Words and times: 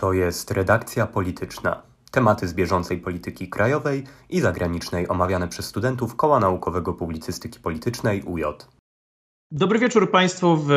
To 0.00 0.12
jest 0.12 0.50
redakcja 0.50 1.06
polityczna. 1.06 1.82
Tematy 2.10 2.48
z 2.48 2.54
bieżącej 2.54 2.98
polityki 2.98 3.48
krajowej 3.48 4.04
i 4.30 4.40
zagranicznej 4.40 5.08
omawiane 5.08 5.48
przez 5.48 5.66
studentów 5.66 6.16
Koła 6.16 6.40
Naukowego 6.40 6.94
Publicystyki 6.94 7.60
Politycznej 7.60 8.22
UJ. 8.22 8.42
Dobry 9.50 9.78
wieczór 9.78 10.10
Państwu 10.10 10.56
w 10.56 10.70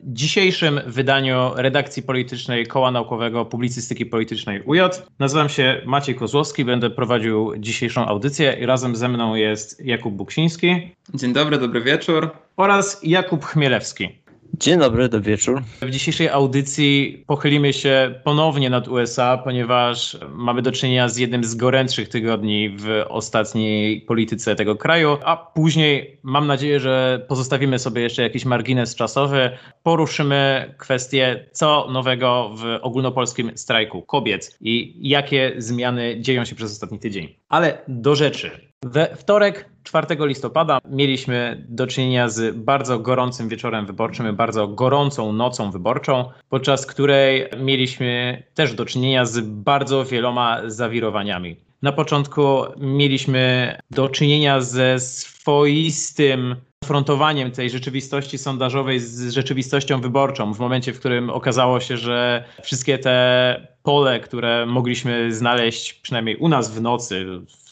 dzisiejszym 0.00 0.80
wydaniu 0.86 1.50
redakcji 1.56 2.02
politycznej 2.02 2.66
Koła 2.66 2.90
Naukowego 2.90 3.44
Publicystyki 3.44 4.06
Politycznej 4.06 4.62
UJ. 4.62 4.80
Nazywam 5.18 5.48
się 5.48 5.82
Maciej 5.86 6.14
Kozłowski, 6.14 6.64
będę 6.64 6.90
prowadził 6.90 7.52
dzisiejszą 7.58 8.06
audycję 8.06 8.56
i 8.60 8.66
razem 8.66 8.96
ze 8.96 9.08
mną 9.08 9.34
jest 9.34 9.84
Jakub 9.84 10.14
Buksiński. 10.14 10.94
Dzień 11.14 11.32
dobry, 11.32 11.58
dobry 11.58 11.80
wieczór. 11.80 12.30
Oraz 12.56 13.00
Jakub 13.02 13.44
Chmielewski. 13.44 14.20
Dzień 14.54 14.78
dobry, 14.78 15.08
dobry 15.08 15.30
wieczór. 15.30 15.62
W 15.82 15.90
dzisiejszej 15.90 16.28
audycji 16.28 17.24
pochylimy 17.26 17.72
się 17.72 18.14
ponownie 18.24 18.70
nad 18.70 18.88
USA, 18.88 19.38
ponieważ 19.38 20.16
mamy 20.34 20.62
do 20.62 20.72
czynienia 20.72 21.08
z 21.08 21.16
jednym 21.16 21.44
z 21.44 21.54
gorętszych 21.54 22.08
tygodni 22.08 22.76
w 22.78 23.04
ostatniej 23.08 24.00
polityce 24.00 24.56
tego 24.56 24.76
kraju, 24.76 25.16
a 25.24 25.36
później 25.36 26.18
mam 26.22 26.46
nadzieję, 26.46 26.80
że 26.80 27.24
pozostawimy 27.28 27.78
sobie 27.78 28.02
jeszcze 28.02 28.22
jakiś 28.22 28.44
margines 28.44 28.94
czasowy. 28.94 29.50
Poruszymy 29.82 30.74
kwestię, 30.78 31.46
co 31.52 31.88
nowego 31.92 32.50
w 32.54 32.78
ogólnopolskim 32.82 33.58
strajku 33.58 34.02
kobiet 34.02 34.58
i 34.60 34.94
jakie 35.08 35.52
zmiany 35.58 36.20
dzieją 36.20 36.44
się 36.44 36.54
przez 36.54 36.72
ostatni 36.72 36.98
tydzień. 36.98 37.28
Ale 37.48 37.78
do 37.88 38.14
rzeczy. 38.14 38.69
We 38.84 39.16
wtorek, 39.16 39.68
4 39.84 40.06
listopada, 40.20 40.78
mieliśmy 40.90 41.64
do 41.68 41.86
czynienia 41.86 42.28
z 42.28 42.56
bardzo 42.56 42.98
gorącym 42.98 43.48
wieczorem 43.48 43.86
wyborczym, 43.86 44.36
bardzo 44.36 44.68
gorącą 44.68 45.32
nocą 45.32 45.70
wyborczą, 45.70 46.30
podczas 46.48 46.86
której 46.86 47.48
mieliśmy 47.58 48.42
też 48.54 48.74
do 48.74 48.84
czynienia 48.84 49.24
z 49.24 49.40
bardzo 49.40 50.04
wieloma 50.04 50.60
zawirowaniami. 50.66 51.56
Na 51.82 51.92
początku 51.92 52.62
mieliśmy 52.76 53.76
do 53.90 54.08
czynienia 54.08 54.60
ze 54.60 55.00
swoistym 55.00 56.56
konfrontowaniem 56.80 57.50
tej 57.50 57.70
rzeczywistości 57.70 58.38
sondażowej 58.38 59.00
z 59.00 59.30
rzeczywistością 59.30 60.00
wyborczą, 60.00 60.54
w 60.54 60.58
momencie, 60.58 60.92
w 60.92 60.98
którym 60.98 61.30
okazało 61.30 61.80
się, 61.80 61.96
że 61.96 62.44
wszystkie 62.62 62.98
te 62.98 63.66
pole, 63.82 64.20
które 64.20 64.66
mogliśmy 64.66 65.34
znaleźć 65.34 65.94
przynajmniej 65.94 66.36
u 66.36 66.48
nas 66.48 66.70
w 66.70 66.80
nocy, 66.80 67.26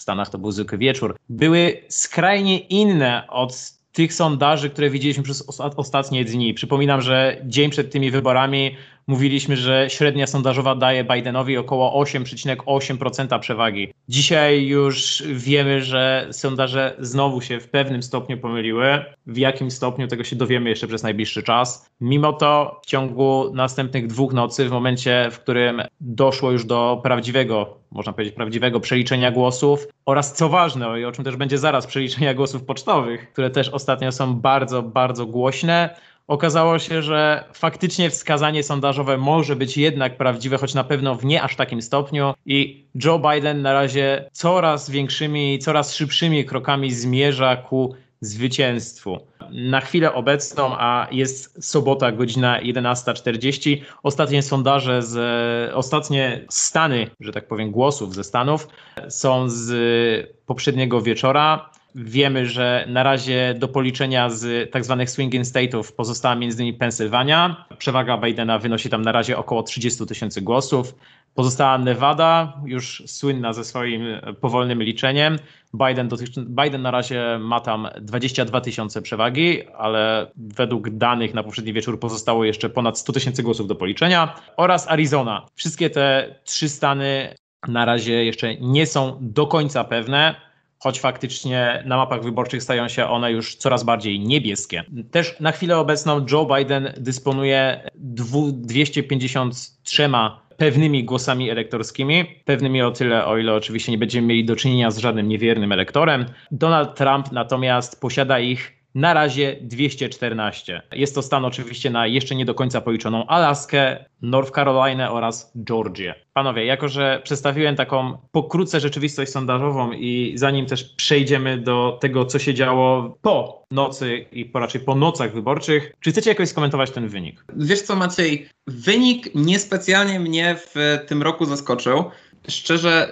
Stanach 0.09 0.31
to 0.31 0.39
był 0.39 0.53
zwykły 0.53 0.79
wieczór, 0.79 1.17
były 1.29 1.83
skrajnie 1.89 2.59
inne 2.59 3.27
od 3.29 3.73
tych 3.93 4.15
sondaży, 4.15 4.71
które 4.71 4.91
widzieliśmy 4.91 5.23
przez 5.23 5.61
ostatnie 5.77 6.25
dni. 6.25 6.55
Przypominam, 6.55 7.03
że 7.03 7.43
dzień 7.45 7.71
przed 7.71 7.93
tymi 7.93 8.11
wyborami 8.11 8.77
mówiliśmy, 9.09 9.57
że 9.57 9.87
średnia 9.91 10.27
sondażowa 10.27 10.75
daje 10.75 11.05
Bidenowi 11.05 11.57
około 11.57 12.05
8,8% 12.05 13.39
przewagi. 13.39 13.93
Dzisiaj 14.09 14.67
już 14.67 15.23
wiemy, 15.27 15.83
że 15.83 16.29
sondaże 16.31 16.97
znowu 16.99 17.41
się 17.41 17.61
w 17.61 17.69
pewnym 17.69 18.03
stopniu 18.03 18.39
pomyliły. 18.39 19.05
W 19.27 19.37
jakim 19.37 19.71
stopniu 19.71 20.09
tego 20.09 20.25
się 20.25 20.37
dowiemy 20.37 20.71
jeszcze 20.71 20.87
przez 20.87 21.03
najbliższy 21.03 21.43
czas. 21.43 21.91
Mimo 22.01 22.33
to 22.33 22.81
w 22.83 22.87
ciągu 22.87 23.51
następnych 23.55 24.07
dwóch 24.07 24.33
nocy, 24.33 24.69
w 24.69 24.71
momencie, 24.71 25.29
w 25.31 25.39
którym 25.41 25.83
doszło 26.01 26.53
już 26.53 26.65
do 26.65 27.01
prawdziwego, 27.03 27.77
można 27.91 28.13
powiedzieć, 28.13 28.35
prawdziwego 28.35 28.81
przeliczenia 28.81 29.31
głosów 29.31 29.89
oraz 30.07 30.33
co 30.33 30.49
ważne, 30.49 31.01
i 31.01 31.05
o 31.05 31.13
czym 31.13 31.25
też 31.25 31.37
będzie 31.37 31.59
zaraz, 31.59 31.87
przeliczenia 31.87 32.35
głosów 32.35 32.65
pocztowych, 32.65 33.33
które 33.33 33.51
też 33.51 33.69
ostatnio 33.69 34.13
są 34.13 34.35
bardzo, 34.35 34.83
bardzo 34.83 35.27
głośne, 35.27 35.97
okazało 36.29 36.79
się, 36.79 37.03
że 37.03 37.45
faktycznie 37.53 38.11
wskazanie 38.11 38.63
sondażowe 38.63 39.19
może 39.19 39.57
być 39.57 39.77
jednak 39.77 40.17
prawdziwe, 40.17 40.59
choć 40.59 40.75
na 40.75 40.85
pewno 40.85 41.15
w 41.15 41.25
nie 41.25 41.43
aż 41.43 41.57
takim 41.57 41.83
stopniu. 41.83 42.35
I 42.47 42.87
Joe 43.05 43.19
Biden 43.19 43.63
na 43.63 43.73
razie 43.73 44.29
coraz 44.33 44.91
większymi, 44.91 45.59
coraz 45.59 45.95
szybszymi 45.95 46.45
krokami 46.45 46.93
zmierza 46.93 47.57
ku 47.57 47.95
zwycięstwu. 48.21 49.19
Na 49.51 49.81
chwilę 49.81 50.15
obecną, 50.15 50.71
a 50.79 51.09
jest 51.11 51.65
sobota, 51.65 52.13
godzina 52.13 52.61
11.40, 52.61 53.81
ostatnie 54.03 54.43
sondaże 54.43 55.03
z, 55.03 55.75
ostatnie 55.75 56.45
stany, 56.51 57.11
że 57.21 57.33
tak 57.33 57.49
powiem, 57.49 57.71
głosów 57.71 58.15
ze 58.15 58.25
Stanów 58.25 58.69
są 59.09 59.49
z 59.49 60.37
poprzedniego 60.47 61.03
wieczora. 61.03 61.71
Wiemy, 61.95 62.47
że 62.47 62.85
na 62.89 63.03
razie 63.03 63.55
do 63.59 63.69
policzenia 63.69 64.31
z 64.31 64.71
tak 64.71 64.85
zwanych 64.85 65.11
swinging 65.11 65.45
state'ów 65.45 65.93
pozostała 65.93 66.35
innymi 66.35 66.75
Pensylwania. 66.75 67.65
Przewaga 67.79 68.19
Bidena 68.19 68.59
wynosi 68.59 68.91
tam 68.91 69.03
na 69.03 69.13
razie 69.13 69.39
około 69.39 69.63
30 69.63 70.07
tysięcy 70.07 70.43
głosów. 70.43 70.95
Pozostała 71.35 71.79
Nevada, 71.79 72.53
już 72.65 73.03
słynna 73.07 73.53
ze 73.53 73.65
swoim 73.65 74.03
powolnym 74.41 74.83
liczeniem. 74.83 75.39
Biden. 75.75 76.09
Biden 76.37 76.83
na 76.83 76.91
razie 76.91 77.39
ma 77.41 77.61
tam 77.61 77.89
22 78.01 78.61
tysiące 78.61 79.03
przewagi, 79.03 79.63
ale 79.79 80.31
według 80.37 80.91
danych 80.91 81.35
na 81.35 81.43
poprzedni 81.43 81.73
wieczór 81.73 82.01
pozostało 82.01 82.45
jeszcze 82.45 82.71
ponad 82.71 82.99
100 82.99 83.13
tysięcy 83.13 83.43
głosów 83.43 83.67
do 83.67 83.75
policzenia. 83.75 84.35
Oraz 84.57 84.89
Arizona. 84.91 85.47
Wszystkie 85.55 85.91
te 85.91 86.35
trzy 86.45 86.69
stany 86.69 87.35
na 87.69 87.85
razie 87.85 88.25
jeszcze 88.25 88.57
nie 88.57 88.87
są 88.87 89.19
do 89.21 89.47
końca 89.47 89.85
pewne 89.85 90.48
choć 90.79 91.01
faktycznie 91.01 91.83
na 91.87 91.97
mapach 91.97 92.23
wyborczych 92.23 92.63
stają 92.63 92.89
się 92.89 93.07
one 93.07 93.33
już 93.33 93.55
coraz 93.55 93.85
bardziej 93.85 94.21
niebieskie. 94.21 94.85
Też 95.11 95.41
na 95.41 95.53
chwilę 95.53 95.79
obecną 95.79 96.27
Joe 96.33 96.57
Biden 96.57 96.93
dysponuje 96.97 97.91
253 97.95 100.11
pewnymi 100.57 101.05
głosami 101.05 101.51
elektorskimi, 101.51 102.25
pewnymi 102.45 102.83
o 102.83 102.91
tyle, 102.91 103.27
o 103.27 103.39
ile 103.39 103.55
oczywiście 103.55 103.93
nie 103.93 103.99
będziemy 103.99 104.27
mieli 104.27 104.45
do 104.45 104.57
czynienia 104.57 104.91
z 104.91 104.99
żadnym 104.99 105.29
niewiernym 105.29 105.73
elektorem. 105.73 106.27
Donald 106.51 106.95
Trump 106.95 107.33
natomiast 107.33 108.01
posiada 108.01 108.39
ich 108.39 108.78
na 108.99 109.15
razie 109.15 109.57
214. 109.61 110.83
Jest 110.93 111.15
to 111.15 111.23
stan 111.23 111.45
oczywiście 111.45 111.91
na 111.91 112.07
jeszcze 112.07 112.35
nie 112.35 112.45
do 112.45 112.55
końca 112.55 112.81
policzoną 112.81 113.27
Alaskę, 113.27 114.05
North 114.23 114.55
Carolina 114.55 115.13
oraz 115.13 115.53
Georgię. 115.65 116.15
Panowie, 116.33 116.65
jako 116.65 116.89
że 116.89 117.21
przedstawiłem 117.25 117.77
taką 117.77 118.19
pokrótce 118.33 118.81
rzeczywistość 118.81 119.33
sondażową 119.33 119.93
i 119.93 120.33
zanim 120.37 120.67
też 120.67 120.85
przejdziemy 120.85 121.59
do 121.59 121.99
tego, 122.01 122.25
co 122.25 122.39
się 122.39 122.55
działo 122.55 123.19
po 123.23 123.65
nocy 123.71 124.27
i 124.33 124.45
po 124.45 124.59
raczej 124.59 124.81
po 124.81 124.95
nocach 124.95 125.33
wyborczych, 125.33 125.93
czy 126.01 126.11
chcecie 126.11 126.31
jakoś 126.31 126.49
skomentować 126.49 126.91
ten 126.91 127.09
wynik? 127.09 127.45
Wiesz 127.57 127.83
co 127.83 127.97
Maciej, 127.97 128.49
wynik 128.67 129.35
niespecjalnie 129.35 130.21
mnie 130.21 130.57
w 130.57 130.99
tym 131.07 131.23
roku 131.23 131.45
zaskoczył. 131.45 132.05
Szczerze, 132.49 133.11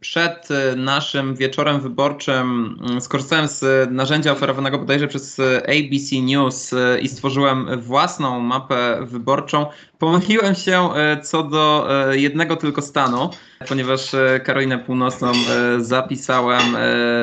przed 0.00 0.48
y, 0.50 0.76
naszym 0.76 1.34
wieczorem 1.34 1.80
wyborczym 1.80 2.76
y, 2.96 3.00
skorzystałem 3.00 3.48
z 3.48 3.90
narzędzia 3.90 4.32
oferowanego 4.32 4.78
bodajże 4.78 5.08
przez 5.08 5.40
ABC 5.62 6.20
News 6.22 6.74
i 7.02 7.08
stworzyłem 7.08 7.80
własną 7.80 8.40
mapę 8.40 8.98
wyborczą. 9.02 9.66
Pomyliłem 9.98 10.54
się 10.54 10.88
co 11.22 11.42
do 11.42 11.88
jednego 12.10 12.56
tylko 12.56 12.82
stanu, 12.82 13.30
ponieważ 13.68 14.10
Karolinę 14.44 14.78
Północną 14.78 15.32
zapisałem 15.78 16.76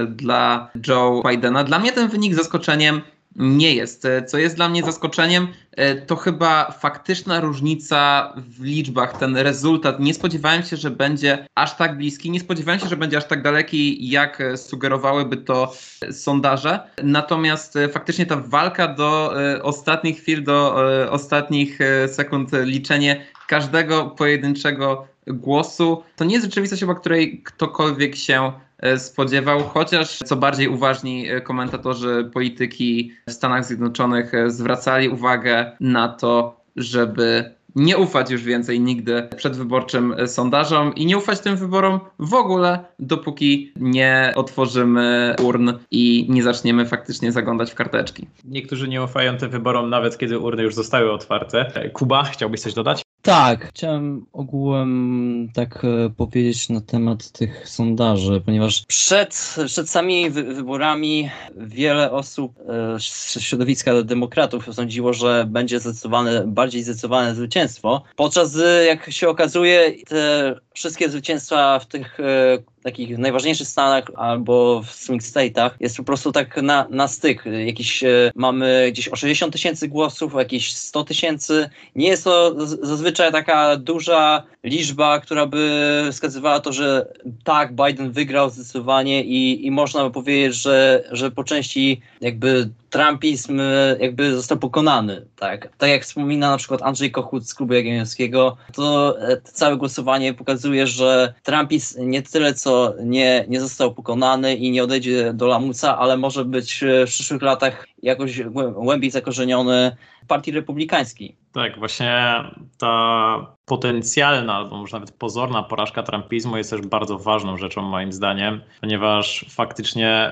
dla 0.08 0.70
Joe 0.88 1.24
Bidena. 1.30 1.64
Dla 1.64 1.80
mnie 1.80 1.92
ten 1.92 2.10
wynik 2.10 2.36
zaskoczeniem 2.36 3.02
nie 3.36 3.76
jest. 3.76 4.06
E, 4.06 4.24
co 4.24 4.38
jest 4.38 4.56
dla 4.56 4.70
mnie 4.70 4.84
zaskoczeniem, 4.84 5.48
e, 5.72 5.96
to 5.96 6.16
chyba 6.16 6.72
faktyczna 6.72 7.40
różnica 7.40 8.34
w 8.38 8.64
liczbach, 8.64 9.18
ten 9.18 9.38
rezultat. 9.38 10.00
Nie 10.00 10.14
spodziewałem 10.14 10.64
się, 10.64 10.78
że 10.78 10.92
będzie 10.92 11.48
aż 11.56 11.78
tak 11.78 11.98
bliski, 11.98 12.32
nie 12.32 12.40
spodziewałem 12.40 12.80
się, 12.80 12.88
że 12.88 12.98
będzie 12.98 13.18
aż 13.18 13.26
tak 13.26 13.42
daleki, 13.42 14.10
jak 14.10 14.44
sugerowałyby 14.56 15.38
to 15.38 15.74
sondaże. 16.12 16.80
Natomiast 17.04 17.76
e, 17.76 17.90
faktycznie 17.90 18.26
ta 18.26 18.36
walka 18.36 18.88
do 18.88 19.34
ostatnich 19.62 20.20
chwil, 20.20 20.44
do 20.44 20.76
ostatnich 21.10 21.80
sekund, 22.08 22.50
liczenie 22.64 23.26
każdego 23.48 24.06
pojedynczego 24.06 25.08
głosu, 25.28 26.04
to 26.16 26.26
nie 26.26 26.34
jest 26.34 26.46
rzeczywistość, 26.46 26.84
o 26.84 26.96
której 26.96 27.42
ktokolwiek 27.44 28.16
się 28.16 28.52
E, 28.52 28.65
spodziewał, 28.98 29.64
chociaż 29.64 30.18
co 30.18 30.36
bardziej 30.36 30.68
uważni 30.68 31.30
e, 31.30 31.42
komentatorzy 31.42 32.30
polityki 32.34 33.12
w 33.28 33.32
Stanach 33.32 33.66
Zjednoczonych 33.66 34.34
e, 34.34 34.50
zwracali 34.50 35.10
uwagę 35.10 35.72
na 35.80 36.08
to, 36.08 36.62
żeby 36.76 37.56
nie 37.76 37.98
ufać 37.98 38.32
już 38.32 38.44
więcej 38.44 38.80
nigdy 38.80 39.30
przedwyborczym 39.38 40.16
sondażom 40.28 40.96
i 40.96 41.06
nie 41.06 41.18
ufać 41.18 41.40
tym 41.40 41.56
wyborom 41.56 42.00
w 42.20 42.34
ogóle, 42.34 42.80
dopóki 43.00 43.72
nie 43.76 44.34
otworzymy 44.36 45.36
urn 45.44 45.74
i 45.92 46.26
nie 46.30 46.44
zaczniemy 46.44 46.86
faktycznie 46.86 47.32
zaglądać 47.32 47.72
w 47.72 47.76
karteczki. 47.76 48.28
Niektórzy 48.46 48.88
nie 48.88 49.04
ufają 49.04 49.38
tym 49.38 49.50
wyborom 49.50 49.90
nawet 49.90 50.18
kiedy 50.18 50.40
urny 50.40 50.64
już 50.64 50.76
zostały 50.76 51.12
otwarte. 51.12 51.90
Kuba, 51.94 52.24
chciałbyś 52.24 52.62
coś 52.62 52.74
dodać? 52.74 53.05
Tak, 53.26 53.70
chciałem 53.70 54.26
ogółem 54.34 55.50
tak 55.54 55.86
e, 55.86 56.10
powiedzieć 56.10 56.70
na 56.70 56.82
temat 56.82 57.32
tych 57.32 57.70
sondaży, 57.70 58.42
ponieważ 58.46 58.86
przed, 58.88 59.56
przed 59.66 59.90
samymi 59.90 60.30
wy 60.30 60.44
wyborami 60.44 61.30
wiele 61.58 62.12
osób 62.12 62.60
e, 62.60 63.00
z 63.00 63.40
środowiska 63.40 64.04
demokratów 64.04 64.76
sądziło, 64.76 65.14
że 65.14 65.46
będzie 65.50 65.80
zdecydowane, 65.80 66.48
bardziej 66.48 66.84
zdecydowane 66.84 67.36
zwycięstwo, 67.36 68.04
podczas 68.16 68.58
jak 68.88 69.12
się 69.12 69.30
okazuje 69.30 69.92
te 70.08 70.56
wszystkie 70.74 71.10
zwycięstwa 71.10 71.80
w 71.80 71.86
tych 71.86 72.20
e, 72.20 72.58
takich 72.86 73.18
najważniejszych 73.18 73.68
stanach 73.68 74.04
albo 74.16 74.82
w 74.82 74.92
swing 74.92 75.22
state'ach 75.22 75.70
jest 75.80 75.98
po 75.98 76.04
prostu 76.04 76.32
tak 76.32 76.62
na, 76.62 76.88
na 76.90 77.08
styk. 77.08 77.44
Jakiś, 77.66 78.04
e, 78.04 78.32
mamy 78.36 78.88
gdzieś 78.92 79.08
o 79.08 79.16
60 79.16 79.54
tysięcy 79.54 79.88
głosów, 79.88 80.34
jakieś 80.34 80.74
100 80.74 81.04
tysięcy. 81.04 81.70
Nie 81.96 82.08
jest 82.08 82.24
to 82.24 82.56
zazwyczaj 82.66 83.32
taka 83.32 83.78
duża 83.78 84.44
liczba, 84.64 85.20
która 85.20 85.46
by 85.46 86.10
wskazywała 86.12 86.60
to, 86.60 86.74
że 86.74 87.14
tak, 87.44 87.76
Biden 87.76 88.12
wygrał 88.12 88.50
zdecydowanie 88.50 89.24
i, 89.24 89.66
i 89.66 89.72
można 89.72 90.04
by 90.04 90.12
powiedzieć, 90.12 90.56
że, 90.56 91.04
że 91.12 91.32
po 91.32 91.44
części 91.44 92.02
jakby 92.22 92.70
trumpizm 92.96 93.60
e, 93.60 93.98
jakby 94.00 94.36
został 94.36 94.58
pokonany, 94.58 95.26
tak. 95.36 95.70
Tak 95.78 95.90
jak 95.90 96.04
wspomina 96.04 96.50
na 96.50 96.58
przykład 96.58 96.82
Andrzej 96.82 97.12
Kochut 97.12 97.48
z 97.48 97.54
Klubu 97.54 97.74
Jagiellońskiego, 97.74 98.58
to 98.74 99.16
e, 99.22 99.42
całe 99.42 99.78
głosowanie 99.78 100.34
pokazuje, 100.34 100.88
że 100.88 101.34
trumpizm 101.44 102.10
nie 102.10 102.22
tyle 102.22 102.54
co 102.54 102.94
nie, 103.04 103.46
nie 103.48 103.62
został 103.62 103.94
pokonany 103.94 104.56
i 104.56 104.72
nie 104.72 104.84
odejdzie 104.84 105.34
do 105.34 105.48
lamusa, 105.48 105.98
ale 105.98 106.18
może 106.18 106.46
być 106.46 106.84
w 107.06 107.10
przyszłych 107.10 107.42
latach 107.42 107.88
jakoś 108.04 108.42
głębiej 108.74 109.12
zakorzeniony 109.12 109.96
partii 110.28 110.52
republikańskiej. 110.52 111.36
Tak, 111.52 111.80
właśnie 111.80 112.34
ta 112.78 113.56
potencjalna, 113.66 114.54
albo 114.54 114.78
może 114.78 114.96
nawet 114.98 115.12
pozorna 115.12 115.64
porażka 115.64 116.04
trumpizmu 116.04 116.58
jest 116.58 116.70
też 116.70 116.82
bardzo 116.82 117.20
ważną 117.20 117.58
rzeczą 117.58 117.82
moim 117.82 118.14
zdaniem, 118.14 118.62
ponieważ 118.82 119.46
faktycznie 119.50 120.32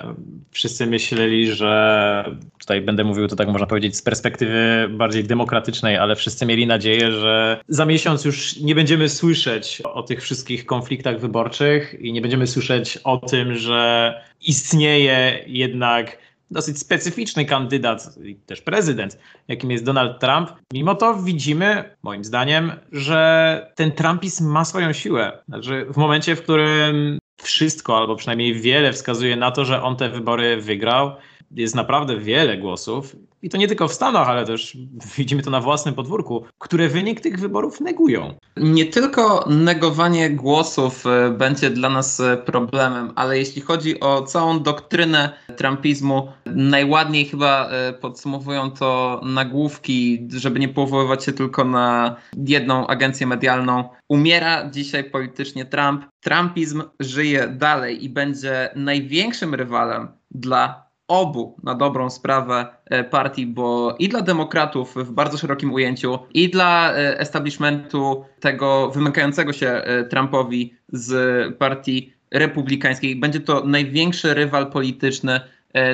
wszyscy 0.51 0.85
myśleli, 0.85 1.51
że 1.51 2.35
tutaj 2.59 2.81
będę 2.81 3.03
mówił 3.03 3.27
to 3.27 3.35
tak 3.35 3.47
można 3.47 3.67
powiedzieć 3.67 3.95
z 3.95 4.01
perspektywy 4.01 4.87
bardziej 4.89 5.23
demokratycznej, 5.23 5.97
ale 5.97 6.15
wszyscy 6.15 6.45
mieli 6.45 6.67
nadzieję, 6.67 7.11
że 7.11 7.61
za 7.67 7.85
miesiąc 7.85 8.25
już 8.25 8.57
nie 8.59 8.75
będziemy 8.75 9.09
słyszeć 9.09 9.81
o 9.81 10.03
tych 10.03 10.21
wszystkich 10.21 10.65
konfliktach 10.65 11.19
wyborczych 11.19 11.95
i 11.99 12.13
nie 12.13 12.21
będziemy 12.21 12.47
słyszeć 12.47 12.97
o 13.03 13.17
tym, 13.17 13.55
że 13.55 14.13
istnieje 14.41 15.43
jednak 15.47 16.17
dosyć 16.51 16.79
specyficzny 16.79 17.45
kandydat 17.45 18.17
i 18.23 18.35
też 18.35 18.61
prezydent, 18.61 19.19
jakim 19.47 19.71
jest 19.71 19.83
Donald 19.83 20.19
Trump. 20.19 20.49
Mimo 20.73 20.95
to 20.95 21.15
widzimy, 21.15 21.95
moim 22.03 22.23
zdaniem, 22.23 22.71
że 22.91 23.71
ten 23.75 23.91
Trumpizm 23.91 24.47
ma 24.47 24.65
swoją 24.65 24.93
siłę. 24.93 25.43
Znaczy, 25.47 25.85
w 25.89 25.97
momencie, 25.97 26.35
w 26.35 26.43
którym 26.43 27.19
wszystko, 27.43 27.97
albo 27.97 28.15
przynajmniej 28.15 28.53
wiele 28.53 28.93
wskazuje 28.93 29.35
na 29.35 29.51
to, 29.51 29.65
że 29.65 29.83
on 29.83 29.95
te 29.95 30.09
wybory 30.09 30.61
wygrał, 30.61 31.15
jest 31.55 31.75
naprawdę 31.75 32.19
wiele 32.19 32.57
głosów, 32.57 33.15
i 33.43 33.49
to 33.49 33.57
nie 33.57 33.67
tylko 33.67 33.87
w 33.87 33.93
Stanach, 33.93 34.27
ale 34.27 34.45
też 34.45 34.77
widzimy 35.17 35.43
to 35.43 35.51
na 35.51 35.61
własnym 35.61 35.95
podwórku, 35.95 36.45
które 36.59 36.89
wynik 36.89 37.21
tych 37.21 37.39
wyborów 37.39 37.81
negują. 37.81 38.33
Nie 38.57 38.85
tylko 38.85 39.45
negowanie 39.49 40.29
głosów 40.29 41.05
e, 41.05 41.31
będzie 41.31 41.69
dla 41.69 41.89
nas 41.89 42.19
e, 42.19 42.37
problemem, 42.37 43.11
ale 43.15 43.37
jeśli 43.37 43.61
chodzi 43.61 43.99
o 43.99 44.21
całą 44.21 44.59
doktrynę 44.59 45.33
trumpizmu, 45.57 46.27
najładniej 46.45 47.25
chyba 47.25 47.69
e, 47.69 47.93
podsumowują 47.93 48.71
to 48.71 49.21
nagłówki, 49.25 50.27
żeby 50.35 50.59
nie 50.59 50.69
powoływać 50.69 51.25
się 51.25 51.33
tylko 51.33 51.63
na 51.63 52.15
jedną 52.47 52.87
agencję 52.87 53.27
medialną. 53.27 53.89
Umiera 54.09 54.69
dzisiaj 54.69 55.03
politycznie 55.03 55.65
Trump. 55.65 56.05
Trumpizm 56.21 56.83
żyje 56.99 57.47
dalej 57.47 58.05
i 58.05 58.09
będzie 58.09 58.69
największym 58.75 59.55
rywalem 59.55 60.07
dla 60.31 60.92
obu 61.13 61.55
na 61.63 61.75
dobrą 61.75 62.09
sprawę 62.09 62.65
e, 62.85 63.03
partii, 63.03 63.47
bo 63.47 63.95
i 63.99 64.09
dla 64.09 64.21
demokratów 64.21 64.95
w 64.95 65.11
bardzo 65.11 65.37
szerokim 65.37 65.73
ujęciu, 65.73 66.19
i 66.33 66.49
dla 66.49 66.93
e, 66.93 67.19
establishmentu 67.19 68.25
tego 68.39 68.91
wymykającego 68.91 69.53
się 69.53 69.67
e, 69.67 70.03
Trumpowi 70.03 70.73
z 70.89 71.57
partii 71.57 72.13
republikańskiej. 72.31 73.15
Będzie 73.15 73.39
to 73.39 73.63
największy 73.65 74.33
rywal 74.33 74.71
polityczny 74.71 75.41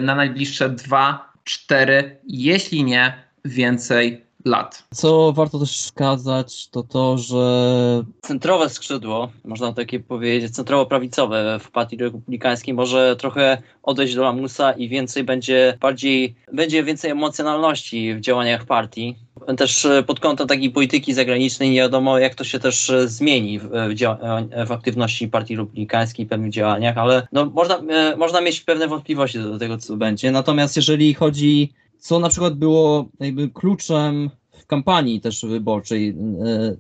na 0.02 0.16
najbliższe 0.16 0.70
dwa, 0.70 1.34
cztery, 1.44 2.18
jeśli 2.28 2.84
nie 2.84 3.14
więcej 3.46 4.26
lat. 4.50 4.84
Co 4.94 5.34
warto 5.34 5.60
też 5.60 5.78
wskazać, 5.78 6.68
to 6.68 6.84
to, 6.84 7.18
że 7.18 7.44
centrowe 8.22 8.70
skrzydło, 8.70 9.32
można 9.46 9.74
takie 9.74 10.00
powiedzieć, 10.00 10.52
centrowo-prawicowe 10.52 11.60
w 11.60 11.72
partii 11.72 11.98
republikańskiej 11.98 12.74
może 12.74 13.16
trochę 13.16 13.62
odejść 13.84 14.16
do 14.16 14.24
lamusa 14.24 14.72
i 14.72 14.90
więcej 14.90 15.24
będzie 15.24 15.78
bardziej, 15.82 16.36
będzie 16.54 16.84
więcej 16.84 17.12
emocjonalności 17.12 18.16
w 18.16 18.20
działaniach 18.20 18.66
partii. 18.66 19.16
Też 19.58 19.88
pod 20.08 20.20
kątem 20.20 20.48
takiej 20.48 20.70
polityki 20.70 21.14
zagranicznej 21.14 21.70
nie 21.70 21.78
wiadomo, 21.78 22.20
jak 22.20 22.36
to 22.36 22.44
się 22.44 22.60
też 22.60 22.92
zmieni 23.06 23.60
w, 23.60 23.64
w, 23.64 24.68
w 24.68 24.72
aktywności 24.72 25.28
partii 25.28 25.56
republikańskiej, 25.56 26.26
w 26.26 26.30
pewnych 26.30 26.52
działaniach, 26.52 26.98
ale 26.98 27.28
no, 27.32 27.46
można, 27.46 27.78
e, 27.78 28.16
można 28.18 28.42
mieć 28.42 28.62
pewne 28.62 28.88
wątpliwości 28.88 29.40
do 29.40 29.60
tego, 29.60 29.78
co 29.78 29.98
będzie. 29.98 30.32
Natomiast 30.32 30.76
jeżeli 30.76 31.14
chodzi 31.14 31.74
co 32.00 32.20
na 32.20 32.30
przykład 32.30 32.54
było 32.54 33.06
jakby 33.20 33.50
kluczem 33.50 34.30
kampanii 34.70 35.22
też 35.22 35.46
wyborczej, 35.46 36.10
e, 36.10 36.16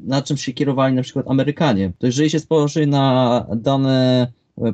na 0.02 0.22
czym 0.22 0.38
się 0.38 0.54
kierowali 0.54 0.96
na 0.96 1.02
przykład 1.02 1.28
Amerykanie. 1.28 1.92
To 2.00 2.06
jeżeli 2.06 2.30
się 2.30 2.40
spojrzy 2.40 2.88
na 2.88 3.46
dane 3.56 4.28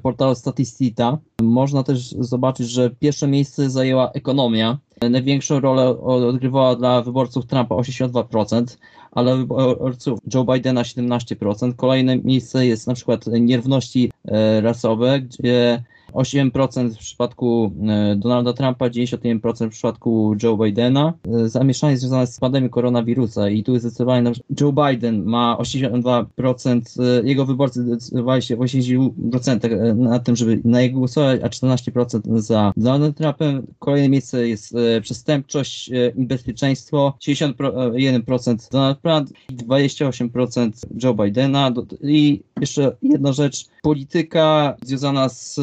portalu 0.04 0.36
Statistita, 0.36 1.18
można 1.42 1.84
też 1.84 2.10
zobaczyć, 2.20 2.70
że 2.70 2.90
pierwsze 2.90 3.28
miejsce 3.28 3.70
zajęła 3.70 4.12
ekonomia. 4.12 4.78
Największą 5.10 5.60
rolę 5.60 6.00
odgrywała 6.00 6.76
dla 6.76 7.02
wyborców 7.02 7.46
Trumpa 7.46 7.76
82%, 7.76 8.78
ale 9.12 9.38
wyborców 9.38 10.20
Joe 10.34 10.46
Bidena 10.46 10.82
17%. 10.82 11.76
Kolejne 11.76 12.18
miejsce 12.18 12.66
jest 12.66 12.88
na 12.88 12.94
przykład 12.94 13.26
nierówności 13.28 14.12
e, 14.26 14.62
rasowe, 14.62 15.22
gdzie 15.22 15.84
8% 16.14 16.94
w 16.94 16.98
przypadku 16.98 17.72
e, 17.88 18.16
Donalda 18.16 18.54
Trumpa, 18.54 18.90
91% 18.90 19.70
w 19.70 19.72
przypadku 19.72 20.36
Joe 20.44 20.58
Bidena. 20.58 21.14
E, 21.28 21.50
zamieszanie 21.50 21.98
związane 21.98 22.28
z 22.28 22.40
pandemią 22.40 22.70
koronawirusa 22.70 23.50
i 23.50 23.64
tu 23.64 23.74
jest 23.74 23.86
zdecydowanie 23.86 24.32
Joe 24.62 24.74
Biden 24.74 25.24
ma 25.24 25.58
82%, 25.60 26.82
e, 27.00 27.28
jego 27.28 27.46
wyborcy 27.46 27.84
zdecydowali 27.84 28.42
się 28.42 28.56
w 28.56 28.60
80% 28.60 29.96
na 29.96 30.20
tym, 30.20 30.36
żeby 30.36 30.62
na 30.64 30.82
jego 30.82 31.00
głosować, 31.00 31.42
a 31.44 31.50
14% 31.50 32.40
za 32.42 32.74
Donaldem 32.78 33.14
Trumpem. 33.14 33.68
Kolejne 33.80 34.10
miejsce 34.10 34.48
jest 34.48 34.76
przestępczość 35.02 35.92
i 36.16 36.26
bezpieczeństwo, 36.26 37.18
61% 37.22 38.72
Donald 38.72 39.02
Trump, 39.02 39.30
28% 39.52 40.72
Joe 41.04 41.14
Bidena 41.14 41.72
i 42.02 42.44
jeszcze 42.62 42.96
jedna 43.02 43.34
rzecz, 43.34 43.66
polityka 43.86 44.76
związana 44.82 45.30
z, 45.30 45.60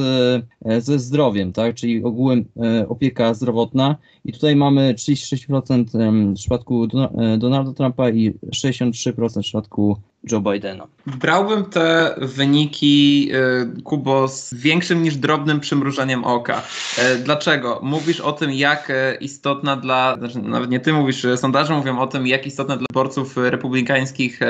e, 0.64 0.80
ze 0.80 0.98
zdrowiem, 0.98 1.52
tak, 1.52 1.74
czyli 1.74 2.04
ogółem 2.04 2.44
e, 2.56 2.88
opieka 2.88 3.34
zdrowotna. 3.34 3.96
I 4.24 4.32
tutaj 4.32 4.56
mamy 4.56 4.94
36% 4.94 5.84
w 6.32 6.34
przypadku 6.34 6.84
e, 6.84 7.38
Donalda 7.38 7.72
Trumpa 7.72 8.10
i 8.10 8.32
63% 8.32 9.40
w 9.40 9.42
przypadku 9.42 9.96
Joe 10.30 10.40
Bidena. 10.40 10.86
Brałbym 11.06 11.64
te 11.64 12.14
wyniki, 12.18 13.30
Kubo, 13.84 14.28
z 14.28 14.54
większym 14.54 15.02
niż 15.02 15.16
drobnym 15.16 15.60
przymrużeniem 15.60 16.24
oka. 16.24 16.62
Dlaczego? 17.24 17.80
Mówisz 17.82 18.20
o 18.20 18.32
tym, 18.32 18.52
jak 18.52 18.92
istotna 19.20 19.76
dla, 19.76 20.16
znaczy 20.18 20.38
nawet 20.38 20.70
nie 20.70 20.80
ty 20.80 20.92
mówisz, 20.92 21.26
sondaże 21.36 21.74
mówią 21.74 21.98
o 21.98 22.06
tym, 22.06 22.26
jak 22.26 22.46
istotna 22.46 22.76
dla 22.76 22.86
wyborców 22.90 23.36
republikańskich 23.36 24.40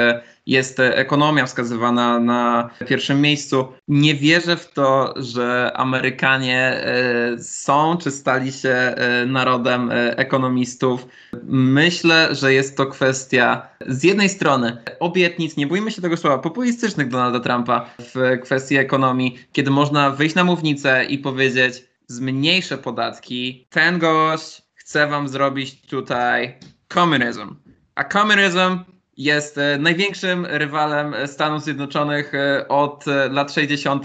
jest 0.47 0.81
ekonomia 0.81 1.47
wskazywana 1.47 2.19
na 2.19 2.71
pierwszym 2.89 3.21
miejscu. 3.21 3.67
Nie 3.89 4.15
wierzę 4.15 4.57
w 4.57 4.73
to, 4.73 5.15
że 5.17 5.73
Amerykanie 5.75 6.59
e, 6.59 7.39
są 7.39 7.97
czy 7.97 8.11
stali 8.11 8.53
się 8.53 8.69
e, 8.69 9.27
narodem 9.27 9.91
e, 9.91 10.19
ekonomistów. 10.19 11.07
Myślę, 11.49 12.35
że 12.35 12.53
jest 12.53 12.77
to 12.77 12.87
kwestia 12.87 13.67
z 13.87 14.05
jednej 14.05 14.29
strony 14.29 14.77
obietnic, 15.01 15.57
nie 15.63 15.67
bójmy 15.67 15.91
się 15.91 16.03
tego 16.03 16.17
słowa, 16.17 16.39
populistycznych 16.39 17.09
Donalda 17.09 17.41
Trumpa 17.41 17.91
w 17.99 18.41
kwestii 18.43 18.77
ekonomii, 18.77 19.39
kiedy 19.53 19.71
można 19.71 20.11
wyjść 20.11 20.35
na 20.35 20.45
mównicę 20.45 21.05
i 21.05 21.19
powiedzieć 21.19 21.85
zmniejszę 22.07 22.79
podatki, 22.79 23.67
ten 23.71 23.99
gość 23.99 24.63
chce 24.75 25.07
wam 25.07 25.29
zrobić 25.29 25.81
tutaj 25.87 26.59
komunizm. 26.89 27.55
A 27.95 28.05
komunizm 28.05 28.79
jest 29.17 29.59
e, 29.59 29.79
największym 29.79 30.47
rywalem 30.47 31.15
Stanów 31.27 31.63
Zjednoczonych 31.65 32.35
e, 32.35 32.69
od 32.69 33.09
e, 33.09 33.29
lat 33.29 33.53
60. 33.53 34.05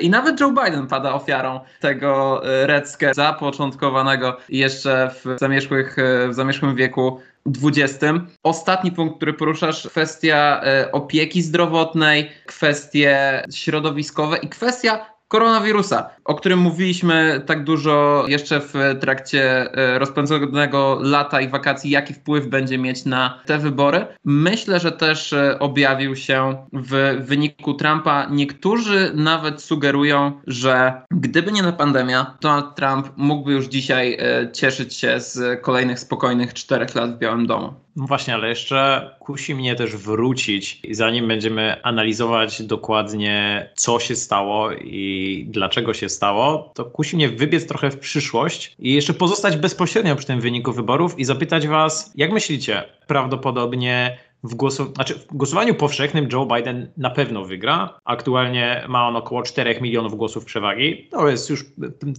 i 0.00 0.10
nawet 0.10 0.40
Joe 0.40 0.50
Biden 0.50 0.86
pada 0.86 1.14
ofiarą 1.14 1.60
tego 1.80 2.40
reckę 2.44 3.14
zapoczątkowanego 3.14 4.36
jeszcze 4.48 5.10
w 5.24 5.38
zamierzchłych, 5.38 5.96
w 6.28 6.34
zamierzchłym 6.34 6.76
wieku 6.76 7.20
20. 7.46 8.14
Ostatni 8.42 8.92
punkt, 8.92 9.16
który 9.16 9.34
poruszasz, 9.34 9.88
kwestia 9.88 10.62
opieki 10.92 11.42
zdrowotnej, 11.42 12.30
kwestie 12.46 13.42
środowiskowe 13.50 14.38
i 14.38 14.48
kwestia 14.48 15.11
koronawirusa, 15.32 16.10
o 16.24 16.34
którym 16.34 16.58
mówiliśmy 16.58 17.42
tak 17.46 17.64
dużo 17.64 18.24
jeszcze 18.28 18.60
w 18.60 18.72
trakcie 19.00 19.72
e, 19.74 19.98
rozpędzonego 19.98 20.98
lata 21.02 21.40
i 21.40 21.48
wakacji, 21.48 21.90
jaki 21.90 22.14
wpływ 22.14 22.46
będzie 22.46 22.78
mieć 22.78 23.04
na 23.04 23.40
te 23.46 23.58
wybory. 23.58 24.06
Myślę, 24.24 24.80
że 24.80 24.92
też 24.92 25.32
e, 25.32 25.58
objawił 25.58 26.16
się 26.16 26.66
w 26.72 27.16
wyniku 27.20 27.74
Trumpa. 27.74 28.26
Niektórzy 28.30 29.12
nawet 29.14 29.62
sugerują, 29.62 30.40
że 30.46 31.02
gdyby 31.10 31.52
nie 31.52 31.62
na 31.62 31.72
pandemia, 31.72 32.36
Donald 32.40 32.74
Trump 32.74 33.08
mógłby 33.16 33.52
już 33.52 33.66
dzisiaj 33.66 34.14
e, 34.20 34.52
cieszyć 34.52 34.94
się 34.94 35.20
z 35.20 35.62
kolejnych 35.62 35.98
spokojnych 35.98 36.54
czterech 36.54 36.94
lat 36.94 37.14
w 37.14 37.18
Białym 37.18 37.46
Domu. 37.46 37.74
No 37.96 38.06
właśnie, 38.06 38.34
ale 38.34 38.48
jeszcze 38.48 39.10
kusi 39.18 39.54
mnie 39.54 39.74
też 39.74 39.96
wrócić, 39.96 40.80
zanim 40.90 41.28
będziemy 41.28 41.82
analizować 41.82 42.62
dokładnie, 42.62 43.68
co 43.74 44.00
się 44.00 44.16
stało 44.16 44.72
i 44.72 45.46
dlaczego 45.50 45.94
się 45.94 46.08
stało, 46.08 46.72
to 46.74 46.84
kusi 46.84 47.16
mnie 47.16 47.28
wybiec 47.28 47.66
trochę 47.66 47.90
w 47.90 47.98
przyszłość 47.98 48.74
i 48.78 48.94
jeszcze 48.94 49.14
pozostać 49.14 49.56
bezpośrednio 49.56 50.16
przy 50.16 50.26
tym 50.26 50.40
wyniku 50.40 50.72
wyborów 50.72 51.18
i 51.18 51.24
zapytać 51.24 51.68
Was, 51.68 52.12
jak 52.14 52.32
myślicie, 52.32 52.84
prawdopodobnie 53.06 54.18
w, 54.44 54.54
głosu, 54.54 54.92
znaczy 54.94 55.14
w 55.14 55.26
głosowaniu 55.26 55.74
powszechnym 55.74 56.28
Joe 56.32 56.46
Biden 56.46 56.90
na 56.96 57.10
pewno 57.10 57.44
wygra. 57.44 57.98
Aktualnie 58.04 58.84
ma 58.88 59.08
on 59.08 59.16
około 59.16 59.42
4 59.42 59.80
milionów 59.80 60.16
głosów 60.16 60.44
przewagi. 60.44 61.08
To, 61.10 61.28
jest 61.28 61.50
już, 61.50 61.64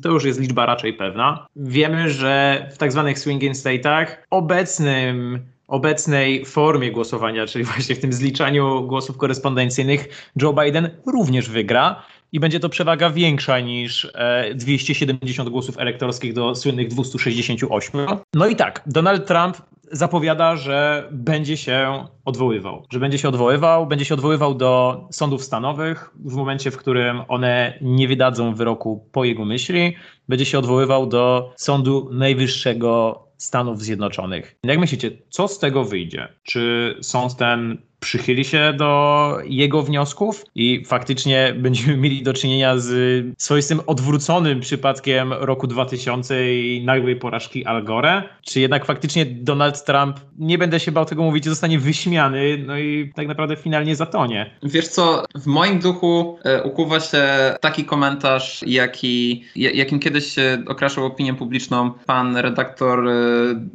to 0.04 0.10
już 0.10 0.26
jest 0.26 0.40
liczba 0.40 0.66
raczej 0.66 0.94
pewna. 0.94 1.48
Wiemy, 1.56 2.10
że 2.10 2.66
w 2.74 2.78
tak 2.78 2.92
zwanych 2.92 3.20
swinging 3.20 3.56
state'ach 3.56 4.08
obecnym 4.30 5.40
obecnej 5.68 6.46
formie 6.46 6.92
głosowania, 6.92 7.46
czyli 7.46 7.66
właśnie 7.66 7.96
w 7.96 8.00
tym 8.00 8.14
zliczaniu 8.14 8.88
głosów 8.88 9.18
korespondencyjnych, 9.18 10.32
Joe 10.42 10.54
Biden 10.54 10.90
również 11.06 11.50
wygra 11.50 12.04
i 12.32 12.40
będzie 12.40 12.60
to 12.60 12.70
przewaga 12.70 13.10
większa 13.10 13.60
niż 13.60 14.12
270 14.56 15.48
e, 15.48 15.52
głosów 15.52 15.78
elektorskich 15.78 16.34
do 16.34 16.56
słynnych 16.56 16.88
268. 16.88 18.08
No 18.34 18.48
i 18.48 18.56
tak, 18.56 18.82
Donald 18.86 19.28
Trump 19.28 19.58
zapowiada, 19.92 20.56
że 20.56 21.08
będzie 21.12 21.58
się 21.58 22.06
odwoływał. 22.26 22.86
Że 22.92 23.00
będzie 23.00 23.18
się 23.18 23.30
odwoływał, 23.30 23.88
będzie 23.88 24.06
się 24.06 24.14
odwoływał 24.14 24.56
do 24.56 25.02
sądów 25.12 25.44
stanowych 25.44 26.10
w 26.26 26.36
momencie, 26.36 26.72
w 26.72 26.78
którym 26.78 27.22
one 27.28 27.78
nie 27.82 28.08
wydadzą 28.08 28.56
wyroku 28.56 29.10
po 29.12 29.24
jego 29.24 29.46
myśli. 29.46 29.96
Będzie 30.30 30.46
się 30.46 30.60
odwoływał 30.60 31.08
do 31.08 31.54
Sądu 31.56 32.10
Najwyższego 32.12 33.24
Stanów 33.44 33.82
Zjednoczonych. 33.82 34.56
Jak 34.64 34.80
myślicie, 34.80 35.12
co 35.30 35.48
z 35.48 35.60
tego 35.60 35.84
wyjdzie? 35.84 36.28
Czy 36.44 36.96
sąd 37.02 37.36
ten 37.36 37.78
przychyli 38.04 38.46
się 38.46 38.74
do 38.78 39.38
jego 39.44 39.84
wniosków 39.84 40.46
i 40.56 40.86
faktycznie 40.86 41.54
będziemy 41.66 41.98
mieli 41.98 42.24
do 42.24 42.34
czynienia 42.34 42.78
z 42.78 42.92
swoistym 43.38 43.82
odwróconym 43.86 44.60
przypadkiem 44.60 45.34
roku 45.34 45.68
2000 45.68 46.54
i 46.54 46.86
nagłej 46.86 47.16
porażki 47.16 47.66
Al 47.66 47.84
Gore? 47.84 48.24
Czy 48.42 48.60
jednak 48.60 48.86
faktycznie 48.86 49.26
Donald 49.26 49.86
Trump, 49.86 50.20
nie 50.40 50.58
będę 50.58 50.80
się 50.80 50.92
bał 50.92 51.06
tego 51.06 51.24
mówić, 51.24 51.46
zostanie 51.46 51.80
wyśmiany, 51.80 52.64
no 52.68 52.78
i 52.78 53.12
tak 53.16 53.28
naprawdę 53.28 53.56
finalnie 53.56 53.96
zatonie? 53.96 54.52
Wiesz 54.64 54.88
co, 54.88 55.26
w 55.36 55.46
moim 55.46 55.80
duchu 55.80 56.38
e, 56.44 56.64
ukuwa 56.64 57.00
się 57.00 57.24
taki 57.62 57.86
komentarz, 57.86 58.64
jaki, 58.68 59.44
jakim 59.56 60.00
kiedyś 60.00 60.36
okraszał 60.68 61.06
opinię 61.06 61.34
publiczną 61.34 61.92
pan 62.06 62.38
redaktor 62.38 63.08
e, 63.08 63.14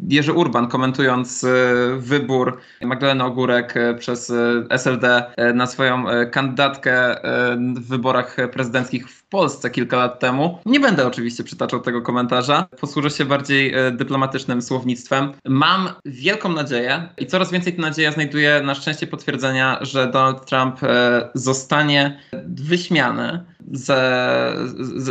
Jerzy 0.09 0.33
Urban, 0.33 0.69
komentując 0.69 1.45
e, 1.45 1.49
wybór 1.99 2.59
Magdaleny 2.83 3.25
Ogórek 3.25 3.75
przez 3.99 4.18
przez 4.19 4.31
e, 4.31 4.79
SLD 4.79 5.25
e, 5.37 5.53
na 5.53 5.67
swoją 5.67 6.09
e, 6.09 6.27
kandydatkę 6.27 7.19
w 7.75 7.89
wyborach 7.89 8.37
prezydenckich 8.53 9.11
w 9.11 9.25
Polsce 9.29 9.71
kilka 9.71 9.97
lat 9.97 10.21
temu. 10.21 10.59
Nie 10.67 10.81
będę 10.81 11.07
oczywiście 11.07 11.45
przytaczał 11.45 11.81
tego 11.81 12.03
komentarza, 12.03 12.67
posłużę 12.81 13.11
się 13.11 13.25
bardziej 13.25 13.75
dyplomatycznym 13.93 14.63
słownictwem. 14.63 15.33
Mam 15.45 15.89
wielką 16.05 16.49
nadzieję 16.49 17.09
i 17.19 17.27
coraz 17.27 17.51
więcej 17.51 17.73
ta 17.77 17.83
nadzieja 17.83 18.13
znajduje 18.13 18.63
na 18.63 18.75
szczęście 18.75 19.07
potwierdzenia, 19.07 19.79
że 19.81 20.07
Donald 20.07 20.47
Trump 20.47 20.81
zostanie 21.35 22.21
wyśmiany 22.47 23.45
ze, 23.73 24.55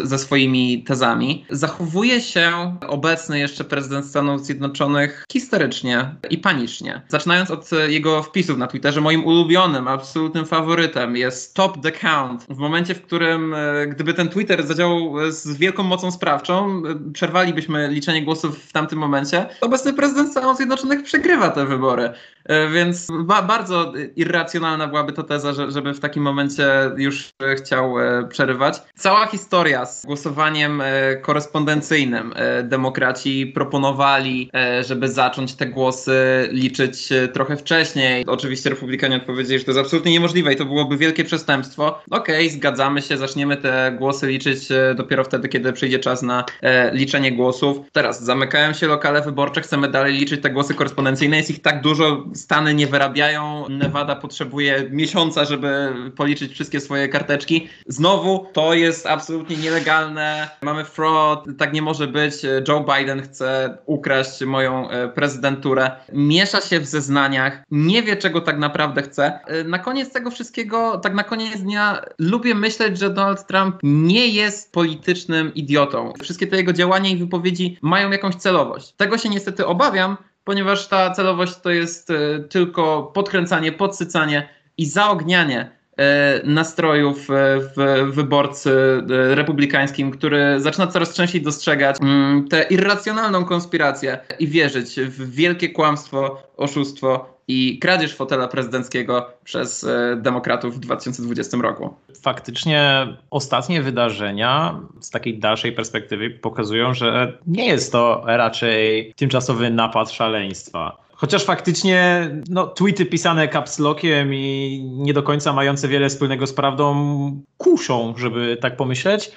ze 0.04 0.20
swoimi 0.20 0.84
tezami. 0.84 1.46
Zachowuje 1.50 2.22
się 2.22 2.76
obecny 2.88 3.40
jeszcze 3.40 3.64
prezydent 3.64 4.06
Stanów 4.06 4.46
Zjednoczonych 4.46 5.26
historycznie 5.32 6.16
i 6.30 6.38
panicznie. 6.38 7.02
Zaczynając 7.08 7.52
od 7.52 7.70
jego 7.88 8.24
wpisów 8.24 8.58
na 8.58 8.68
Twitterze, 8.68 9.02
moim 9.02 9.26
ulubionym, 9.26 9.88
absolutnym 9.88 10.46
faworytem 10.46 11.18
jest 11.18 11.50
Stop 11.50 11.82
the 11.82 11.92
Count. 11.92 12.46
W 12.50 12.58
momencie, 12.58 12.96
w 12.96 13.02
którym 13.02 13.54
e, 13.54 13.88
gdyby 13.88 14.14
ten 14.14 14.30
Twitter 14.30 14.68
zadziałał 14.68 15.32
z 15.32 15.58
wielką 15.58 15.84
mocą 15.84 16.12
sprawczą, 16.12 16.82
e, 16.86 17.12
przerwalibyśmy 17.14 17.88
liczenie 17.88 18.24
głosów 18.24 18.60
w 18.64 18.74
tamtym 18.74 19.00
momencie, 19.00 19.46
obecny 19.62 19.94
prezydent 19.94 20.32
Stanów 20.32 20.58
Zjednoczonych 20.58 21.04
przegrywa 21.04 21.50
te 21.50 21.66
wybory. 21.66 22.14
E, 22.48 22.70
więc 22.70 23.08
ba 23.20 23.42
bardzo 23.42 23.94
irracjonalna 24.16 24.88
byłaby 24.88 25.14
to 25.14 25.24
teza, 25.24 25.54
że, 25.54 25.72
żeby 25.72 25.94
w 25.94 26.00
takim 26.00 26.24
momencie 26.24 26.68
już 26.98 27.30
chciał 27.58 27.96
przerwać 28.30 28.48
przerywać. 28.48 28.82
Cała 28.96 29.28
historia 29.28 29.86
z 29.86 30.06
głosowaniem 30.06 30.82
e, 30.82 31.16
korespondencyjnym. 31.16 32.34
E, 32.36 32.64
demokraci 32.64 33.52
proponowali, 33.56 34.50
e, 34.54 34.84
żeby 34.84 35.10
zacząć 35.10 35.56
te 35.56 35.66
głosy 35.66 36.50
liczyć 36.52 37.10
trochę 37.34 37.58
wcześniej. 37.58 38.26
Oczywiście 38.26 38.70
republikanie 38.70 39.16
odpowiedzieli, 39.16 39.60
że 39.60 39.66
to 39.66 39.72
jest 39.72 39.80
absolutnie 39.80 40.12
niemożliwe 40.12 40.54
i 40.54 40.56
to 40.56 40.66
byłoby 40.66 40.98
wielkie 40.98 41.24
przestępstwo. 41.24 42.02
Okej, 42.12 42.48
okay, 42.48 42.50
zgadzamy 42.50 43.02
się, 43.02 43.18
zaczniemy 43.18 43.58
te 43.58 43.96
głosy 43.98 44.28
liczyć 44.28 44.70
dopiero 44.96 45.24
wtedy, 45.24 45.50
kiedy 45.50 45.74
przyjdzie 45.74 46.00
czas 46.00 46.22
na 46.22 46.46
liczenie 46.92 47.32
głosów. 47.32 47.78
Teraz 47.92 48.24
zamykają 48.24 48.74
się 48.74 48.88
lokale 48.88 49.22
wyborcze, 49.22 49.62
chcemy 49.62 49.88
dalej 49.88 50.14
liczyć 50.14 50.42
te 50.42 50.50
głosy 50.50 50.74
korespondencyjne. 50.74 51.38
Jest 51.38 51.50
ich 51.50 51.62
tak 51.62 51.82
dużo, 51.82 52.26
Stany 52.38 52.74
nie 52.74 52.88
wyrabiają. 52.88 53.70
Nevada 53.70 54.16
potrzebuje 54.16 54.90
miesiąca, 54.92 55.46
żeby 55.46 55.94
policzyć 56.16 56.54
wszystkie 56.54 56.80
swoje 56.80 57.08
karteczki. 57.10 57.68
Znowu 57.88 58.48
to 58.54 58.74
jest 58.74 59.06
absolutnie 59.06 59.58
nielegalne, 59.58 60.50
mamy 60.62 60.86
fraud, 60.86 61.46
tak 61.58 61.74
nie 61.74 61.82
może 61.82 62.08
być, 62.08 62.34
Joe 62.68 62.86
Biden 62.96 63.22
chce 63.22 63.78
ukraść 63.86 64.42
moją 64.46 64.90
e, 64.90 65.08
prezydenturę, 65.08 65.92
miesza 66.14 66.62
się 66.62 66.80
w 66.80 66.86
zeznaniach, 66.86 67.64
nie 67.72 68.04
wie 68.04 68.16
czego 68.16 68.42
tak 68.42 68.58
naprawdę 68.58 69.02
chce. 69.02 69.40
E, 69.46 69.64
na 69.64 69.80
koniec 69.80 70.12
tego 70.12 70.32
wszystkiego, 70.32 70.98
tak 70.98 71.14
na 71.14 71.24
koniec 71.24 71.62
dnia, 71.62 72.02
lubię 72.20 72.56
myśleć, 72.56 72.98
że 73.00 73.10
Donald 73.10 73.48
Trump 73.48 73.76
nie 73.84 74.28
jest 74.28 74.72
politycznym 74.72 75.54
idiotą. 75.54 76.14
Wszystkie 76.22 76.48
te 76.48 76.58
jego 76.58 76.74
działania 76.74 77.10
i 77.10 77.18
wypowiedzi 77.18 77.78
mają 77.82 78.12
jakąś 78.12 78.36
celowość. 78.36 78.94
Tego 78.98 79.18
się 79.18 79.30
niestety 79.30 79.66
obawiam, 79.66 80.18
ponieważ 80.48 80.88
ta 80.88 81.12
celowość 81.12 81.56
to 81.56 81.70
jest 81.70 82.10
e, 82.10 82.40
tylko 82.40 83.12
podkręcanie, 83.14 83.72
podsycanie 83.72 84.50
i 84.78 84.86
zaognianie 84.86 85.78
E, 85.98 86.42
nastrojów 86.44 87.30
e, 87.30 87.60
w 87.60 88.12
wyborcy 88.12 88.72
republikańskim, 89.10 90.12
który 90.12 90.60
zaczyna 90.60 90.88
coraz 90.88 91.14
częściej 91.14 91.42
dostrzegać 91.42 91.98
mm, 92.02 92.48
tę 92.48 92.66
irracjonalną 92.70 93.46
konspirację 93.46 94.20
i 94.40 94.48
wierzyć 94.48 95.00
w 95.00 95.32
wielkie 95.32 95.70
kłamstwo, 95.70 96.44
oszustwo 96.58 97.37
i 97.48 97.80
kradzież 97.80 98.16
fotela 98.16 98.48
prezydenckiego 98.48 99.30
przez 99.44 99.88
demokratów 100.16 100.76
w 100.76 100.80
2020 100.80 101.58
roku. 101.58 101.94
Faktycznie 102.22 103.08
ostatnie 103.30 103.82
wydarzenia 103.82 104.80
z 105.00 105.10
takiej 105.10 105.40
dalszej 105.40 105.72
perspektywy 105.72 106.30
pokazują, 106.30 106.94
że 106.94 107.38
nie 107.48 107.68
jest 107.68 107.92
to 107.92 108.24
raczej 108.26 109.14
tymczasowy 109.16 109.70
napad 109.70 110.12
szaleństwa 110.12 111.08
Chociaż 111.18 111.44
faktycznie 111.44 112.30
no, 112.50 112.68
tweety 112.68 113.06
pisane 113.06 113.48
caps 113.48 113.80
lockiem 113.80 114.34
i 114.34 114.82
nie 114.98 115.14
do 115.14 115.24
końca 115.24 115.54
mające 115.54 115.88
wiele 115.88 116.10
wspólnego 116.10 116.48
z 116.48 116.54
prawdą 116.54 117.42
kuszą, 117.58 118.14
żeby 118.18 118.58
tak 118.62 118.78
pomyśleć. 118.78 119.32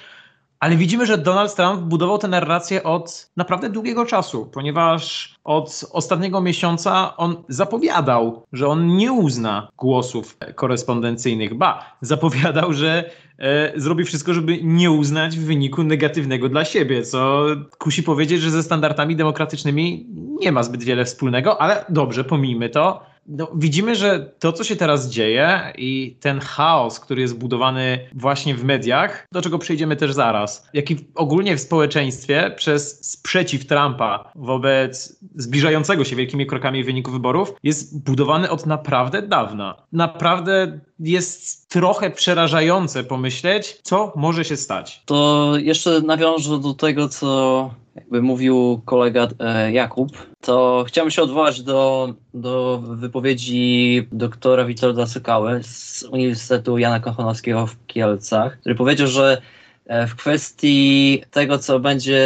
Ale 0.61 0.75
widzimy, 0.75 1.05
że 1.05 1.17
Donald 1.17 1.55
Trump 1.55 1.81
budował 1.81 2.17
tę 2.17 2.27
narrację 2.27 2.83
od 2.83 3.31
naprawdę 3.37 3.69
długiego 3.69 4.05
czasu, 4.05 4.45
ponieważ 4.53 5.35
od 5.43 5.85
ostatniego 5.91 6.41
miesiąca 6.41 7.17
on 7.17 7.43
zapowiadał, 7.49 8.45
że 8.53 8.67
on 8.67 8.87
nie 8.87 9.11
uzna 9.11 9.67
głosów 9.77 10.37
korespondencyjnych. 10.55 11.57
Ba, 11.57 11.95
zapowiadał, 12.01 12.73
że 12.73 13.09
e, 13.37 13.73
zrobi 13.75 14.03
wszystko, 14.03 14.33
żeby 14.33 14.59
nie 14.63 14.91
uznać 14.91 15.37
wyniku 15.37 15.83
negatywnego 15.83 16.49
dla 16.49 16.65
siebie, 16.65 17.03
co 17.03 17.45
kusi 17.77 18.03
powiedzieć, 18.03 18.41
że 18.41 18.51
ze 18.51 18.63
standardami 18.63 19.15
demokratycznymi 19.15 20.07
nie 20.39 20.51
ma 20.51 20.63
zbyt 20.63 20.83
wiele 20.83 21.05
wspólnego, 21.05 21.61
ale 21.61 21.85
dobrze, 21.89 22.23
pomijmy 22.23 22.69
to. 22.69 23.10
No, 23.27 23.47
widzimy, 23.55 23.95
że 23.95 24.31
to, 24.39 24.53
co 24.53 24.63
się 24.63 24.75
teraz 24.75 25.09
dzieje 25.09 25.73
i 25.77 26.17
ten 26.19 26.39
chaos, 26.39 26.99
który 26.99 27.21
jest 27.21 27.37
budowany 27.37 28.09
właśnie 28.13 28.55
w 28.55 28.63
mediach, 28.63 29.27
do 29.31 29.41
czego 29.41 29.59
przejdziemy 29.59 29.95
też 29.95 30.13
zaraz, 30.13 30.67
jak 30.73 30.91
i 30.91 30.97
ogólnie 31.15 31.57
w 31.57 31.61
społeczeństwie 31.61 32.51
przez 32.55 33.11
sprzeciw 33.11 33.65
Trumpa 33.65 34.31
wobec 34.35 35.19
zbliżającego 35.35 36.05
się 36.05 36.15
wielkimi 36.15 36.45
krokami 36.45 36.83
wyniku 36.83 37.11
wyborów, 37.11 37.53
jest 37.63 38.03
budowany 38.03 38.49
od 38.49 38.65
naprawdę 38.65 39.21
dawna. 39.21 39.75
Naprawdę 39.91 40.79
jest 40.99 41.69
trochę 41.69 42.11
przerażające 42.11 43.03
pomyśleć, 43.03 43.79
co 43.83 44.13
może 44.15 44.45
się 44.45 44.57
stać. 44.57 45.03
To 45.05 45.53
jeszcze 45.57 46.01
nawiążę 46.01 46.59
do 46.59 46.73
tego, 46.73 47.09
co 47.09 47.69
jakby 47.95 48.21
mówił 48.21 48.81
kolega 48.85 49.27
e, 49.39 49.71
Jakub, 49.71 50.11
to 50.41 50.85
chciałbym 50.87 51.11
się 51.11 51.21
odwołać 51.21 51.61
do, 51.61 52.13
do 52.33 52.81
wypowiedzi 52.85 54.07
doktora 54.11 54.65
Witolda 54.65 55.05
Sykały 55.05 55.63
z 55.63 56.03
Uniwersytetu 56.11 56.77
Jana 56.77 56.99
Kochanowskiego 56.99 57.67
w 57.67 57.85
Kielcach, 57.87 58.59
który 58.59 58.75
powiedział, 58.75 59.07
że 59.07 59.41
e, 59.85 60.07
w 60.07 60.15
kwestii 60.15 61.23
tego, 61.31 61.57
co 61.57 61.79
będzie 61.79 62.23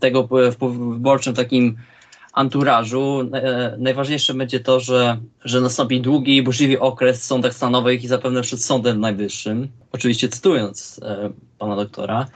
tego 0.00 0.28
w 0.58 0.78
wyborczym 0.78 1.34
takim 1.34 1.76
anturażu. 2.32 3.30
E, 3.32 3.76
najważniejsze 3.78 4.34
będzie 4.34 4.60
to, 4.60 4.80
że, 4.80 5.18
że 5.44 5.60
nastąpi 5.60 6.00
długi 6.00 6.36
i 6.36 6.42
burzliwy 6.42 6.80
okres 6.80 7.20
w 7.20 7.24
sądach 7.24 7.54
stanowych 7.54 8.04
i 8.04 8.08
zapewne 8.08 8.42
przed 8.42 8.64
Sądem 8.64 9.00
Najwyższym. 9.00 9.68
Oczywiście 9.92 10.28
cytując 10.28 11.00
pana 11.58 11.76
doktora 11.76 12.26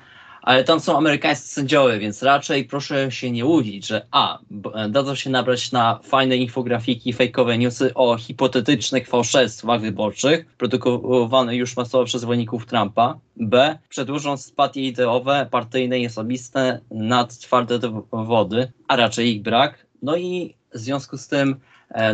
ale 0.43 0.65
tam 0.65 0.81
są 0.81 0.97
amerykańscy 0.97 1.49
sędziowie, 1.49 1.99
więc 1.99 2.23
raczej 2.23 2.65
proszę 2.65 3.11
się 3.11 3.31
nie 3.31 3.45
łudzić, 3.45 3.87
że 3.87 4.07
a, 4.11 4.39
dadzą 4.89 5.15
się 5.15 5.31
nabrać 5.31 5.73
na 5.73 6.01
fajne 6.03 6.37
infografiki, 6.37 7.13
fejkowe 7.13 7.59
newsy 7.59 7.95
o 7.95 8.17
hipotetycznych 8.17 9.09
fałszerstwach 9.09 9.81
wyborczych, 9.81 10.47
produkowane 10.59 11.57
już 11.57 11.77
masowo 11.77 12.05
przez 12.05 12.21
zwolenników 12.21 12.67
Trumpa, 12.67 13.19
b, 13.37 13.79
przedłużą 13.89 14.37
spatie 14.37 14.81
ideowe, 14.81 15.49
partyjne 15.51 15.99
i 15.99 16.07
osobiste 16.07 16.81
nad 16.91 17.39
twarde 17.39 17.79
dowody, 17.79 18.73
a 18.89 18.97
raczej 18.97 19.37
ich 19.37 19.43
brak, 19.43 19.87
no 20.03 20.17
i 20.17 20.55
w 20.75 20.79
związku 20.79 21.19
z 21.19 21.29
tym 21.29 21.57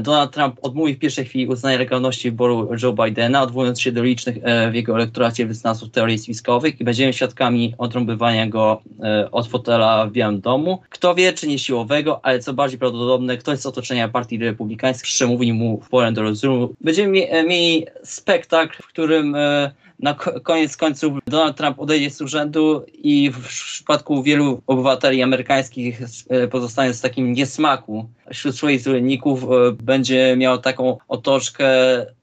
Donald 0.01 0.33
Trump 0.33 0.59
odmówił 0.63 0.97
w 0.97 0.99
pierwszej 0.99 1.25
chwili 1.25 1.47
uznania 1.47 1.79
legalności 1.79 2.31
wyboru 2.31 2.71
Joe 2.83 2.93
Bidena, 2.93 3.43
odwołując 3.43 3.81
się 3.81 3.93
do 3.93 4.03
licznych 4.03 4.37
e, 4.43 4.71
w 4.71 4.75
jego 4.75 4.95
elektoracie 4.95 5.47
wyznawców 5.47 5.91
teorii 5.91 6.19
spiskowych 6.19 6.81
i 6.81 6.85
będziemy 6.85 7.13
świadkami 7.13 7.75
odrąbywania 7.79 8.47
go 8.47 8.83
e, 9.03 9.31
od 9.31 9.49
fotela 9.49 10.07
w 10.07 10.13
Białym 10.13 10.41
Domu. 10.41 10.81
Kto 10.89 11.15
wie, 11.15 11.33
czy 11.33 11.49
nie 11.49 11.59
siłowego, 11.59 12.25
ale 12.25 12.39
co 12.39 12.53
bardziej 12.53 12.79
prawdopodobne, 12.79 13.37
ktoś 13.37 13.59
z 13.59 13.67
otoczenia 13.67 14.09
partii 14.09 14.39
republikańskiej 14.39 15.07
przemówi 15.07 15.53
mu 15.53 15.81
w 15.81 15.89
porę 15.89 16.13
do 16.13 16.23
rozumu. 16.23 16.75
Będziemy 16.81 17.13
mieli 17.47 17.87
spektakl, 18.05 18.83
w 18.83 18.87
którym 18.87 19.37
na 19.99 20.15
koniec 20.43 20.77
końców 20.77 21.19
Donald 21.27 21.57
Trump 21.57 21.81
odejdzie 21.81 22.11
z 22.11 22.21
urzędu 22.21 22.85
i 22.93 23.31
w 23.31 23.49
przypadku 23.49 24.23
wielu 24.23 24.63
obywateli 24.67 25.23
amerykańskich 25.23 26.03
e, 26.29 26.49
pozostanie 26.49 26.95
z 26.95 27.01
takim 27.01 27.33
niesmaku 27.33 28.09
wśród 28.33 28.57
swoich 28.57 28.81
zwolenników, 28.81 29.45
e, 29.45 29.47
będzie 29.73 30.37
miał 30.37 30.59
taką 30.59 30.99
otoczkę 31.09 31.69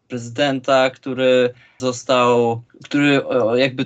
prezydenta, 0.08 0.90
który 0.90 1.54
został, 1.78 2.62
który 2.84 3.22
e, 3.54 3.60
jakby 3.60 3.86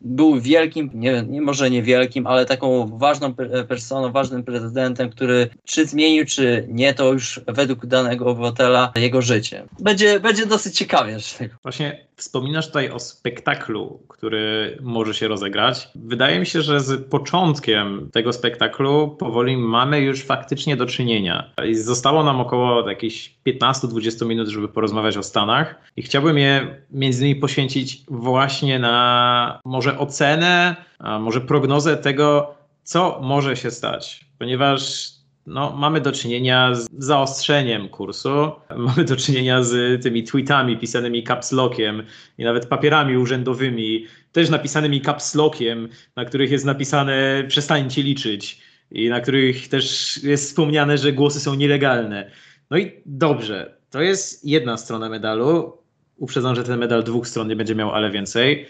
był 0.00 0.40
wielkim, 0.40 0.90
nie, 0.94 1.24
nie 1.28 1.40
może 1.40 1.70
niewielkim, 1.70 2.26
ale 2.26 2.46
taką 2.46 2.98
ważną 2.98 3.34
personą, 3.68 4.12
ważnym 4.12 4.44
prezydentem, 4.44 5.10
który 5.10 5.48
czy 5.64 5.86
zmienił, 5.86 6.24
czy 6.26 6.66
nie, 6.68 6.94
to 6.94 7.12
już 7.12 7.40
według 7.46 7.86
danego 7.86 8.26
obywatela 8.26 8.92
jego 8.96 9.22
życie. 9.22 9.64
Będzie, 9.80 10.20
będzie 10.20 10.46
dosyć 10.46 10.76
ciekawie. 10.76 11.16
Właśnie 11.62 12.08
wspominasz 12.16 12.66
tutaj 12.66 12.90
o 12.90 12.98
spektaklu, 12.98 14.02
który 14.08 14.78
może 14.82 15.14
się 15.14 15.28
rozegrać. 15.28 15.88
Wydaje 15.94 16.40
mi 16.40 16.46
się, 16.46 16.62
że 16.62 16.80
z 16.80 17.10
początkiem 17.10 18.10
tego 18.12 18.32
spektaklu 18.32 19.16
powoli 19.18 19.56
mamy 19.56 20.00
już 20.00 20.24
faktycznie 20.24 20.76
do 20.76 20.86
czynienia. 20.86 21.50
Zostało 21.72 22.24
nam 22.24 22.40
około 22.40 22.88
jakichś 22.88 23.34
15-20 23.46 24.26
minut, 24.26 24.48
żeby 24.48 24.68
porozmawiać 24.68 25.16
o 25.16 25.22
Stanach 25.22 25.74
i 25.96 26.02
chciałbym 26.02 26.38
je 26.38 26.82
między 26.90 27.24
innymi 27.24 27.40
poświęcić 27.40 28.02
właśnie 28.08 28.78
na 28.78 29.60
może 29.64 29.87
ocenę, 29.96 30.76
a 30.98 31.18
może 31.18 31.40
prognozę 31.40 31.96
tego, 31.96 32.54
co 32.82 33.20
może 33.22 33.56
się 33.56 33.70
stać. 33.70 34.24
Ponieważ 34.38 35.10
no, 35.46 35.76
mamy 35.76 36.00
do 36.00 36.12
czynienia 36.12 36.74
z 36.74 36.88
zaostrzeniem 36.98 37.88
kursu, 37.88 38.52
mamy 38.86 39.04
do 39.04 39.16
czynienia 39.16 39.62
z 39.62 40.02
tymi 40.02 40.24
tweetami 40.24 40.76
pisanymi 40.76 41.22
caps 41.22 41.52
lockiem 41.52 42.02
i 42.38 42.44
nawet 42.44 42.66
papierami 42.66 43.16
urzędowymi, 43.16 44.06
też 44.32 44.50
napisanymi 44.50 45.00
caps 45.00 45.34
lockiem, 45.34 45.88
na 46.16 46.24
których 46.24 46.50
jest 46.50 46.64
napisane 46.64 47.44
przestańcie 47.48 48.02
liczyć 48.02 48.60
i 48.90 49.08
na 49.08 49.20
których 49.20 49.68
też 49.68 50.16
jest 50.22 50.48
wspomniane, 50.48 50.98
że 50.98 51.12
głosy 51.12 51.40
są 51.40 51.54
nielegalne. 51.54 52.30
No 52.70 52.78
i 52.78 52.92
dobrze, 53.06 53.74
to 53.90 54.02
jest 54.02 54.44
jedna 54.44 54.76
strona 54.76 55.08
medalu. 55.08 55.78
Uprzedzam, 56.16 56.54
że 56.54 56.64
ten 56.64 56.78
medal 56.78 57.04
dwóch 57.04 57.28
stron 57.28 57.48
nie 57.48 57.56
będzie 57.56 57.74
miał, 57.74 57.90
ale 57.90 58.10
więcej. 58.10 58.66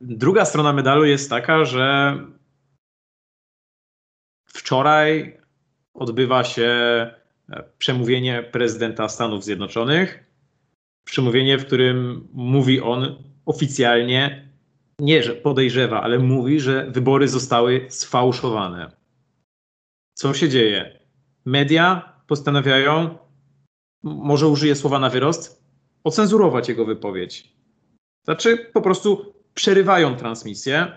Druga 0.00 0.44
strona 0.44 0.72
medalu 0.72 1.04
jest 1.04 1.30
taka, 1.30 1.64
że 1.64 2.16
wczoraj 4.44 5.40
odbywa 5.94 6.44
się 6.44 6.62
e, 6.62 7.64
przemówienie 7.78 8.42
prezydenta 8.42 9.08
Stanów 9.08 9.44
Zjednoczonych. 9.44 10.24
Przemówienie, 11.04 11.58
w 11.58 11.66
którym 11.66 12.28
mówi 12.32 12.80
on 12.80 13.16
oficjalnie, 13.46 14.48
nie 14.98 15.22
że 15.22 15.34
podejrzewa, 15.34 16.02
ale 16.02 16.18
mówi, 16.18 16.60
że 16.60 16.90
wybory 16.90 17.28
zostały 17.28 17.86
sfałszowane. 17.88 18.96
Co 20.14 20.34
się 20.34 20.48
dzieje? 20.48 20.98
Media 21.44 22.14
postanawiają, 22.26 23.18
może 24.02 24.48
użyję 24.48 24.76
słowa 24.76 24.98
na 24.98 25.10
wyrost, 25.10 25.64
ocenzurować 26.04 26.68
jego 26.68 26.84
wypowiedź. 26.84 27.54
Znaczy, 28.24 28.58
po 28.58 28.82
prostu 28.82 29.34
przerywają 29.54 30.16
transmisję, 30.16 30.92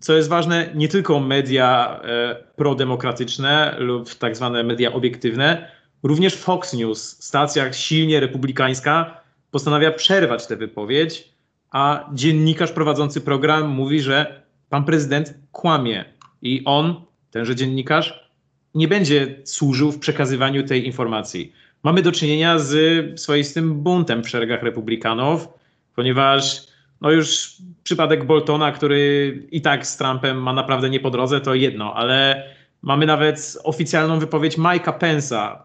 co 0.00 0.16
jest 0.16 0.28
ważne, 0.28 0.70
nie 0.74 0.88
tylko 0.88 1.20
media 1.20 2.00
e, 2.04 2.36
prodemokratyczne 2.56 3.76
lub 3.78 4.14
tak 4.14 4.36
zwane 4.36 4.62
media 4.62 4.92
obiektywne, 4.92 5.70
również 6.02 6.36
Fox 6.36 6.74
News, 6.74 7.24
stacja 7.24 7.72
silnie 7.72 8.20
republikańska, 8.20 9.20
postanawia 9.50 9.92
przerwać 9.92 10.46
tę 10.46 10.56
wypowiedź, 10.56 11.28
a 11.70 12.10
dziennikarz 12.14 12.72
prowadzący 12.72 13.20
program 13.20 13.68
mówi, 13.68 14.00
że 14.00 14.42
pan 14.68 14.84
prezydent 14.84 15.34
kłamie 15.52 16.04
i 16.42 16.62
on, 16.64 17.02
tenże 17.30 17.56
dziennikarz, 17.56 18.28
nie 18.74 18.88
będzie 18.88 19.40
służył 19.44 19.92
w 19.92 19.98
przekazywaniu 19.98 20.62
tej 20.62 20.86
informacji. 20.86 21.52
Mamy 21.82 22.02
do 22.02 22.12
czynienia 22.12 22.58
z 22.58 23.20
swoistym 23.20 23.74
buntem 23.74 24.24
w 24.24 24.28
szeregach 24.28 24.62
republikanów, 24.62 25.48
ponieważ 25.94 26.66
no 27.00 27.10
już 27.10 27.56
przypadek 27.82 28.24
Boltona, 28.24 28.72
który 28.72 29.32
i 29.50 29.62
tak 29.62 29.86
z 29.86 29.96
Trumpem 29.96 30.42
ma 30.42 30.52
naprawdę 30.52 30.90
nie 30.90 31.00
po 31.00 31.10
drodze, 31.10 31.40
to 31.40 31.54
jedno, 31.54 31.94
ale 31.94 32.44
mamy 32.82 33.06
nawet 33.06 33.58
oficjalną 33.64 34.18
wypowiedź 34.18 34.58
Mike'a 34.58 34.98
Pence'a, 34.98 35.56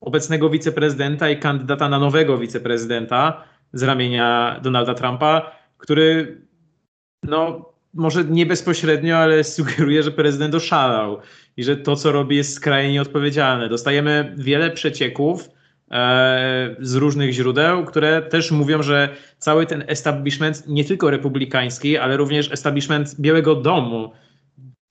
obecnego 0.00 0.50
wiceprezydenta 0.50 1.30
i 1.30 1.38
kandydata 1.38 1.88
na 1.88 1.98
nowego 1.98 2.38
wiceprezydenta 2.38 3.44
z 3.72 3.82
ramienia 3.82 4.60
Donalda 4.62 4.94
Trumpa, 4.94 5.50
który 5.78 6.40
no 7.22 7.68
może 7.94 8.24
nie 8.24 8.46
bezpośrednio, 8.46 9.16
ale 9.16 9.44
sugeruje, 9.44 10.02
że 10.02 10.10
prezydent 10.10 10.54
oszalał 10.54 11.18
i 11.56 11.64
że 11.64 11.76
to, 11.76 11.96
co 11.96 12.12
robi, 12.12 12.36
jest 12.36 12.54
skrajnie 12.54 12.92
nieodpowiedzialne. 12.92 13.68
Dostajemy 13.68 14.34
wiele 14.36 14.70
przecieków, 14.70 15.48
z 16.80 16.94
różnych 16.94 17.32
źródeł, 17.32 17.84
które 17.84 18.22
też 18.22 18.50
mówią, 18.50 18.82
że 18.82 19.16
cały 19.38 19.66
ten 19.66 19.84
establishment, 19.86 20.68
nie 20.68 20.84
tylko 20.84 21.10
republikański, 21.10 21.96
ale 21.96 22.16
również 22.16 22.52
establishment 22.52 23.20
Białego 23.20 23.54
Domu, 23.54 24.12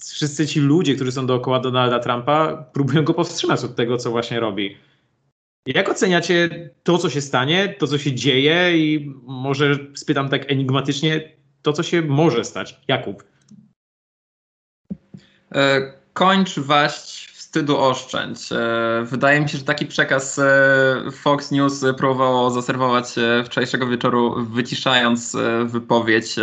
wszyscy 0.04 0.48
ci 0.48 0.60
ludzie, 0.60 0.96
którzy 0.96 1.12
są 1.12 1.28
dookoła 1.28 1.60
Donalda 1.60 2.00
Trumpa, 2.00 2.66
próbują 2.74 3.04
go 3.04 3.14
powstrzymać 3.14 3.64
od 3.64 3.76
tego, 3.76 3.98
co 3.98 4.12
właśnie 4.12 4.40
robi. 4.40 4.78
Jak 5.68 5.90
oceniacie 5.90 6.70
to, 6.84 6.98
co 6.98 7.10
się 7.10 7.22
stanie, 7.22 7.76
to, 7.80 7.88
co 7.88 7.98
się 7.98 8.14
dzieje 8.14 8.78
i 8.78 9.14
może 9.24 9.78
spytam 9.96 10.30
tak 10.30 10.52
enigmatycznie, 10.52 11.32
to, 11.62 11.74
co 11.74 11.84
się 11.84 12.02
może 12.02 12.44
stać? 12.44 12.82
Jakub. 12.88 13.24
E, 15.56 15.94
kończ 16.14 16.60
waść 16.60 17.27
wstydu 17.58 17.78
oszczędź. 17.78 18.52
E, 18.52 18.58
wydaje 19.04 19.42
mi 19.42 19.50
się, 19.50 19.58
że 19.58 19.64
taki 19.64 19.86
przekaz 19.86 20.40
e, 20.40 21.12
Fox 21.12 21.52
News 21.52 21.86
próbowało 21.98 22.52
zaserwować 22.52 23.18
e, 23.18 23.44
wczorajszego 23.44 23.88
wieczoru, 23.88 24.36
wyciszając 24.46 25.38
wypowiedź 25.66 26.36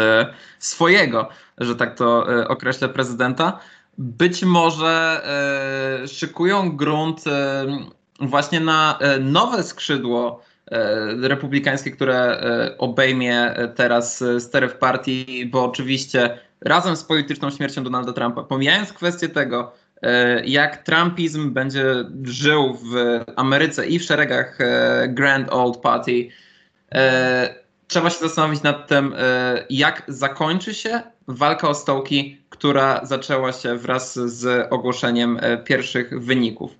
swojego, 0.58 1.28
że 1.58 1.76
tak 1.76 1.96
to 1.96 2.26
określę, 2.48 2.88
prezydenta. 2.88 3.58
Być 3.98 4.44
może 4.44 5.22
szykują 6.06 6.76
grunt 6.76 7.24
właśnie 8.20 8.60
na 8.60 8.98
nowe 9.20 9.62
skrzydło 9.62 10.42
republikańskie, 11.20 11.90
które 11.90 12.40
obejmie 12.78 13.54
teraz 13.74 14.24
stery 14.38 14.68
w 14.68 14.74
partii, 14.74 15.46
bo 15.46 15.64
oczywiście 15.64 16.38
razem 16.60 16.96
z 16.96 17.04
polityczną 17.04 17.50
śmiercią 17.50 17.84
Donalda 17.84 18.12
Trumpa, 18.12 18.42
pomijając 18.42 18.92
kwestię 18.92 19.28
tego, 19.28 19.72
jak 20.44 20.82
Trumpizm 20.82 21.52
będzie 21.52 21.84
żył 22.22 22.78
w 22.82 23.20
Ameryce 23.36 23.86
i 23.86 23.98
w 23.98 24.02
szeregach 24.02 24.58
Grand 25.08 25.48
Old 25.50 25.76
Party, 25.76 26.28
trzeba 27.88 28.10
się 28.10 28.18
zastanowić 28.18 28.62
nad 28.62 28.88
tym, 28.88 29.14
jak 29.70 30.02
zakończy 30.08 30.74
się 30.74 31.02
walka 31.28 31.68
o 31.68 31.74
stołki, 31.74 32.38
która 32.50 33.00
zaczęła 33.04 33.52
się 33.52 33.76
wraz 33.76 34.14
z 34.14 34.72
ogłoszeniem 34.72 35.40
pierwszych 35.64 36.20
wyników. 36.20 36.76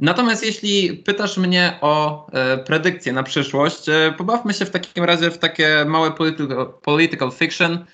Natomiast 0.00 0.44
jeśli 0.44 0.96
pytasz 0.96 1.36
mnie 1.36 1.78
o 1.80 2.26
e, 2.32 2.58
predykcje 2.58 3.12
na 3.12 3.22
przyszłość, 3.22 3.88
e, 3.88 4.14
pobawmy 4.18 4.54
się 4.54 4.64
w 4.64 4.70
takim 4.70 5.04
razie 5.04 5.30
w 5.30 5.38
takie 5.38 5.84
małe 5.84 6.10
political, 6.10 6.72
political 6.82 7.32
fiction. 7.32 7.84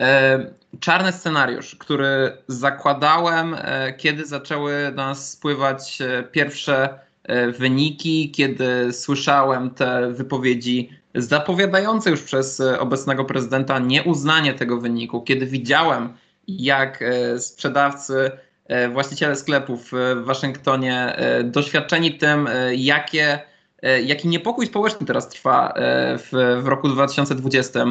E, 0.00 0.38
czarny 0.80 1.12
scenariusz, 1.12 1.76
który 1.76 2.32
zakładałem, 2.48 3.56
e, 3.58 3.92
kiedy 3.92 4.26
zaczęły 4.26 4.72
do 4.94 5.02
nas 5.02 5.30
spływać 5.30 5.98
e, 6.02 6.22
pierwsze 6.22 7.08
wyniki, 7.58 8.30
kiedy 8.30 8.92
słyszałem 8.92 9.70
te 9.70 10.12
wypowiedzi 10.12 10.90
zapowiadające 11.14 12.10
już 12.10 12.22
przez 12.22 12.60
obecnego 12.60 13.24
prezydenta 13.24 13.78
nieuznanie 13.78 14.54
tego 14.54 14.80
wyniku, 14.80 15.22
kiedy 15.22 15.46
widziałem, 15.46 16.12
jak 16.48 17.04
sprzedawcy 17.38 18.30
właściciele 18.92 19.36
sklepów 19.36 19.90
w 19.92 20.24
Waszyngtonie, 20.24 21.16
doświadczeni 21.44 22.18
tym, 22.18 22.48
jakie, 22.72 23.38
jaki 24.04 24.28
niepokój 24.28 24.66
społeczny 24.66 25.06
teraz 25.06 25.28
trwa 25.28 25.74
w, 26.18 26.58
w 26.62 26.66
roku 26.66 26.88
2020 26.88 27.84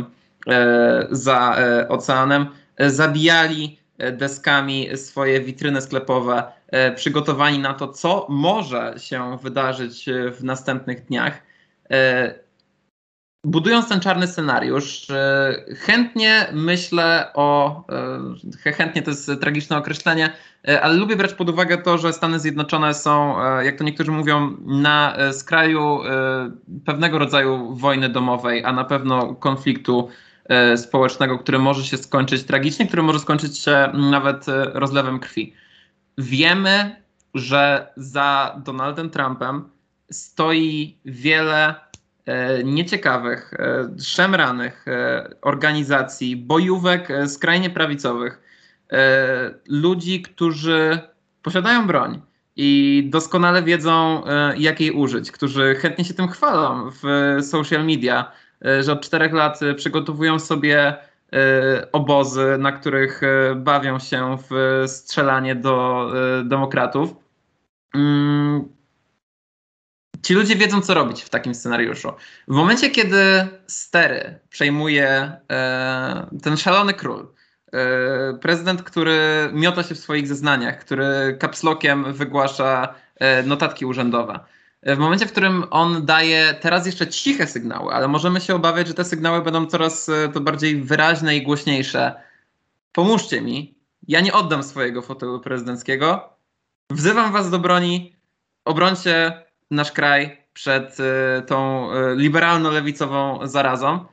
za 1.11 1.57
oceanem, 1.89 2.47
zabijali 2.79 3.79
deskami 4.11 4.97
swoje 4.97 5.41
witryny 5.41 5.81
sklepowe, 5.81 6.43
przygotowani 6.95 7.59
na 7.59 7.73
to, 7.73 7.87
co 7.87 8.25
może 8.29 8.93
się 8.97 9.37
wydarzyć 9.37 10.05
w 10.31 10.43
następnych 10.43 11.05
dniach. 11.05 11.41
Budując 13.47 13.89
ten 13.89 13.99
czarny 13.99 14.27
scenariusz, 14.27 15.09
e, 15.09 15.53
chętnie 15.75 16.47
myślę 16.53 17.31
o, 17.33 17.83
e, 18.65 18.71
chętnie 18.71 19.01
to 19.01 19.11
jest 19.11 19.31
tragiczne 19.41 19.77
określenie, 19.77 20.29
e, 20.67 20.81
ale 20.81 20.95
lubię 20.95 21.15
brać 21.15 21.33
pod 21.33 21.49
uwagę 21.49 21.77
to, 21.77 21.97
że 21.97 22.13
Stany 22.13 22.39
Zjednoczone 22.39 22.93
są, 22.93 23.35
jak 23.61 23.77
to 23.77 23.83
niektórzy 23.83 24.11
mówią, 24.11 24.57
na 24.65 25.17
skraju 25.31 25.99
pewnego 26.85 27.19
rodzaju 27.19 27.75
wojny 27.75 28.09
domowej, 28.09 28.65
a 28.65 28.73
na 28.73 28.83
pewno 28.83 29.35
konfliktu 29.35 30.09
społecznego, 30.75 31.39
który 31.39 31.59
może 31.59 31.83
się 31.83 31.97
skończyć 31.97 32.43
tragicznie, 32.43 32.87
który 32.87 33.03
może 33.03 33.19
skończyć 33.19 33.59
się 33.59 33.91
nawet 33.93 34.45
rozlewem 34.73 35.19
krwi. 35.19 35.53
Wiemy, 36.17 36.95
że 37.33 37.87
za 37.97 38.61
Donaldem 38.65 39.09
Trumpem 39.09 39.69
stoi 40.11 40.97
wiele 41.05 41.75
E, 42.27 42.63
nieciekawych, 42.63 43.53
e, 43.53 43.89
szemranych 43.99 44.87
e, 44.87 45.29
organizacji, 45.41 46.35
bojówek 46.35 47.09
skrajnie 47.27 47.69
prawicowych, 47.69 48.41
ludzi, 49.67 50.21
którzy 50.21 50.99
posiadają 51.41 51.87
broń 51.87 52.21
i 52.55 53.03
doskonale 53.11 53.63
wiedzą, 53.63 54.23
jak 54.57 54.81
jej 54.81 54.91
użyć, 54.91 55.31
którzy 55.31 55.75
chętnie 55.75 56.05
się 56.05 56.13
tym 56.13 56.27
chwalą 56.27 56.89
w 56.91 57.03
social 57.41 57.85
media, 57.85 58.31
że 58.81 58.91
od 58.91 59.01
czterech 59.01 59.33
lat 59.33 59.59
przygotowują 59.75 60.39
sobie 60.39 60.95
obozy, 61.91 62.55
na 62.59 62.71
których 62.71 63.21
bawią 63.55 63.99
się 63.99 64.37
w 64.49 64.83
strzelanie 64.87 65.55
do 65.55 66.11
demokratów. 66.43 67.15
Mm, 67.95 68.77
Ci 70.27 70.33
ludzie 70.33 70.55
wiedzą, 70.55 70.81
co 70.81 70.93
robić 70.93 71.21
w 71.21 71.29
takim 71.29 71.55
scenariuszu. 71.55 72.11
W 72.47 72.55
momencie, 72.55 72.89
kiedy 72.89 73.47
stery 73.67 74.39
przejmuje 74.49 75.31
e, 75.51 76.27
ten 76.43 76.57
szalony 76.57 76.93
król, 76.93 77.27
e, 77.73 78.33
prezydent, 78.33 78.83
który 78.83 79.49
miota 79.53 79.83
się 79.83 79.95
w 79.95 79.99
swoich 79.99 80.27
zeznaniach, 80.27 80.79
który 80.79 81.37
kapslokiem 81.39 82.13
wygłasza 82.13 82.95
e, 83.15 83.43
notatki 83.43 83.85
urzędowe. 83.85 84.39
E, 84.87 84.95
w 84.95 84.99
momencie, 84.99 85.25
w 85.25 85.31
którym 85.31 85.65
on 85.69 86.05
daje 86.05 86.53
teraz 86.61 86.85
jeszcze 86.85 87.07
ciche 87.07 87.47
sygnały, 87.47 87.93
ale 87.93 88.07
możemy 88.07 88.41
się 88.41 88.55
obawiać, 88.55 88.87
że 88.87 88.93
te 88.93 89.05
sygnały 89.05 89.41
będą 89.41 89.65
coraz 89.65 90.09
e, 90.09 90.29
to 90.29 90.41
bardziej 90.41 90.81
wyraźne 90.83 91.37
i 91.37 91.43
głośniejsze. 91.43 92.13
Pomóżcie 92.91 93.41
mi, 93.41 93.75
ja 94.07 94.21
nie 94.21 94.33
oddam 94.33 94.63
swojego 94.63 95.01
fotelu 95.01 95.39
prezydenckiego. 95.39 96.29
Wzywam 96.91 97.31
was 97.31 97.49
do 97.49 97.59
broni, 97.59 98.15
obrońcie 98.65 99.43
nasz 99.71 99.91
kraj 99.91 100.37
przed 100.53 100.99
y, 100.99 101.03
tą 101.41 101.89
y, 101.91 102.15
liberalno-lewicową 102.15 103.47
zarazą. 103.47 104.05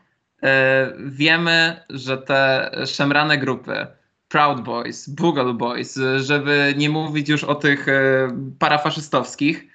Wiemy, 0.98 1.84
że 1.90 2.18
te 2.18 2.70
szemrane 2.86 3.38
grupy, 3.38 3.86
Proud 4.28 4.60
Boys, 4.60 5.08
Bugle 5.08 5.54
Boys, 5.54 5.98
żeby 6.16 6.74
nie 6.76 6.90
mówić 6.90 7.28
już 7.28 7.44
o 7.44 7.54
tych 7.54 7.86
parafaszystowskich, 8.58 9.73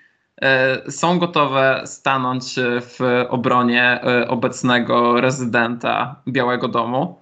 są 0.90 1.20
gotowe 1.20 1.82
stanąć 1.86 2.56
w 2.82 3.26
obronie 3.30 4.02
obecnego 4.28 5.22
rezydenta 5.22 6.22
Białego 6.28 6.68
Domu. 6.68 7.20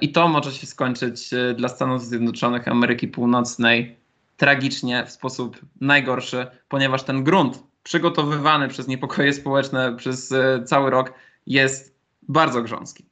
I 0.00 0.12
to 0.12 0.28
może 0.28 0.52
się 0.52 0.66
skończyć 0.66 1.30
dla 1.56 1.68
Stanów 1.68 2.04
Zjednoczonych 2.04 2.68
Ameryki 2.68 3.08
Północnej 3.08 3.96
tragicznie 4.36 5.06
w 5.06 5.10
sposób 5.10 5.60
najgorszy, 5.80 6.46
ponieważ 6.68 7.02
ten 7.02 7.24
grunt 7.24 7.62
przygotowywany 7.82 8.68
przez 8.68 8.88
niepokoje 8.88 9.32
społeczne 9.32 9.96
przez 9.96 10.32
e, 10.32 10.62
cały 10.64 10.90
rok 10.90 11.12
jest 11.46 11.98
bardzo 12.28 12.62
grząski. 12.62 13.04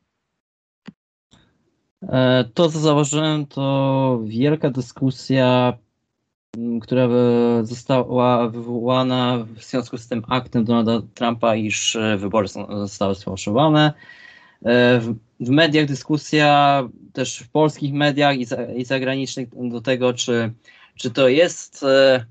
E, 2.03 2.45
to, 2.55 2.69
co 2.71 2.79
zauważyłem, 2.79 3.47
to 3.47 4.21
wielka 4.25 4.71
dyskusja, 4.71 5.73
która 6.83 7.09
została 7.63 8.49
wywołana 8.49 9.47
w 9.57 9.63
związku 9.63 9.99
z 9.99 10.09
tym 10.09 10.23
aktem 10.29 10.65
Donalda 10.65 11.03
Trumpa, 11.15 11.57
iż 11.57 11.97
e, 11.97 12.17
wybory 12.17 12.49
zostały 12.69 13.15
sfałszowane. 13.15 13.93
W 15.41 15.51
mediach 15.51 15.87
dyskusja, 15.87 16.83
też 17.13 17.39
w 17.39 17.49
polskich 17.49 17.93
mediach 17.93 18.37
i 18.77 18.85
zagranicznych 18.85 19.49
do 19.71 19.81
tego, 19.81 20.13
czy 20.13 20.53
czy 20.97 21.11
to 21.11 21.29
jest, 21.29 21.83
e, 21.83 22.25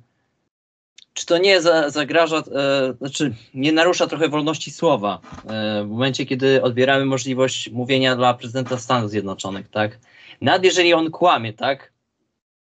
czy 1.13 1.25
to 1.25 1.37
nie 1.37 1.61
zagraża, 1.87 2.37
e, 2.37 2.93
znaczy 2.97 3.35
nie 3.53 3.71
narusza 3.71 4.07
trochę 4.07 4.29
wolności 4.29 4.71
słowa 4.71 5.19
e, 5.47 5.83
w 5.83 5.87
momencie, 5.87 6.25
kiedy 6.25 6.61
odbieramy 6.61 7.05
możliwość 7.05 7.71
mówienia 7.71 8.15
dla 8.15 8.33
prezydenta 8.33 8.77
Stanów 8.77 9.11
Zjednoczonych, 9.11 9.69
tak? 9.69 9.99
Nawet 10.41 10.63
jeżeli 10.63 10.93
on 10.93 11.11
kłamie, 11.11 11.53
tak? 11.53 11.94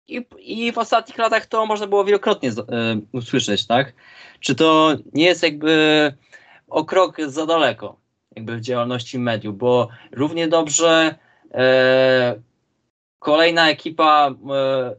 I, 0.07 0.71
w 0.71 0.77
ostatnich 0.77 1.17
latach 1.17 1.45
to 1.45 1.65
można 1.65 1.87
było 1.87 2.05
wielokrotnie 2.05 2.51
usłyszeć, 3.11 3.67
tak? 3.67 3.93
Czy 4.39 4.55
to 4.55 4.95
nie 5.13 5.25
jest 5.25 5.43
jakby 5.43 6.13
o 6.67 6.85
krok 6.85 7.17
za 7.27 7.45
daleko, 7.45 7.99
jakby 8.35 8.57
w 8.57 8.61
działalności 8.61 9.19
mediów, 9.19 9.57
bo 9.57 9.89
równie 10.11 10.47
dobrze 10.47 11.15
e, 11.53 12.35
Kolejna 13.19 13.69
ekipa, 13.69 14.35
e, 14.49 14.95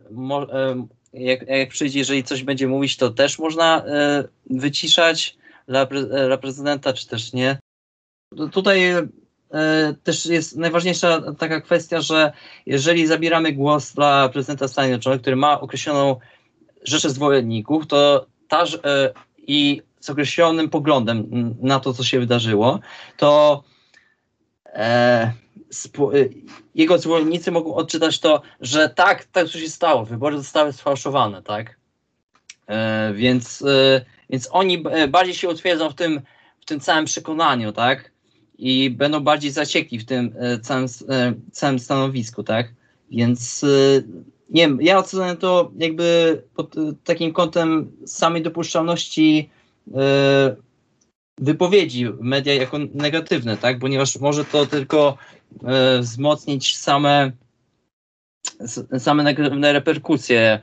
e, 0.52 0.86
jak, 1.12 1.48
jak 1.48 1.68
przyjdzie, 1.68 1.98
jeżeli 1.98 2.24
coś 2.24 2.42
będzie 2.42 2.68
mówić, 2.68 2.96
to 2.96 3.10
też 3.10 3.38
można 3.38 3.84
e, 3.84 4.24
wyciszać 4.50 5.36
dla, 5.68 5.86
dla 6.26 6.38
prezydenta, 6.38 6.92
czy 6.92 7.08
też 7.08 7.32
nie. 7.32 7.58
Tutaj 8.52 8.92
też 10.02 10.26
jest 10.26 10.56
najważniejsza 10.56 11.22
taka 11.38 11.60
kwestia, 11.60 12.00
że 12.00 12.32
jeżeli 12.66 13.06
zabieramy 13.06 13.52
głos 13.52 13.92
dla 13.92 14.28
prezydenta 14.28 14.68
Stanów 14.68 14.88
Zjednoczonych, 14.88 15.20
który 15.20 15.36
ma 15.36 15.60
określoną 15.60 16.16
rzeszę 16.84 17.10
zwolenników, 17.10 17.86
to 17.86 18.26
ta 18.48 18.64
i 19.38 19.82
z 20.00 20.10
określonym 20.10 20.70
poglądem 20.70 21.26
na 21.60 21.80
to, 21.80 21.94
co 21.94 22.04
się 22.04 22.20
wydarzyło, 22.20 22.80
to 23.16 23.62
e, 24.66 25.32
jego 26.74 26.98
zwolennicy 26.98 27.50
mogą 27.50 27.74
odczytać 27.74 28.20
to, 28.20 28.42
że 28.60 28.88
tak, 28.88 29.24
tak 29.24 29.48
co 29.48 29.58
się 29.58 29.68
stało, 29.68 30.04
wybory 30.04 30.36
zostały 30.36 30.72
sfałszowane, 30.72 31.42
tak? 31.42 31.78
E, 32.66 33.12
więc, 33.14 33.62
e, 33.62 34.04
więc 34.30 34.48
oni 34.52 34.84
e, 34.90 35.08
bardziej 35.08 35.34
się 35.34 35.48
utwierdzą 35.48 35.90
w 35.90 35.94
tym, 35.94 36.20
w 36.60 36.64
tym 36.64 36.80
całym 36.80 37.04
przekonaniu, 37.04 37.72
tak? 37.72 38.10
I 38.58 38.90
będą 38.90 39.20
bardziej 39.20 39.50
zaciekli 39.50 39.98
w 39.98 40.04
tym 40.04 40.34
e, 40.38 40.58
całym, 40.58 40.86
e, 41.08 41.34
całym 41.52 41.78
stanowisku, 41.78 42.42
tak? 42.42 42.74
Więc 43.10 43.64
e, 43.64 44.02
nie 44.50 44.62
wiem, 44.62 44.78
ja 44.82 44.98
oceniam 44.98 45.36
to 45.36 45.72
jakby 45.78 46.42
pod 46.54 46.74
takim 47.04 47.32
kątem 47.32 47.92
samej 48.06 48.42
dopuszczalności 48.42 49.50
wypowiedzi 51.38 52.06
media 52.20 52.54
jako 52.54 52.78
negatywne, 52.94 53.56
tak? 53.56 53.78
Ponieważ 53.78 54.16
może 54.16 54.44
to 54.44 54.66
tylko 54.66 55.18
wzmocnić 56.00 56.76
same, 56.76 57.32
same 58.98 59.22
negatywne 59.22 59.72
reperkusje 59.72 60.62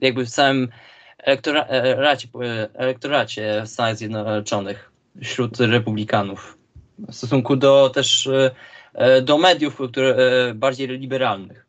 jakby 0.00 0.26
w 0.26 0.30
całym 0.30 0.68
elektoracie, 1.24 2.28
e, 2.42 2.68
elektoracie 2.74 3.62
w 3.66 3.68
Stanach 3.68 3.96
Zjednoczonych 3.96 4.89
wśród 5.22 5.60
republikanów 5.60 6.60
w 7.08 7.14
stosunku 7.14 7.56
do 7.56 7.90
też 7.94 8.26
e, 8.26 8.50
e, 8.94 9.22
do 9.22 9.38
mediów, 9.38 9.80
które 9.90 10.16
bardziej 10.54 10.88
liberalnych. 10.88 11.66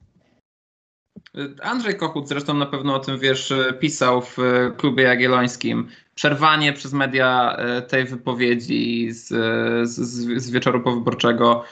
Andrzej 1.62 1.98
Kochut 1.98 2.28
zresztą 2.28 2.54
na 2.54 2.66
pewno 2.66 2.96
o 2.96 3.00
tym 3.00 3.20
wiesz, 3.20 3.54
pisał 3.80 4.22
w 4.22 4.38
klubie 4.78 5.04
jagiellońskim. 5.04 5.88
Przerwanie 6.16 6.74
przez 6.74 6.94
media 6.94 7.58
tej 7.88 8.06
wypowiedzi 8.06 9.12
z, 9.12 9.28
z, 9.90 10.00
z 10.42 10.52
wieczoru 10.52 10.82
powyborczego 10.82 11.64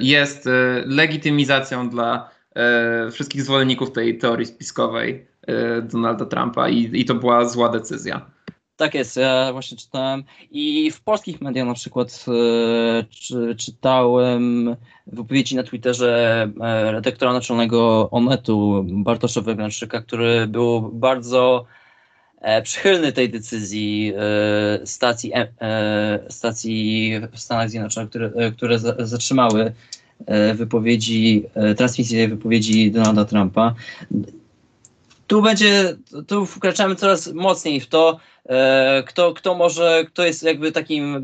jest 0.00 0.48
legitymizacją 0.84 1.88
dla 1.88 2.30
wszystkich 3.12 3.42
zwolenników 3.42 3.92
tej 3.92 4.18
teorii 4.18 4.46
spiskowej. 4.46 5.26
Donalda 5.82 6.24
Trumpa 6.24 6.68
i, 6.68 7.00
i 7.00 7.04
to 7.04 7.14
była 7.14 7.48
zła 7.48 7.68
decyzja. 7.68 8.30
Tak 8.78 8.94
jest, 8.94 9.16
ja 9.16 9.52
właśnie 9.52 9.76
czytałem. 9.76 10.24
I 10.50 10.90
w 10.90 11.00
polskich 11.00 11.40
mediach 11.40 11.66
na 11.66 11.74
przykład 11.74 12.24
e, 12.28 13.04
czy, 13.10 13.54
czytałem 13.56 14.76
wypowiedzi 15.06 15.56
na 15.56 15.62
Twitterze 15.62 16.42
e, 16.60 16.92
redaktora 16.92 17.32
naczelnego 17.32 18.10
Onetu 18.10 18.84
Bartosza 18.88 19.40
Wegręczyka, 19.40 20.02
który 20.02 20.46
był 20.46 20.82
bardzo 20.92 21.64
e, 22.40 22.62
przychylny 22.62 23.12
tej 23.12 23.30
decyzji 23.30 24.12
stacji, 24.84 25.32
stacji 26.28 27.12
w 27.32 27.38
Stanach 27.38 27.70
Zjednoczonych, 27.70 28.10
które, 28.10 28.52
które 28.56 28.78
za, 28.78 28.94
zatrzymały 28.98 29.72
wypowiedzi, 30.54 31.44
transmisję 31.76 32.28
wypowiedzi 32.28 32.90
Donalda 32.90 33.24
Trumpa 33.24 33.74
tu 35.28 35.42
będzie, 35.42 35.96
tu 36.26 36.46
wkraczamy 36.46 36.96
coraz 36.96 37.32
mocniej 37.32 37.80
w 37.80 37.86
to, 37.86 38.20
e, 38.48 39.02
kto, 39.06 39.34
kto 39.34 39.54
może, 39.54 40.04
kto 40.06 40.24
jest 40.24 40.42
jakby 40.42 40.72
takim 40.72 41.16
e, 41.16 41.22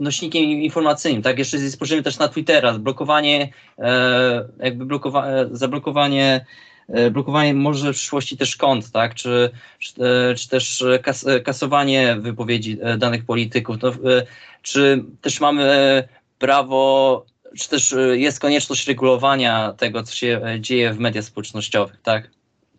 nośnikiem 0.00 0.42
informacyjnym, 0.42 1.22
tak? 1.22 1.38
Jeszcze 1.38 1.58
spojrzymy 1.70 2.02
też 2.02 2.18
na 2.18 2.28
Twittera, 2.28 2.78
blokowanie, 2.78 3.52
e, 3.78 4.48
jakby 4.58 4.86
blokowa 4.86 5.26
zablokowanie 5.50 6.46
e, 6.88 7.10
blokowanie 7.10 7.54
może 7.54 7.92
w 7.92 7.96
przyszłości 7.96 8.36
też 8.36 8.56
kont, 8.56 8.90
tak? 8.90 9.14
Czy, 9.14 9.50
czy, 9.78 9.92
e, 10.04 10.34
czy 10.34 10.48
też 10.48 10.84
kas 11.02 11.26
kasowanie 11.44 12.16
wypowiedzi 12.20 12.78
e, 12.82 12.96
danych 12.96 13.24
polityków, 13.24 13.78
to, 13.78 13.92
czy 14.62 15.04
też 15.20 15.40
mamy 15.40 15.68
prawo, 16.38 17.26
czy 17.58 17.68
też 17.68 17.94
jest 18.12 18.40
konieczność 18.40 18.88
regulowania 18.88 19.72
tego, 19.72 20.02
co 20.02 20.14
się 20.14 20.40
dzieje 20.60 20.92
w 20.92 20.98
mediach 20.98 21.24
społecznościowych, 21.24 22.00
tak? 22.02 22.37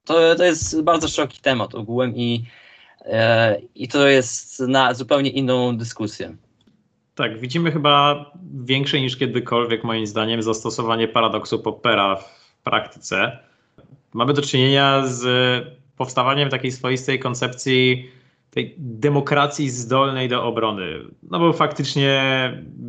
To, 0.10 0.36
to 0.36 0.44
jest 0.44 0.82
bardzo 0.82 1.08
szeroki 1.08 1.40
temat 1.42 1.76
ogółem 1.76 2.16
i, 2.16 2.46
e, 3.06 3.62
i 3.76 3.88
to 3.88 4.08
jest 4.08 4.60
na 4.60 4.94
zupełnie 4.94 5.30
inną 5.30 5.78
dyskusję. 5.78 6.36
Tak, 7.16 7.40
widzimy 7.40 7.72
chyba 7.72 8.26
większe 8.64 9.02
niż 9.02 9.18
kiedykolwiek, 9.18 9.84
moim 9.84 10.08
zdaniem, 10.08 10.44
zastosowanie 10.44 11.08
paradoksu 11.08 11.60
Poppera 11.60 12.16
w 12.16 12.58
praktyce. 12.64 13.38
Mamy 14.14 14.34
do 14.34 14.42
czynienia 14.42 15.08
z 15.08 15.24
powstawaniem 15.98 16.50
takiej 16.50 16.72
swoistej 16.72 17.20
koncepcji 17.20 18.12
tej 18.52 18.76
demokracji 18.78 19.70
zdolnej 19.70 20.30
do 20.30 20.44
obrony. 20.44 20.86
No 21.24 21.40
bo 21.40 21.54
faktycznie 21.54 22.22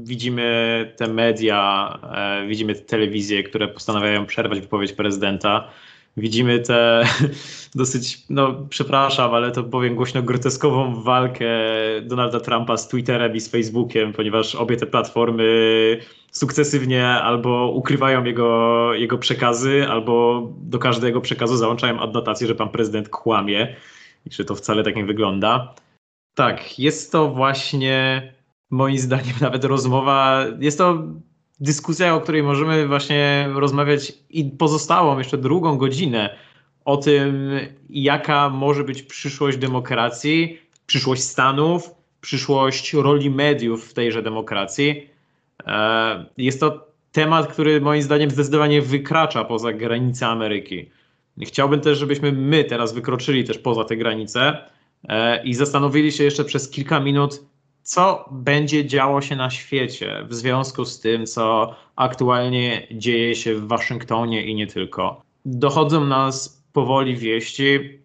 widzimy 0.03 0.95
te 0.97 1.09
media, 1.09 1.99
e, 2.15 2.47
widzimy 2.47 2.75
te 2.75 2.81
telewizje, 2.81 3.43
które 3.43 3.69
postanawiają 3.69 4.27
przerwać 4.27 4.61
wypowiedź 4.61 4.93
prezydenta 4.93 5.71
widzimy 6.17 6.59
tę 6.59 7.05
dosyć, 7.75 8.19
no 8.31 8.67
przepraszam, 8.69 9.35
ale 9.35 9.51
to 9.51 9.65
powiem 9.65 9.95
głośno, 9.95 10.23
groteskową 10.23 11.03
walkę 11.03 11.51
Donalda 12.03 12.41
Trumpa 12.41 12.77
z 12.77 12.89
Twitterem 12.89 13.37
i 13.37 13.41
z 13.41 13.49
Facebookiem, 13.49 14.13
ponieważ 14.13 14.55
obie 14.55 14.77
te 14.77 14.87
platformy 14.87 15.99
sukcesywnie 16.31 17.09
albo 17.09 17.71
ukrywają 17.71 18.25
jego, 18.25 18.95
jego 18.95 19.19
przekazy, 19.19 19.87
albo 19.89 20.43
do 20.57 20.79
każdego 20.79 21.21
przekazu 21.21 21.57
załączają 21.57 22.01
adnotację, 22.01 22.47
że 22.47 22.55
pan 22.55 22.69
prezydent 22.69 23.09
kłamie 23.09 23.77
i 24.27 24.33
że 24.33 24.45
to 24.45 24.55
wcale 24.55 24.83
tak 24.83 24.97
nie 24.97 25.05
wygląda. 25.05 25.75
Tak, 26.35 26.79
jest 26.79 27.13
to 27.13 27.29
właśnie 27.29 28.33
moim 28.71 28.99
zdaniem 28.99 29.35
nawet 29.41 29.65
rozmowa, 29.65 30.45
jest 30.61 30.79
to 30.79 31.05
dyskusja, 31.61 32.15
o 32.15 32.21
której 32.21 32.43
możemy 32.43 32.89
właśnie 32.89 33.49
rozmawiać 33.55 34.13
i 34.31 34.45
pozostałą 34.45 35.19
jeszcze 35.19 35.39
drugą 35.39 35.79
godzinę 35.79 36.37
o 36.85 36.97
tym, 36.97 37.51
jaka 37.91 38.49
może 38.49 38.85
być 38.85 39.03
przyszłość 39.03 39.59
demokracji, 39.59 40.59
przyszłość 40.87 41.23
Stanów, 41.23 41.91
przyszłość 42.21 42.93
roli 42.93 43.31
mediów 43.31 43.89
w 43.89 43.95
tejże 43.95 44.23
demokracji. 44.23 45.07
E, 45.67 46.27
jest 46.37 46.61
to 46.61 46.87
temat, 47.13 47.53
który 47.53 47.81
moim 47.81 48.03
zdaniem 48.03 48.31
zdecydowanie 48.31 48.83
wykracza 48.83 49.45
poza 49.45 49.73
granice 49.73 50.27
Ameryki. 50.27 50.91
Chciałbym 51.43 51.81
też, 51.81 51.99
żebyśmy 51.99 52.33
my 52.33 52.65
teraz 52.65 52.95
wykroczyli 52.95 53.45
też 53.45 53.59
poza 53.59 53.85
te 53.85 53.97
granice 53.97 54.57
e, 55.09 55.45
i 55.45 55.55
zastanowili 55.55 56.13
się 56.13 56.25
jeszcze 56.25 56.45
przez 56.45 56.71
kilka 56.71 57.01
minut, 57.01 57.43
co 57.83 58.29
będzie 58.31 58.87
działo 58.87 59.21
się 59.21 59.37
na 59.37 59.51
świecie 59.51 60.27
w 60.29 60.35
związku 60.35 60.85
z 60.85 61.01
tym, 61.01 61.27
co 61.27 61.75
aktualnie 61.97 62.87
dzieje 62.91 63.35
się 63.35 63.55
w 63.55 63.69
Waszyngtonie 63.69 64.47
i 64.47 64.55
nie 64.55 64.67
tylko. 64.67 65.23
Dochodzą 65.45 66.05
nas 66.05 66.63
powoli 66.73 67.17
wieści, 67.17 67.99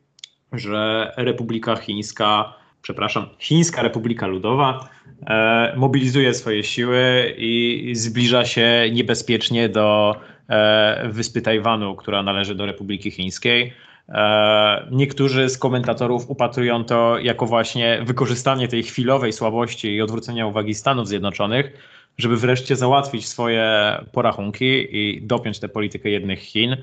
że 0.54 1.12
Republika 1.18 1.76
Chińska, 1.76 2.54
przepraszam, 2.82 3.30
Chińska 3.40 3.84
Republika 3.84 4.28
Ludowa 4.28 4.90
e, 5.28 5.74
mobilizuje 5.78 6.34
swoje 6.34 6.64
siły 6.64 7.34
i 7.38 7.92
zbliża 7.96 8.46
się 8.46 8.90
niebezpiecznie 8.92 9.70
do 9.70 10.16
e, 10.50 11.10
wyspy 11.10 11.42
Tajwanu, 11.42 11.96
która 11.96 12.24
należy 12.24 12.56
do 12.56 12.66
Republiki 12.66 13.12
Chińskiej. 13.12 13.74
E, 14.10 14.88
niektórzy 14.91 15.50
z 15.50 15.58
komentatorów 15.58 16.30
upatrują 16.30 16.84
to 16.84 17.20
jako 17.20 17.46
właśnie 17.46 18.02
wykorzystanie 18.06 18.68
tej 18.68 18.84
chwilowej 18.84 19.34
słabości 19.34 19.96
i 19.96 20.02
odwrócenia 20.02 20.48
uwagi 20.48 20.74
Stanów 20.74 21.08
Zjednoczonych, 21.08 21.72
żeby 22.18 22.38
wreszcie 22.38 22.76
załatwić 22.76 23.28
swoje 23.28 23.96
porachunki 24.12 24.98
i 24.98 25.22
dopiąć 25.22 25.60
tę 25.60 25.70
politykę 25.70 26.10
jednych 26.10 26.39
Chin. 26.39 26.78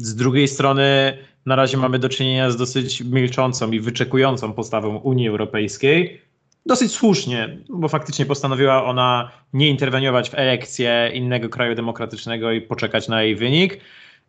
Z 0.00 0.14
drugiej 0.14 0.48
strony, 0.48 1.18
na 1.46 1.56
razie 1.56 1.76
mamy 1.76 1.98
do 1.98 2.08
czynienia 2.08 2.50
z 2.50 2.56
dosyć 2.56 3.00
milczącą 3.00 3.70
i 3.70 3.80
wyczekującą 3.80 4.52
postawą 4.52 4.96
Unii 4.96 5.28
Europejskiej. 5.28 6.20
Dosyć 6.66 6.92
słusznie, 6.92 7.58
bo 7.68 7.88
faktycznie 7.88 8.26
postanowiła 8.26 8.84
ona 8.84 9.30
nie 9.52 9.68
interweniować 9.68 10.30
w 10.30 10.34
elekcję 10.34 11.10
innego 11.14 11.48
kraju 11.48 11.74
demokratycznego 11.74 12.52
i 12.52 12.60
poczekać 12.60 13.08
na 13.08 13.22
jej 13.22 13.36
wynik. 13.36 13.80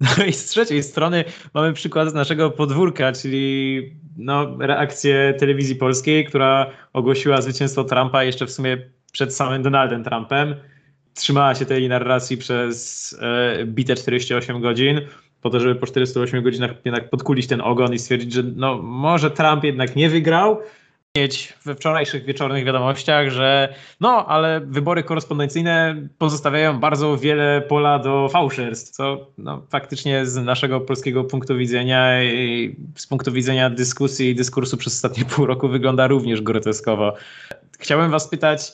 No 0.01 0.25
i 0.25 0.33
z 0.33 0.45
trzeciej 0.45 0.83
strony 0.83 1.23
mamy 1.53 1.73
przykład 1.73 2.09
z 2.09 2.13
naszego 2.13 2.51
podwórka, 2.51 3.11
czyli 3.11 3.81
no, 4.17 4.57
reakcję 4.59 5.33
telewizji 5.39 5.75
polskiej, 5.75 6.25
która 6.25 6.71
ogłosiła 6.93 7.41
zwycięstwo 7.41 7.83
Trumpa 7.83 8.23
jeszcze 8.23 8.45
w 8.45 8.51
sumie 8.51 8.77
przed 9.11 9.35
samym 9.35 9.63
Donaldem 9.63 10.03
Trumpem. 10.03 10.55
Trzymała 11.13 11.55
się 11.55 11.65
tej 11.65 11.89
narracji 11.89 12.37
przez 12.37 13.17
e, 13.21 13.65
bite 13.65 13.95
48 13.95 14.61
godzin, 14.61 15.01
po 15.41 15.49
to, 15.49 15.59
żeby 15.59 15.75
po 15.75 15.87
48 15.87 16.43
godzinach 16.43 16.71
jednak 16.85 17.09
podkulić 17.09 17.47
ten 17.47 17.61
ogon 17.61 17.93
i 17.93 17.99
stwierdzić, 17.99 18.33
że 18.33 18.43
no, 18.55 18.77
może 18.81 19.31
Trump 19.31 19.63
jednak 19.63 19.95
nie 19.95 20.09
wygrał, 20.09 20.61
mieć 21.17 21.53
we 21.65 21.75
wczorajszych 21.75 22.25
wieczornych 22.25 22.65
wiadomościach, 22.65 23.29
że 23.29 23.73
no, 23.99 24.25
ale 24.25 24.61
wybory 24.61 25.03
korespondencyjne 25.03 25.95
pozostawiają 26.17 26.79
bardzo 26.79 27.17
wiele 27.17 27.61
pola 27.61 27.99
do 27.99 28.29
fałszerstw, 28.29 28.91
co 28.91 29.27
no, 29.37 29.65
faktycznie 29.69 30.25
z 30.25 30.35
naszego 30.35 30.81
polskiego 30.81 31.23
punktu 31.23 31.57
widzenia 31.57 32.23
i 32.23 32.75
z 32.95 33.07
punktu 33.07 33.31
widzenia 33.31 33.69
dyskusji 33.69 34.29
i 34.29 34.35
dyskursu 34.35 34.77
przez 34.77 34.93
ostatnie 34.93 35.25
pół 35.25 35.45
roku 35.45 35.69
wygląda 35.69 36.07
również 36.07 36.41
groteskowo. 36.41 37.13
Chciałbym 37.79 38.11
was 38.11 38.27
pytać, 38.27 38.71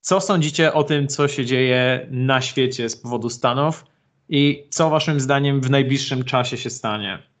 co 0.00 0.20
sądzicie 0.20 0.72
o 0.72 0.84
tym, 0.84 1.08
co 1.08 1.28
się 1.28 1.44
dzieje 1.44 2.06
na 2.10 2.40
świecie 2.40 2.88
z 2.88 2.96
powodu 2.96 3.30
Stanów 3.30 3.84
i 4.28 4.66
co 4.70 4.90
waszym 4.90 5.20
zdaniem 5.20 5.60
w 5.60 5.70
najbliższym 5.70 6.24
czasie 6.24 6.56
się 6.56 6.70
stanie? 6.70 7.33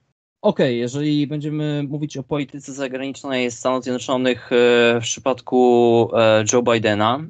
Okej, 0.44 0.66
okay, 0.66 0.74
jeżeli 0.74 1.26
będziemy 1.26 1.82
mówić 1.88 2.16
o 2.16 2.22
polityce 2.22 2.72
zagranicznej 2.72 3.50
Stanów 3.50 3.84
Zjednoczonych 3.84 4.52
e, 4.52 5.00
w 5.00 5.02
przypadku 5.02 6.10
e, 6.16 6.44
Joe 6.52 6.62
Bidena, 6.62 7.20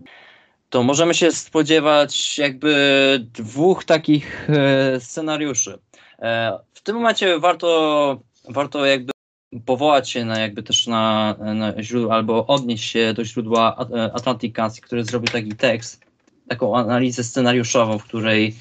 to 0.70 0.82
możemy 0.82 1.14
się 1.14 1.32
spodziewać 1.32 2.38
jakby 2.38 3.26
dwóch 3.34 3.84
takich 3.84 4.50
e, 4.50 5.00
scenariuszy. 5.00 5.78
W 6.74 6.80
tym 6.82 6.96
momencie 6.96 7.38
warto, 7.38 8.20
warto 8.48 8.86
jakby 8.86 9.12
powołać 9.66 10.10
się 10.10 10.24
na 10.24 10.38
jakby 10.38 10.62
też 10.62 10.86
na, 10.86 11.36
na 11.54 11.82
źródło, 11.82 12.14
albo 12.14 12.46
odnieść 12.46 12.90
się 12.90 13.14
do 13.14 13.24
źródła 13.24 13.76
Atlantic 14.12 14.54
Council, 14.54 14.82
który 14.82 15.04
zrobił 15.04 15.28
taki 15.32 15.56
tekst, 15.56 16.04
taką 16.48 16.76
analizę 16.76 17.24
scenariuszową, 17.24 17.98
w 17.98 18.04
której 18.04 18.54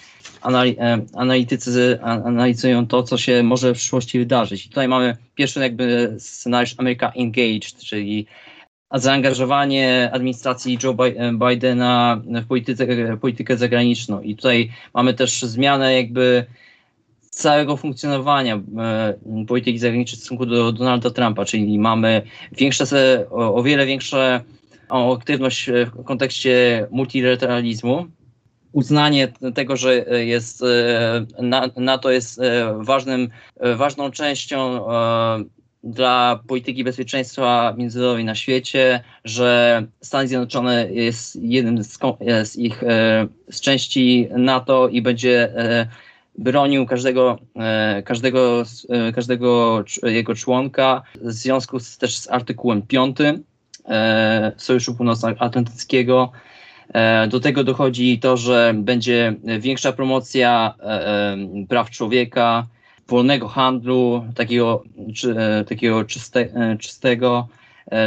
analitycy 1.14 2.00
analizują 2.02 2.88
to, 2.88 3.04
co 3.04 3.18
się 3.18 3.44
może 3.44 3.74
w 3.74 3.78
przyszłości 3.78 4.20
wydarzyć. 4.20 4.66
I 4.66 4.70
tutaj 4.70 4.88
mamy 4.88 5.18
pierwszy 5.36 5.60
jakby 5.60 6.16
scenariusz 6.20 6.76
America 6.78 7.12
Engaged, 7.16 7.78
czyli 7.78 8.26
zaangażowanie 8.94 10.10
administracji 10.14 10.78
Joe 10.84 10.96
Bidena 11.34 12.22
w 12.26 12.48
polityce, 12.48 12.88
politykę 13.18 13.58
zagraniczną. 13.58 14.22
I 14.22 14.36
tutaj 14.36 14.72
mamy 14.94 15.14
też 15.14 15.42
zmianę 15.42 15.94
jakby 15.94 16.46
całego 17.30 17.78
funkcjonowania 17.78 18.56
e, 18.56 19.14
polityki 19.48 19.80
zagranicznej 19.80 20.18
w 20.18 20.20
stosunku 20.20 20.46
do 20.46 20.72
Donalda 20.72 21.10
Trumpa, 21.10 21.46
czyli 21.46 21.80
mamy 21.80 22.22
większe, 22.52 22.86
o, 23.30 23.56
o 23.56 23.64
wiele 23.64 23.86
większą 23.86 24.18
aktywność 24.90 25.70
w 25.70 26.04
kontekście 26.04 26.88
multilateralizmu, 26.92 28.08
uznanie 28.74 29.28
tego, 29.56 29.78
że 29.78 29.96
jest, 30.26 30.64
e, 30.64 31.26
NATO 31.76 32.12
jest 32.12 32.42
e, 32.42 32.74
ważnym, 32.78 33.30
ważną 33.76 34.12
częścią 34.12 34.86
dla 35.84 36.40
polityki 36.48 36.84
bezpieczeństwa 36.84 37.74
międzynarodowej 37.78 38.26
na 38.26 38.36
świecie, 38.36 39.04
że 39.26 39.84
Stany 40.02 40.28
Zjednoczone 40.28 40.92
jest 40.92 41.36
jednym 41.36 41.84
z, 41.84 42.00
z 42.44 42.56
ich 42.56 42.84
z 43.50 43.62
części 43.62 44.30
NATO 44.38 44.88
i 44.88 45.02
będzie 45.02 45.54
bronił 46.38 46.86
każdego, 46.86 47.38
e, 47.56 48.04
każdego, 48.04 48.64
e, 48.90 49.12
każdego 49.12 49.84
jego 50.04 50.36
członka 50.36 51.02
w 51.22 51.32
związku 51.32 51.80
z, 51.80 51.98
też 51.98 52.18
z 52.18 52.30
artykułem 52.30 52.82
5 52.82 53.18
e, 53.86 54.52
Sojuszu 54.58 54.96
Północnoatlantyckiego. 54.96 56.32
Do 57.30 57.39
tego 57.39 57.63
dochodzi 57.63 58.19
to, 58.19 58.38
że 58.38 58.74
będzie 58.78 59.36
większa 59.60 59.91
promocja 59.91 60.74
praw 61.69 61.89
człowieka, 61.89 62.67
wolnego 63.08 63.48
handlu, 63.48 64.26
takiego, 64.36 64.84
takiego 65.69 66.04
czyste, 66.04 66.50
czystego. 66.80 67.48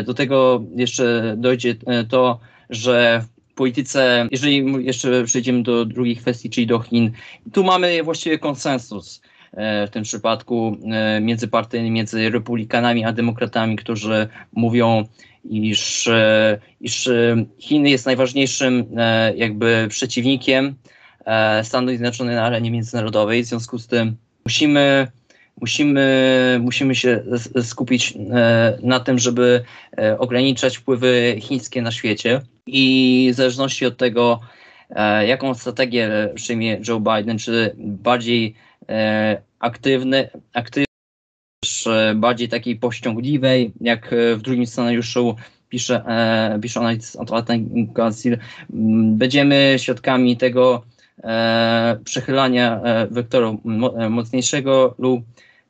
Do 0.06 0.14
tego 0.14 0.62
jeszcze 0.76 1.34
dojdzie 1.38 1.74
to, 2.08 2.40
że 2.70 3.24
polityce, 3.56 4.28
jeżeli 4.30 4.86
jeszcze 4.86 5.24
przejdziemy 5.24 5.62
do 5.62 5.84
drugiej 5.84 6.16
kwestii, 6.16 6.50
czyli 6.50 6.66
do 6.66 6.80
Chin, 6.80 7.12
tu 7.52 7.64
mamy 7.64 8.02
właściwie 8.02 8.38
konsensus 8.38 9.22
e, 9.52 9.86
w 9.86 9.90
tym 9.90 10.02
przypadku 10.02 10.76
e, 10.92 11.20
między 11.20 11.48
partyjnymi, 11.48 11.90
między 11.90 12.30
republikanami 12.30 13.04
a 13.04 13.12
demokratami, 13.12 13.76
którzy 13.76 14.28
mówią, 14.52 15.04
iż, 15.50 16.06
e, 16.06 16.58
iż 16.80 17.08
Chiny 17.58 17.90
jest 17.90 18.06
najważniejszym 18.06 18.84
jakby 19.34 19.86
przeciwnikiem 19.90 20.74
Stanów 21.62 21.90
Zjednoczonych 21.90 22.34
na 22.34 22.44
arenie 22.44 22.70
międzynarodowej. 22.70 23.42
W 23.42 23.46
związku 23.46 23.78
z 23.78 23.86
tym 23.86 24.16
musimy 24.44 25.06
musimy, 25.60 26.58
musimy 26.62 26.94
się 26.94 27.22
skupić 27.62 28.14
na 28.82 29.00
tym, 29.00 29.18
żeby 29.18 29.64
ograniczać 30.18 30.76
wpływy 30.76 31.36
chińskie 31.40 31.82
na 31.82 31.92
świecie 31.92 32.40
i 32.66 33.28
w 33.32 33.36
zależności 33.36 33.86
od 33.86 33.96
tego, 33.96 34.40
e, 34.90 35.26
jaką 35.26 35.54
strategię 35.54 36.32
przyjmie 36.34 36.80
Joe 36.88 37.00
Biden, 37.00 37.38
czy 37.38 37.74
bardziej 37.76 38.54
e, 38.88 39.42
aktywny, 39.58 40.30
aktywny 40.52 40.85
bardziej 42.14 42.48
takiej 42.48 42.76
pościągliwej, 42.76 43.72
jak 43.80 44.14
w 44.36 44.42
drugim 44.42 44.66
scenariuszu 44.66 45.36
pisze, 45.68 46.04
e, 46.06 46.58
pisze 46.62 46.80
Atlantic 47.18 47.92
Council, 47.94 48.38
będziemy 49.12 49.74
świadkami 49.78 50.36
tego 50.36 50.84
e, 51.24 51.98
przechylania 52.04 52.80
e, 52.82 53.06
wektoru 53.06 53.60
mo, 53.64 54.10
mocniejszego 54.10 54.94
lub 54.98 55.24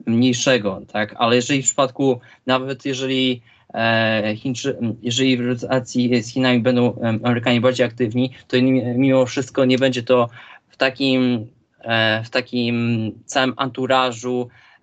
mniejszego, 0.07 0.83
tak? 0.93 1.15
Ale 1.19 1.37
jeżeli 1.37 1.63
w 1.63 1.67
przypadku, 1.67 2.21
nawet 2.47 2.85
jeżeli 2.85 3.43
E, 3.75 4.37
Chińczy, 4.37 4.79
jeżeli 5.03 5.37
w 5.37 5.41
relacji 5.41 6.23
z 6.23 6.29
Chinami 6.29 6.61
będą 6.61 7.01
Amerykanie 7.23 7.61
bardziej 7.61 7.87
aktywni, 7.87 8.31
to 8.49 8.57
mimo 8.97 9.27
wszystko 9.27 9.65
nie 9.65 9.79
będzie 9.79 10.03
to 10.03 10.29
w 10.69 10.77
takim, 10.77 11.47
e, 11.81 12.23
w 12.25 12.31
takim 12.31 13.13
całym 13.25 13.55
anturażu 13.57 14.49
e, 14.49 14.76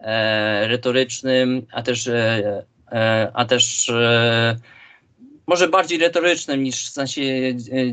retorycznym, 0.62 1.66
a 1.72 1.82
też, 1.82 2.10
a 3.34 3.46
też 3.46 3.92
może 5.48 5.68
bardziej 5.68 5.98
retorycznym 5.98 6.64
niż 6.64 6.86
w 6.86 6.90
sensie 6.90 7.22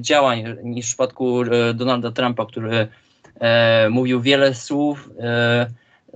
działań, 0.00 0.44
niż 0.64 0.84
w 0.84 0.88
przypadku 0.88 1.42
Donalda 1.74 2.10
Trumpa, 2.10 2.46
który 2.46 2.88
mówił 3.90 4.20
wiele 4.20 4.54
słów, 4.54 5.10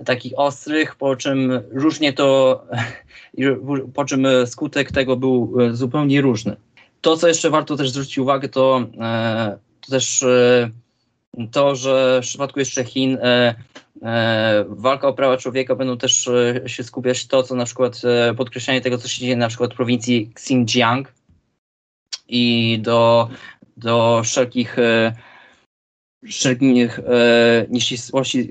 takich 0.05 0.33
ostrych, 0.35 0.95
po 0.95 1.15
czym 1.15 1.61
różnie 1.71 2.13
to, 2.13 2.63
po 3.93 4.05
czym 4.05 4.27
skutek 4.45 4.91
tego 4.91 5.15
był 5.15 5.57
e, 5.61 5.73
zupełnie 5.73 6.21
różny. 6.21 6.55
To, 7.01 7.17
co 7.17 7.27
jeszcze 7.27 7.49
warto 7.49 7.75
też 7.75 7.89
zwrócić 7.89 8.17
uwagę, 8.17 8.49
to, 8.49 8.87
e, 9.01 9.57
to 9.81 9.91
też 9.91 10.23
e, 10.23 10.69
to, 11.51 11.75
że 11.75 12.19
w 12.23 12.27
przypadku 12.27 12.59
jeszcze 12.59 12.83
Chin 12.83 13.17
walka 14.67 15.07
o 15.07 15.13
prawa 15.13 15.37
człowieka 15.37 15.75
będą 15.75 15.97
też 15.97 16.29
się 16.65 16.83
skupiać 16.83 17.27
to, 17.27 17.43
co 17.43 17.55
na 17.55 17.65
przykład 17.65 18.01
podkreślanie 18.37 18.81
tego, 18.81 18.97
co 18.97 19.07
się 19.07 19.21
dzieje 19.21 19.35
na 19.35 19.47
przykład 19.47 19.73
w 19.73 19.75
prowincji 19.75 20.31
Xinjiang 20.31 21.13
i 22.27 22.79
do, 22.81 23.29
do 23.77 24.21
wszelkich 24.23 24.77
wszelkich 26.29 26.99
e, 26.99 27.65
nieścisłości 27.69 28.49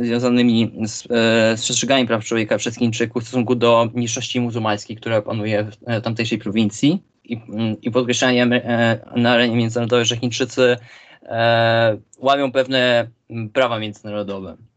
związanymi 0.00 0.72
z, 0.86 1.04
e, 1.10 1.54
przestrzeganiem 1.56 2.06
praw 2.06 2.24
człowieka 2.24 2.58
przez 2.58 2.76
Chińczyków 2.76 3.22
w 3.22 3.26
stosunku 3.26 3.54
do 3.54 3.90
mniejszości 3.94 4.40
muzułmańskiej, 4.40 4.96
która 4.96 5.22
panuje 5.22 5.64
w 5.64 5.76
e, 5.86 6.00
tamtejszej 6.00 6.38
prowincji. 6.38 7.02
I, 7.24 7.40
i 7.82 7.90
podkreślanie 7.90 8.42
e, 8.42 8.98
na 9.16 9.30
arenie 9.30 9.56
międzynarodowej, 9.56 10.06
że 10.06 10.16
Chińczycy 10.16 10.76
e, 11.22 11.98
łamią 12.18 12.52
pewne 12.52 13.08
prawa 13.52 13.78
międzynarodowe. 13.78 14.56
e, 14.56 14.73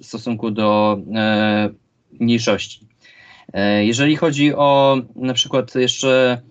w 0.00 0.06
stosunku 0.06 0.50
do 0.50 0.98
e, 1.14 1.70
mniejszości. 2.20 2.86
E, 3.52 3.84
jeżeli 3.84 4.16
chodzi 4.16 4.54
o 4.54 4.96
na 5.16 5.34
przykład 5.34 5.74
jeszcze 5.74 6.42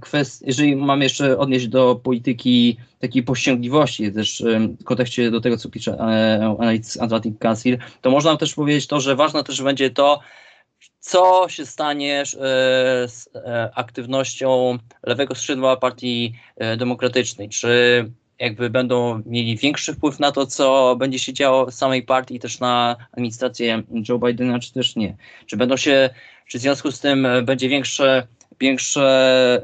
kwest, 0.00 0.46
jeżeli 0.46 0.76
mamy 0.76 1.04
jeszcze 1.04 1.38
odnieść 1.38 1.68
do 1.68 2.00
polityki 2.02 2.76
takiej 2.98 3.22
powściągliwości, 3.22 4.12
też 4.12 4.44
w 4.80 4.84
kontekście 4.84 5.30
do 5.30 5.40
tego, 5.40 5.56
co 5.56 5.70
pisze 5.70 5.92
e, 5.92 6.56
Atlantic 7.00 7.38
Council, 7.38 7.78
to 8.00 8.10
można 8.10 8.36
też 8.36 8.54
powiedzieć 8.54 8.86
to, 8.86 9.00
że 9.00 9.16
ważne 9.16 9.44
też 9.44 9.62
będzie 9.62 9.90
to, 9.90 10.20
co 11.00 11.48
się 11.48 11.66
stanie 11.66 12.20
e, 12.20 12.24
z 13.08 13.28
e, 13.34 13.70
aktywnością 13.74 14.78
lewego 15.02 15.34
skrzydła 15.34 15.76
Partii 15.76 16.34
Demokratycznej. 16.76 17.48
Czy 17.48 18.04
jakby 18.40 18.70
będą 18.70 19.22
mieli 19.26 19.56
większy 19.56 19.94
wpływ 19.94 20.20
na 20.20 20.32
to, 20.32 20.46
co 20.46 20.96
będzie 20.96 21.18
się 21.18 21.32
działo 21.32 21.66
w 21.66 21.74
samej 21.74 22.02
partii 22.02 22.38
też 22.38 22.60
na 22.60 22.96
administrację 23.12 23.82
Joe 24.08 24.18
Bidena, 24.18 24.58
czy 24.58 24.72
też 24.72 24.96
nie. 24.96 25.16
Czy 25.46 25.56
będą 25.56 25.76
się, 25.76 26.10
czy 26.46 26.58
w 26.58 26.60
związku 26.60 26.90
z 26.90 27.00
tym 27.00 27.26
będzie 27.44 27.68
większe, 27.68 28.26
większe 28.60 29.62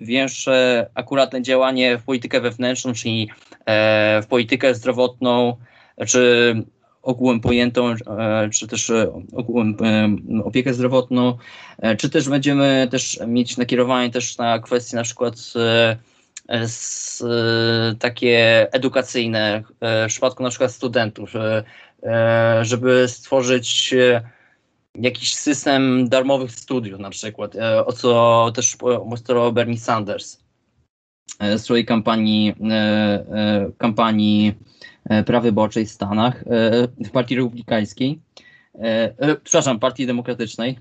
większe 0.00 0.86
akuratne 0.94 1.42
działanie 1.42 1.98
w 1.98 2.02
politykę 2.02 2.40
wewnętrzną, 2.40 2.92
czyli 2.92 3.30
e, 3.66 4.22
w 4.22 4.26
politykę 4.26 4.74
zdrowotną, 4.74 5.56
czy 6.06 6.54
ogółem 7.02 7.40
pojętą, 7.40 7.88
e, 7.90 8.50
czy 8.50 8.68
też 8.68 8.90
e, 8.90 9.22
ogółem 9.32 9.76
opiekę 10.44 10.74
zdrowotną, 10.74 11.38
czy 11.98 12.10
też 12.10 12.28
będziemy 12.28 12.88
też 12.90 13.20
mieć 13.26 13.56
nakierowanie 13.56 14.10
też 14.10 14.38
na 14.38 14.58
kwestie 14.58 14.96
na 14.96 15.02
przykład 15.02 15.34
z, 16.66 17.22
takie 17.98 18.66
edukacyjne 18.72 19.62
w 19.80 20.08
przypadku 20.08 20.42
na 20.42 20.50
przykład 20.50 20.72
studentów, 20.72 21.32
żeby 22.62 23.08
stworzyć 23.08 23.94
jakiś 25.00 25.34
system 25.34 26.08
darmowych 26.08 26.50
studiów 26.50 27.00
na 27.00 27.10
przykład, 27.10 27.56
e, 27.56 27.86
o 27.86 27.92
co 27.92 28.52
też 28.54 28.76
postulował 29.10 29.52
Bernie 29.52 29.78
Sanders 29.78 30.38
w 31.40 31.58
swojej 31.58 31.84
kampanii, 31.84 32.54
e, 32.70 33.70
kampanii 33.78 34.54
e, 35.04 35.24
prawyborczej 35.24 35.86
w 35.86 35.90
Stanach, 35.90 36.44
w 37.06 37.10
Partii 37.10 37.36
Republikańskiej, 37.36 38.20
przepraszam, 39.44 39.78
Partii 39.78 40.06
Demokratycznej. 40.06 40.78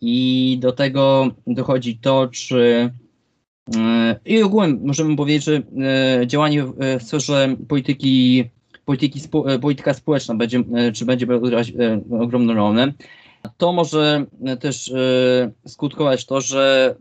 I 0.00 0.58
do 0.60 0.72
tego 0.72 1.30
dochodzi 1.46 1.98
to, 1.98 2.28
czy 2.28 2.90
i 4.26 4.42
ogółem 4.42 4.80
możemy 4.84 5.16
powiedzieć, 5.16 5.44
że 5.44 5.62
działanie 6.26 6.64
w 6.64 7.02
sferze 7.02 7.56
polityki 7.68 8.44
polityki, 8.86 9.20
e, 9.46 9.58
polityka 9.58 9.94
społeczna 9.94 10.34
będzie, 10.34 10.62
e, 10.74 10.92
czy 10.92 11.04
będzie 11.04 11.26
e, 11.26 12.18
ogromną 12.20 12.54
rolę. 12.54 12.92
To 13.56 13.72
może 13.72 14.24
też 14.60 14.92
skutkować 15.66 16.26
to, 16.26 16.40
że 16.40 16.94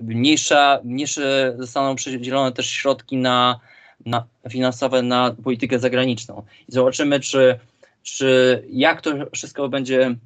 mniejsza, 0.00 0.80
mniejsze 0.84 1.54
zostaną 1.58 1.94
przydzielone 1.94 2.52
też 2.52 2.70
środki 2.70 3.16
na, 3.16 3.60
na 4.06 4.24
finansowe 4.50 5.02
na 5.02 5.34
politykę 5.44 5.78
zagraniczną. 5.78 6.42
I 6.68 6.72
zobaczymy, 6.72 7.20
czy, 7.20 7.58
czy 8.02 8.62
jak 8.72 9.02
to 9.02 9.10
wszystko 9.32 9.68
będzie 9.68 10.16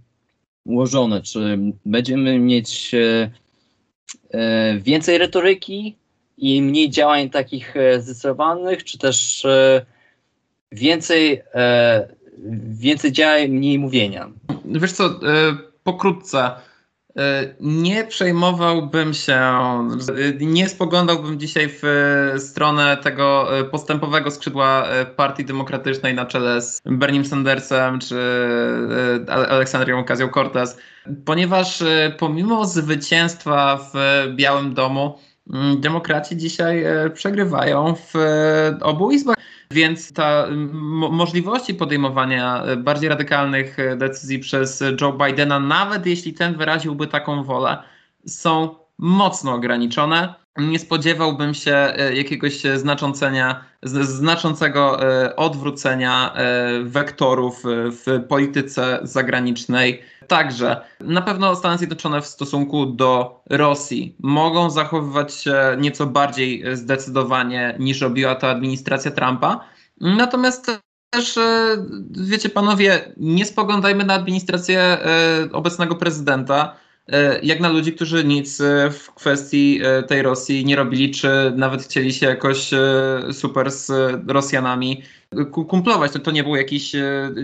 ułożone, 0.65 1.23
czy 1.23 1.59
będziemy 1.87 2.39
mieć 2.39 2.95
więcej 4.79 5.19
retoryki 5.19 5.97
i 6.39 6.63
mniej 6.63 6.91
działań 6.91 7.31
takich 7.31 7.75
zdecydowanych, 7.99 8.85
czy 8.85 8.99
też 8.99 9.47
więcej, 10.75 11.43
e, 11.55 12.09
więcej 12.69 13.13
działań, 13.13 13.49
mniej 13.49 13.79
mówienia. 13.79 14.31
Wiesz 14.65 14.93
co, 14.93 15.05
e, 15.05 15.11
pokrótce. 15.85 16.51
E, 17.17 17.55
nie 17.61 18.05
przejmowałbym 18.05 19.15
się, 19.15 19.41
nie 20.41 20.69
spoglądałbym 20.69 21.41
dzisiaj 21.41 21.69
w 21.69 21.83
stronę 22.39 22.97
tego 22.97 23.49
postępowego 23.71 24.31
skrzydła 24.31 24.87
Partii 25.17 25.45
Demokratycznej 25.45 26.15
na 26.15 26.27
czele 26.27 26.63
z 26.63 26.83
Bernie 26.87 27.25
Sandersem 27.25 27.99
czy 27.99 28.19
Aleksandrią 29.29 30.03
Ocasio-Cortez, 30.03 30.77
ponieważ 31.25 31.83
pomimo 32.19 32.65
zwycięstwa 32.65 33.77
w 33.77 34.27
Białym 34.35 34.75
Domu, 34.75 35.19
demokraci 35.79 36.37
dzisiaj 36.37 36.85
przegrywają 37.15 37.95
w 37.95 38.15
obu 38.83 39.11
izbach. 39.11 39.37
Więc 39.75 40.13
ta 40.13 40.47
możliwości 41.11 41.75
podejmowania 41.75 42.63
e, 42.65 42.77
bardziej 42.77 43.09
radykalnych 43.09 43.79
e, 43.79 43.97
decyzji 43.97 44.39
przez 44.39 44.85
Joe 45.01 45.13
Bidena, 45.13 45.61
nawet 45.61 46.07
jeśli 46.07 46.33
ten 46.33 46.57
wyraziłby 46.57 47.07
taką 47.07 47.45
wolę, 47.45 47.79
są 48.27 48.75
mocno 48.99 49.55
ograniczone. 49.55 50.35
Nie 50.59 50.79
spodziewałbym 50.79 51.55
się 51.55 51.75
e, 51.75 52.15
jakiegoś 52.15 52.63
znaczącenia, 52.77 53.65
znaczącego 53.83 54.99
odwrócenia 55.37 56.35
wektorów 56.83 57.63
w 57.91 58.23
polityce 58.29 59.01
zagranicznej. 59.03 60.03
Także 60.29 60.85
na 61.01 61.23
pewno 61.23 61.57
Stany 61.57 61.79
Zjednoczone 61.79 62.23
w 62.23 62.27
stosunku 62.27 62.87
do 62.87 63.43
Rosji 63.51 64.17
mogą 64.19 64.71
zachowywać 64.71 65.35
się 65.35 65.55
nieco 65.79 66.07
bardziej 66.07 66.65
zdecydowanie 66.77 67.77
niż 67.79 68.01
robiła 68.01 68.35
to 68.35 68.51
administracja 68.51 69.11
Trumpa. 69.11 69.61
Natomiast 70.01 70.71
też, 71.11 71.37
e, 71.39 71.77
wiecie 72.11 72.49
panowie, 72.49 73.15
nie 73.17 73.47
spoglądajmy 73.47 74.05
na 74.05 74.15
administrację 74.15 74.81
e, 74.81 75.49
obecnego 75.53 75.95
prezydenta 75.97 76.77
jak 77.43 77.61
na 77.61 77.69
ludzi, 77.69 77.93
którzy 77.93 78.25
nic 78.25 78.63
w 78.91 79.15
kwestii 79.15 79.81
tej 80.09 80.23
Rosji 80.23 80.65
nie 80.65 80.77
robili, 80.77 81.11
czy 81.11 81.29
nawet 81.57 81.83
chcieli 81.83 82.13
się 82.13 82.27
jakoś 82.27 82.71
super 83.33 83.71
z 83.71 83.91
Rosjanami 84.29 85.03
kumplować. 85.53 86.13
To, 86.13 86.19
to 86.19 86.31
nie 86.31 86.45
był 86.45 86.57
jakiś, 86.57 86.93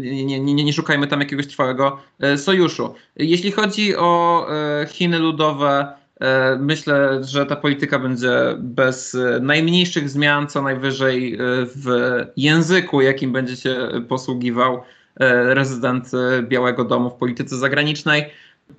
nie, 0.00 0.40
nie, 0.40 0.64
nie, 0.64 0.72
szukajmy 0.72 1.06
tam 1.06 1.20
jakiegoś 1.20 1.46
trwałego 1.46 2.00
sojuszu. 2.36 2.94
Jeśli 3.16 3.52
chodzi 3.52 3.96
o 3.96 4.46
Chiny 4.88 5.18
ludowe, 5.18 6.00
E, 6.20 6.56
myślę, 6.56 7.24
że 7.24 7.46
ta 7.46 7.56
polityka 7.56 7.98
będzie 7.98 8.30
bez 8.58 9.14
e, 9.14 9.40
najmniejszych 9.42 10.08
zmian, 10.08 10.48
co 10.48 10.62
najwyżej 10.62 11.34
e, 11.34 11.38
w 11.76 11.86
języku, 12.36 13.00
jakim 13.00 13.32
będzie 13.32 13.56
się 13.56 13.88
posługiwał 14.08 14.82
rezydent 15.46 16.10
Białego 16.42 16.84
Domu 16.84 17.10
w 17.10 17.14
polityce 17.14 17.56
zagranicznej. 17.56 18.24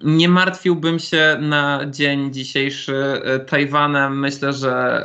Nie 0.03 0.29
martwiłbym 0.29 0.99
się 0.99 1.37
na 1.41 1.81
dzień 1.89 2.33
dzisiejszy 2.33 3.21
Tajwanem. 3.47 4.19
Myślę, 4.19 4.53
że 4.53 5.03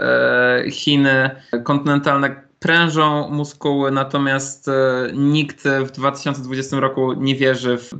Chiny 0.70 1.30
kontynentalne 1.64 2.46
prężą 2.58 3.30
muskuły, 3.30 3.90
natomiast 3.90 4.68
e, 4.68 4.72
nikt 5.12 5.64
w 5.84 5.90
2020 5.90 6.80
roku 6.80 7.12
nie 7.12 7.34
wierzy 7.34 7.76
w 7.76 7.94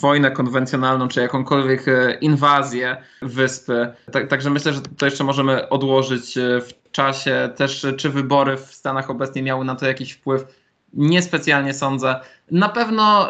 wojnę 0.00 0.30
konwencjonalną 0.30 1.08
czy 1.08 1.20
jakąkolwiek 1.20 1.88
e, 1.88 2.14
inwazję 2.14 2.96
wyspy. 3.22 3.92
Tak, 4.12 4.28
także 4.28 4.50
myślę, 4.50 4.72
że 4.72 4.80
to 4.80 5.06
jeszcze 5.06 5.24
możemy 5.24 5.68
odłożyć 5.68 6.38
e, 6.38 6.60
w 6.60 6.90
czasie. 6.92 7.50
Też 7.56 7.86
czy 7.96 8.10
wybory 8.10 8.56
w 8.56 8.74
Stanach 8.74 9.10
obecnie 9.10 9.42
miały 9.42 9.64
na 9.64 9.74
to 9.74 9.86
jakiś 9.86 10.12
wpływ? 10.12 10.61
Niespecjalnie 10.94 11.74
sądzę. 11.74 12.20
Na 12.50 12.68
pewno 12.68 13.28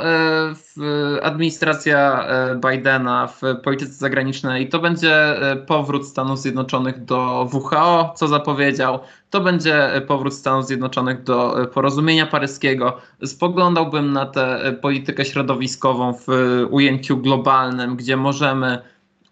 administracja 1.22 2.26
Bidena 2.54 3.26
w 3.26 3.40
polityce 3.64 3.92
zagranicznej 3.92 4.68
to 4.68 4.78
będzie 4.78 5.34
powrót 5.66 6.06
Stanów 6.06 6.40
Zjednoczonych 6.40 7.04
do 7.04 7.48
WHO, 7.52 8.14
co 8.16 8.28
zapowiedział. 8.28 8.98
To 9.30 9.40
będzie 9.40 10.02
powrót 10.06 10.34
Stanów 10.34 10.66
Zjednoczonych 10.66 11.22
do 11.22 11.56
porozumienia 11.74 12.26
paryskiego. 12.26 12.96
Spoglądałbym 13.24 14.12
na 14.12 14.26
tę 14.26 14.74
politykę 14.80 15.24
środowiskową 15.24 16.14
w 16.14 16.26
ujęciu 16.70 17.16
globalnym, 17.16 17.96
gdzie 17.96 18.16
możemy 18.16 18.78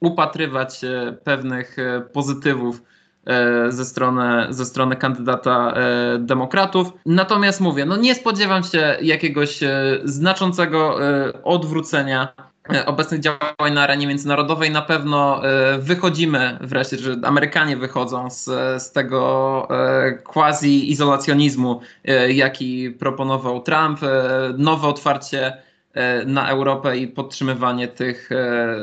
upatrywać 0.01 0.81
pewnych 1.25 1.77
pozytywów 2.13 2.77
e, 2.77 2.90
ze 3.69 3.85
strony, 3.85 4.47
ze 4.51 4.65
strony 4.65 4.97
kandydata 4.97 5.73
e, 5.73 6.19
demokratów. 6.19 6.93
Natomiast 7.07 7.61
mówię, 7.61 7.85
no 7.85 7.97
nie 7.97 8.15
spodziewam 8.15 8.65
się 8.65 8.97
jakiegoś 9.03 9.63
e, 9.63 10.01
znaczącego 10.05 10.99
odwrócenia 11.45 12.33
E, 12.75 12.87
obecnych 12.87 13.21
działań 13.21 13.73
na 13.73 13.83
arenie 13.83 14.07
międzynarodowej 14.07 14.71
na 14.71 14.83
pewno 14.83 15.49
e, 15.49 15.79
wychodzimy 15.79 16.59
wreszcie, 16.61 16.99
że 16.99 17.17
Amerykanie 17.23 17.77
wychodzą 17.77 18.31
z, 18.31 18.45
z 18.83 18.93
tego 18.93 19.69
e, 19.71 20.13
quasi-izolacjonizmu, 20.13 21.81
jaki 22.29 22.91
proponował 22.91 23.63
Trump, 23.63 24.01
nowe 24.59 24.89
otwarcie 24.89 25.57
na 26.27 26.49
Europę 26.49 26.99
i 26.99 27.09
podtrzymywanie 27.09 27.89
tych 27.89 28.31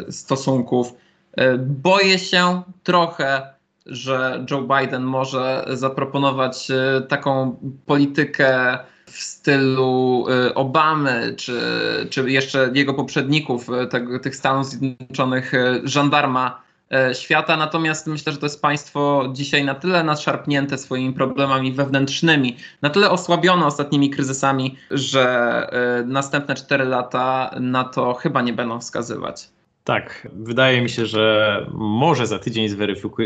stosunków. 0.09 0.93
Boję 1.59 2.19
się 2.19 2.61
trochę, 2.83 3.53
że 3.89 4.45
Joe 4.51 4.61
Biden 4.61 5.03
może 5.03 5.65
zaproponować 5.73 6.67
taką 7.07 7.59
politykę 7.85 8.77
w 9.05 9.21
stylu 9.21 10.25
y, 10.47 10.53
Obamy, 10.53 11.33
czy, 11.37 11.61
czy 12.09 12.31
jeszcze 12.31 12.69
jego 12.73 12.93
poprzedników, 12.93 13.67
tego, 13.89 14.19
tych 14.19 14.35
Stanów 14.35 14.65
Zjednoczonych, 14.65 15.51
żandarma 15.83 16.61
świata. 17.13 17.57
Natomiast 17.57 18.07
myślę, 18.07 18.31
że 18.31 18.39
to 18.39 18.45
jest 18.45 18.61
państwo 18.61 19.29
dzisiaj 19.33 19.65
na 19.65 19.75
tyle 19.75 20.03
nadszarpnięte 20.03 20.77
swoimi 20.77 21.13
problemami 21.13 21.73
wewnętrznymi, 21.73 22.57
na 22.81 22.89
tyle 22.89 23.09
osłabione 23.09 23.65
ostatnimi 23.65 24.09
kryzysami, 24.09 24.77
że 24.91 25.67
następne 26.05 26.55
cztery 26.55 26.85
lata 26.85 27.51
na 27.59 27.83
to 27.83 28.13
chyba 28.13 28.41
nie 28.41 28.53
będą 28.53 28.79
wskazywać. 28.79 29.49
Tak, 29.87 30.27
wydaje 30.33 30.81
mi 30.81 30.89
się, 30.89 31.05
że 31.05 31.65
może 31.73 32.27
za 32.27 32.39
tydzień 32.39 32.69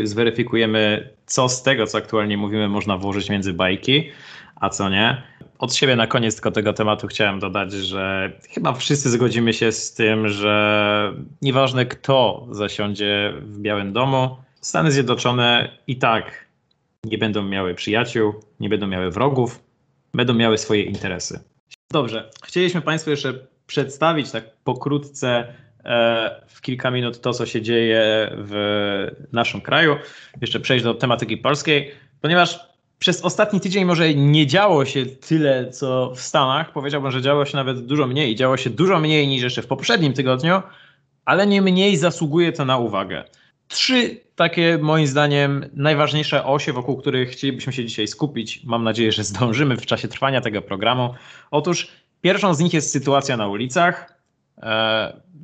zweryfikujemy, 0.04 1.10
co 1.26 1.48
z 1.48 1.62
tego, 1.62 1.86
co 1.86 1.98
aktualnie 1.98 2.36
mówimy, 2.36 2.68
można 2.68 2.98
włożyć 2.98 3.30
między 3.30 3.52
bajki, 3.52 4.10
a 4.56 4.68
co 4.68 4.88
nie. 4.88 5.22
Od 5.58 5.74
siebie 5.74 5.96
na 5.96 6.06
koniec 6.06 6.34
tylko 6.34 6.50
tego 6.50 6.72
tematu 6.72 7.06
chciałem 7.06 7.40
dodać, 7.40 7.72
że 7.72 8.32
chyba 8.50 8.72
wszyscy 8.72 9.10
zgodzimy 9.10 9.52
się 9.52 9.72
z 9.72 9.94
tym, 9.94 10.28
że 10.28 11.14
nieważne 11.42 11.86
kto 11.86 12.46
zasiądzie 12.50 13.32
w 13.36 13.58
Białym 13.60 13.92
Domu, 13.92 14.36
Stany 14.60 14.92
Zjednoczone 14.92 15.78
i 15.86 15.96
tak 15.96 16.46
nie 17.04 17.18
będą 17.18 17.42
miały 17.42 17.74
przyjaciół, 17.74 18.34
nie 18.60 18.68
będą 18.68 18.86
miały 18.86 19.10
wrogów, 19.10 19.64
będą 20.14 20.34
miały 20.34 20.58
swoje 20.58 20.82
interesy. 20.82 21.40
Dobrze, 21.92 22.30
chcieliśmy 22.44 22.80
Państwu 22.80 23.10
jeszcze 23.10 23.34
przedstawić 23.66 24.30
tak 24.30 24.44
pokrótce 24.64 25.54
w 26.48 26.60
kilka 26.60 26.90
minut 26.90 27.20
to, 27.20 27.32
co 27.32 27.46
się 27.46 27.62
dzieje 27.62 28.30
w 28.36 29.08
naszym 29.32 29.60
kraju. 29.60 29.96
Jeszcze 30.40 30.60
przejść 30.60 30.84
do 30.84 30.94
tematyki 30.94 31.36
polskiej, 31.36 31.90
ponieważ 32.20 32.60
przez 32.98 33.24
ostatni 33.24 33.60
tydzień 33.60 33.84
może 33.84 34.14
nie 34.14 34.46
działo 34.46 34.84
się 34.84 35.06
tyle, 35.06 35.70
co 35.70 36.12
w 36.14 36.20
Stanach. 36.20 36.72
Powiedziałbym, 36.72 37.10
że 37.10 37.22
działo 37.22 37.44
się 37.44 37.56
nawet 37.56 37.86
dużo 37.86 38.06
mniej. 38.06 38.34
Działo 38.34 38.56
się 38.56 38.70
dużo 38.70 38.98
mniej 39.00 39.28
niż 39.28 39.42
jeszcze 39.42 39.62
w 39.62 39.66
poprzednim 39.66 40.12
tygodniu, 40.12 40.62
ale 41.24 41.46
nie 41.46 41.62
mniej 41.62 41.96
zasługuje 41.96 42.52
to 42.52 42.64
na 42.64 42.78
uwagę. 42.78 43.24
Trzy 43.68 44.20
takie, 44.36 44.78
moim 44.78 45.06
zdaniem, 45.06 45.70
najważniejsze 45.74 46.44
osie, 46.44 46.72
wokół 46.72 46.96
których 46.96 47.30
chcielibyśmy 47.30 47.72
się 47.72 47.84
dzisiaj 47.84 48.06
skupić. 48.06 48.64
Mam 48.64 48.84
nadzieję, 48.84 49.12
że 49.12 49.24
zdążymy 49.24 49.76
w 49.76 49.86
czasie 49.86 50.08
trwania 50.08 50.40
tego 50.40 50.62
programu. 50.62 51.14
Otóż 51.50 51.88
pierwszą 52.20 52.54
z 52.54 52.60
nich 52.60 52.74
jest 52.74 52.90
sytuacja 52.90 53.36
na 53.36 53.48
ulicach. 53.48 54.14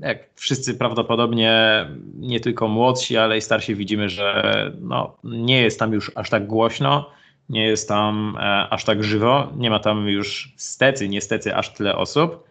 Jak 0.00 0.18
wszyscy 0.34 0.74
prawdopodobnie, 0.74 1.86
nie 2.14 2.40
tylko 2.40 2.68
młodsi, 2.68 3.16
ale 3.16 3.38
i 3.38 3.40
starsi 3.40 3.74
widzimy, 3.74 4.08
że 4.08 4.72
no, 4.80 5.16
nie 5.24 5.62
jest 5.62 5.78
tam 5.78 5.92
już 5.92 6.12
aż 6.14 6.30
tak 6.30 6.46
głośno 6.46 7.18
nie 7.48 7.66
jest 7.66 7.88
tam 7.88 8.36
e, 8.40 8.68
aż 8.70 8.84
tak 8.84 9.04
żywo, 9.04 9.52
nie 9.56 9.70
ma 9.70 9.78
tam 9.78 10.08
już 10.08 10.52
stety, 10.56 11.08
niestety 11.08 11.56
aż 11.56 11.72
tyle 11.72 11.96
osób. 11.96 12.44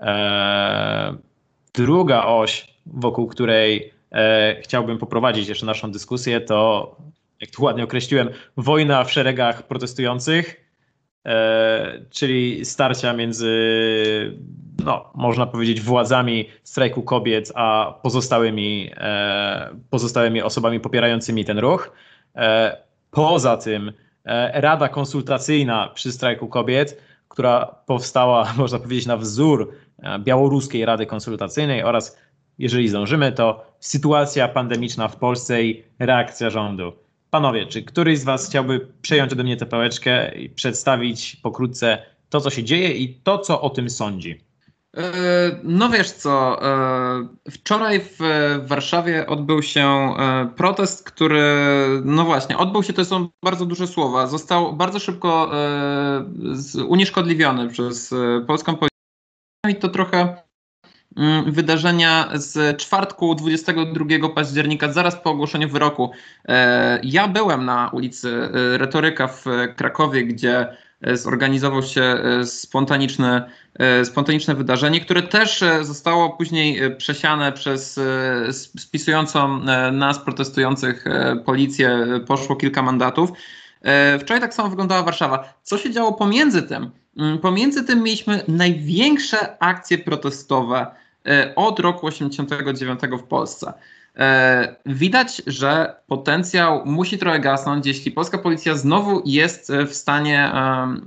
E, 0.00 1.16
druga 1.74 2.24
oś, 2.24 2.74
wokół 2.86 3.26
której 3.26 3.92
e, 4.12 4.56
chciałbym 4.62 4.98
poprowadzić 4.98 5.48
jeszcze 5.48 5.66
naszą 5.66 5.92
dyskusję, 5.92 6.40
to 6.40 6.96
jak 7.40 7.50
tu 7.50 7.62
ładnie 7.62 7.84
określiłem, 7.84 8.28
wojna 8.56 9.04
w 9.04 9.12
szeregach 9.12 9.62
protestujących, 9.62 10.63
czyli 12.10 12.64
starcia 12.64 13.12
między, 13.12 13.50
no, 14.84 15.10
można 15.14 15.46
powiedzieć, 15.46 15.80
władzami 15.80 16.48
strajku 16.62 17.02
kobiet, 17.02 17.52
a 17.54 17.94
pozostałymi, 18.02 18.90
e, 18.96 19.68
pozostałymi 19.90 20.42
osobami 20.42 20.80
popierającymi 20.80 21.44
ten 21.44 21.58
ruch. 21.58 21.92
E, 22.36 22.76
poza 23.10 23.56
tym 23.56 23.92
e, 24.24 24.60
Rada 24.60 24.88
Konsultacyjna 24.88 25.90
przy 25.94 26.12
strajku 26.12 26.48
kobiet, 26.48 27.02
która 27.28 27.66
powstała, 27.86 28.52
można 28.56 28.78
powiedzieć, 28.78 29.06
na 29.06 29.16
wzór 29.16 29.72
e, 30.02 30.18
białoruskiej 30.18 30.84
Rady 30.84 31.06
Konsultacyjnej 31.06 31.82
oraz, 31.82 32.18
jeżeli 32.58 32.88
zdążymy, 32.88 33.32
to 33.32 33.64
sytuacja 33.80 34.48
pandemiczna 34.48 35.08
w 35.08 35.16
Polsce 35.16 35.62
i 35.62 35.84
reakcja 35.98 36.50
rządu. 36.50 37.03
Panowie, 37.34 37.66
czy 37.66 37.82
któryś 37.82 38.18
z 38.18 38.24
Was 38.24 38.48
chciałby 38.48 38.88
przejąć 39.02 39.32
ode 39.32 39.44
mnie 39.44 39.56
tę 39.56 39.66
pałeczkę 39.66 40.34
i 40.34 40.50
przedstawić 40.50 41.36
pokrótce 41.36 42.02
to, 42.28 42.40
co 42.40 42.50
się 42.50 42.64
dzieje 42.64 42.92
i 42.92 43.14
to, 43.14 43.38
co 43.38 43.60
o 43.60 43.70
tym 43.70 43.90
sądzi? 43.90 44.44
E, 44.96 45.12
no 45.64 45.88
wiesz 45.88 46.10
co, 46.10 46.62
e, 46.62 47.50
wczoraj 47.50 48.00
w 48.00 48.18
Warszawie 48.66 49.26
odbył 49.26 49.62
się 49.62 49.86
e, 49.86 50.48
protest, 50.56 51.04
który, 51.04 51.42
no 52.04 52.24
właśnie, 52.24 52.58
odbył 52.58 52.82
się, 52.82 52.92
to 52.92 53.04
są 53.04 53.28
bardzo 53.44 53.66
duże 53.66 53.86
słowa, 53.86 54.26
został 54.26 54.76
bardzo 54.76 54.98
szybko 54.98 55.50
unieszkodliwiony 56.88 57.68
przez 57.68 58.14
polską 58.46 58.76
policję 58.76 58.98
i 59.68 59.74
to 59.74 59.88
trochę 59.88 60.43
wydarzenia 61.46 62.30
z 62.34 62.76
czwartku 62.76 63.34
22 63.34 64.28
października, 64.28 64.92
zaraz 64.92 65.16
po 65.16 65.30
ogłoszeniu 65.30 65.68
wyroku. 65.68 66.10
E, 66.48 67.00
ja 67.02 67.28
byłem 67.28 67.64
na 67.64 67.90
ulicy 67.92 68.28
e, 68.28 68.78
Retoryka 68.78 69.28
w 69.28 69.44
Krakowie, 69.76 70.24
gdzie 70.24 70.76
e, 71.00 71.16
zorganizował 71.16 71.82
się 71.82 72.16
spontaniczne, 72.44 73.50
spontaniczne 74.04 74.54
wydarzenie, 74.54 75.00
które 75.00 75.22
też 75.22 75.64
zostało 75.82 76.30
później 76.30 76.96
przesiane 76.96 77.52
przez 77.52 78.00
spisującą 78.78 79.60
nas 79.92 80.18
protestujących 80.18 81.04
policję. 81.44 82.06
Poszło 82.26 82.56
kilka 82.56 82.82
mandatów. 82.82 83.30
Wczoraj 84.20 84.40
tak 84.40 84.54
samo 84.54 84.68
wyglądała 84.68 85.02
Warszawa. 85.02 85.54
Co 85.62 85.78
się 85.78 85.90
działo 85.90 86.12
pomiędzy 86.12 86.62
tym? 86.62 86.90
Mm, 87.18 87.38
pomiędzy 87.38 87.84
tym 87.84 88.02
mieliśmy 88.02 88.44
największe 88.48 89.62
akcje 89.62 89.98
protestowe 89.98 90.86
od 91.56 91.80
roku 91.80 92.06
89 92.06 93.00
w 93.18 93.22
Polsce. 93.22 93.72
E, 94.16 94.76
widać, 94.86 95.42
że 95.46 95.94
potencjał 96.06 96.82
musi 96.84 97.18
trochę 97.18 97.40
gasnąć, 97.40 97.86
jeśli 97.86 98.12
polska 98.12 98.38
policja 98.38 98.74
znowu 98.74 99.22
jest 99.24 99.72
w 99.88 99.94
stanie 99.94 100.52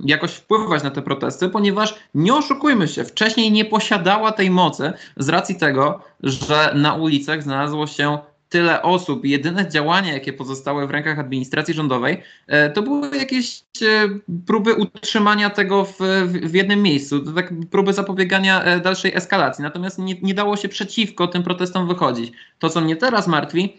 jakoś 0.04 0.34
wpływać 0.34 0.82
na 0.82 0.90
te 0.90 1.02
protesty, 1.02 1.48
ponieważ 1.48 1.94
nie 2.14 2.34
oszukujmy 2.34 2.88
się, 2.88 3.04
wcześniej 3.04 3.52
nie 3.52 3.64
posiadała 3.64 4.32
tej 4.32 4.50
mocy 4.50 4.92
z 5.16 5.28
racji 5.28 5.56
tego, 5.56 6.00
że 6.22 6.72
na 6.74 6.94
ulicach 6.94 7.42
znalazło 7.42 7.86
się 7.86 8.18
tyle 8.48 8.82
osób 8.82 9.24
jedyne 9.24 9.68
działania, 9.68 10.12
jakie 10.12 10.32
pozostały 10.32 10.86
w 10.86 10.90
rękach 10.90 11.18
administracji 11.18 11.74
rządowej, 11.74 12.22
e, 12.46 12.70
to 12.70 12.82
były 12.82 13.16
jakieś 13.16 13.62
e, 13.82 14.08
próby 14.46 14.74
utrzymania 14.74 15.50
tego 15.50 15.84
w, 15.84 15.98
w 16.26 16.54
jednym 16.54 16.82
miejscu, 16.82 17.20
to 17.20 17.32
tak 17.32 17.52
próby 17.70 17.92
zapobiegania 17.92 18.62
e, 18.62 18.80
dalszej 18.80 19.14
eskalacji. 19.14 19.62
Natomiast 19.62 19.98
nie, 19.98 20.14
nie 20.22 20.34
dało 20.34 20.56
się 20.56 20.68
przeciwko 20.68 21.26
tym 21.26 21.42
protestom 21.42 21.88
wychodzić. 21.88 22.32
To, 22.58 22.70
co 22.70 22.80
mnie 22.80 22.96
teraz 22.96 23.26
martwi, 23.26 23.76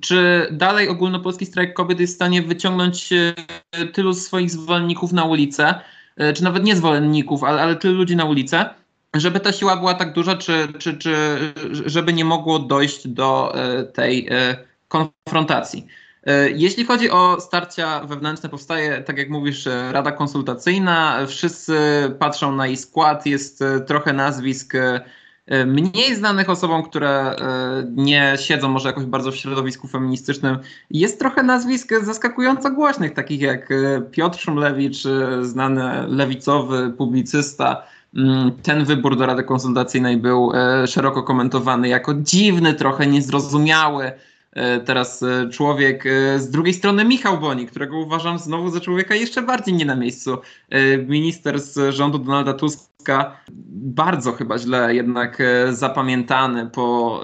czy 0.00 0.48
dalej 0.52 0.88
ogólnopolski 0.88 1.46
strajk 1.46 1.74
kobiet 1.74 2.00
jest 2.00 2.12
w 2.12 2.16
stanie 2.16 2.42
wyciągnąć 2.42 3.10
tylu 3.92 4.14
swoich 4.14 4.50
zwolenników 4.50 5.12
na 5.12 5.24
ulicę, 5.24 5.74
czy 6.34 6.44
nawet 6.44 6.64
nie 6.64 6.76
zwolenników, 6.76 7.44
ale, 7.44 7.62
ale 7.62 7.76
tylu 7.76 7.94
ludzi 7.94 8.16
na 8.16 8.24
ulicę, 8.24 8.70
żeby 9.20 9.40
ta 9.40 9.52
siła 9.52 9.76
była 9.76 9.94
tak 9.94 10.12
duża, 10.12 10.36
czy, 10.36 10.68
czy, 10.78 10.98
czy 10.98 11.14
żeby 11.84 12.12
nie 12.12 12.24
mogło 12.24 12.58
dojść 12.58 13.08
do 13.08 13.54
e, 13.54 13.84
tej 13.84 14.28
e, 14.30 14.56
konfrontacji. 14.88 15.86
E, 16.26 16.50
jeśli 16.50 16.84
chodzi 16.84 17.10
o 17.10 17.40
starcia 17.40 18.00
wewnętrzne, 18.00 18.48
powstaje, 18.48 19.02
tak 19.02 19.18
jak 19.18 19.30
mówisz, 19.30 19.68
Rada 19.90 20.12
Konsultacyjna. 20.12 21.26
Wszyscy 21.26 21.76
patrzą 22.18 22.52
na 22.52 22.66
jej 22.66 22.76
skład. 22.76 23.26
Jest 23.26 23.64
trochę 23.86 24.12
nazwisk 24.12 24.72
mniej 25.66 26.16
znanych 26.16 26.50
osobom, 26.50 26.82
które 26.82 27.36
nie 27.90 28.34
siedzą 28.40 28.68
może 28.68 28.88
jakoś 28.88 29.04
bardzo 29.04 29.32
w 29.32 29.36
środowisku 29.36 29.88
feministycznym. 29.88 30.58
Jest 30.90 31.18
trochę 31.18 31.42
nazwisk 31.42 31.90
zaskakująco 32.02 32.70
głośnych, 32.70 33.14
takich 33.14 33.40
jak 33.40 33.68
Piotr 34.10 34.38
Szumlewicz, 34.38 35.02
znany 35.40 36.08
lewicowy 36.08 36.92
publicysta, 36.98 37.82
ten 38.62 38.84
wybór 38.84 39.16
do 39.16 39.26
Rady 39.26 39.44
Konsultacyjnej 39.44 40.16
był 40.16 40.52
e, 40.54 40.86
szeroko 40.86 41.22
komentowany 41.22 41.88
jako 41.88 42.14
dziwny, 42.14 42.74
trochę 42.74 43.06
niezrozumiały. 43.06 44.12
E, 44.52 44.80
teraz 44.80 45.22
e, 45.22 45.48
człowiek 45.48 46.04
z 46.36 46.50
drugiej 46.50 46.74
strony 46.74 47.04
Michał 47.04 47.38
Boni, 47.38 47.66
którego 47.66 47.98
uważam 47.98 48.38
znowu 48.38 48.70
za 48.70 48.80
człowieka 48.80 49.14
jeszcze 49.14 49.42
bardziej 49.42 49.74
nie 49.74 49.84
na 49.84 49.96
miejscu. 49.96 50.38
Minister 51.06 51.60
z 51.60 51.94
rządu 51.94 52.18
Donalda 52.18 52.52
Tuska, 52.52 53.36
bardzo 53.70 54.32
chyba 54.32 54.58
źle 54.58 54.94
jednak 54.94 55.42
zapamiętany 55.70 56.66
po 56.66 57.20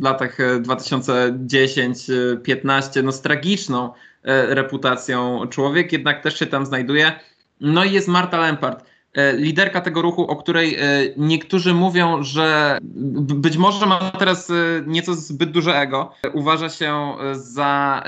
latach 0.00 0.38
2010-15, 0.62 3.04
no 3.04 3.12
z 3.12 3.20
tragiczną 3.20 3.92
reputacją 4.48 5.46
człowiek, 5.46 5.92
jednak 5.92 6.22
też 6.22 6.38
się 6.38 6.46
tam 6.46 6.66
znajduje. 6.66 7.12
No 7.60 7.84
i 7.84 7.92
jest 7.92 8.08
Marta 8.08 8.38
Lempart 8.38 8.84
liderka 9.36 9.80
tego 9.80 10.02
ruchu, 10.02 10.22
o 10.22 10.36
której 10.36 10.74
e, 10.74 10.80
niektórzy 11.16 11.74
mówią, 11.74 12.22
że 12.22 12.78
być 12.82 13.56
może 13.56 13.86
ma 13.86 14.10
teraz 14.10 14.50
e, 14.50 14.54
nieco 14.86 15.14
zbyt 15.14 15.50
duże 15.50 15.76
ego, 15.76 16.12
uważa 16.32 16.68
się 16.68 17.14
za 17.32 18.02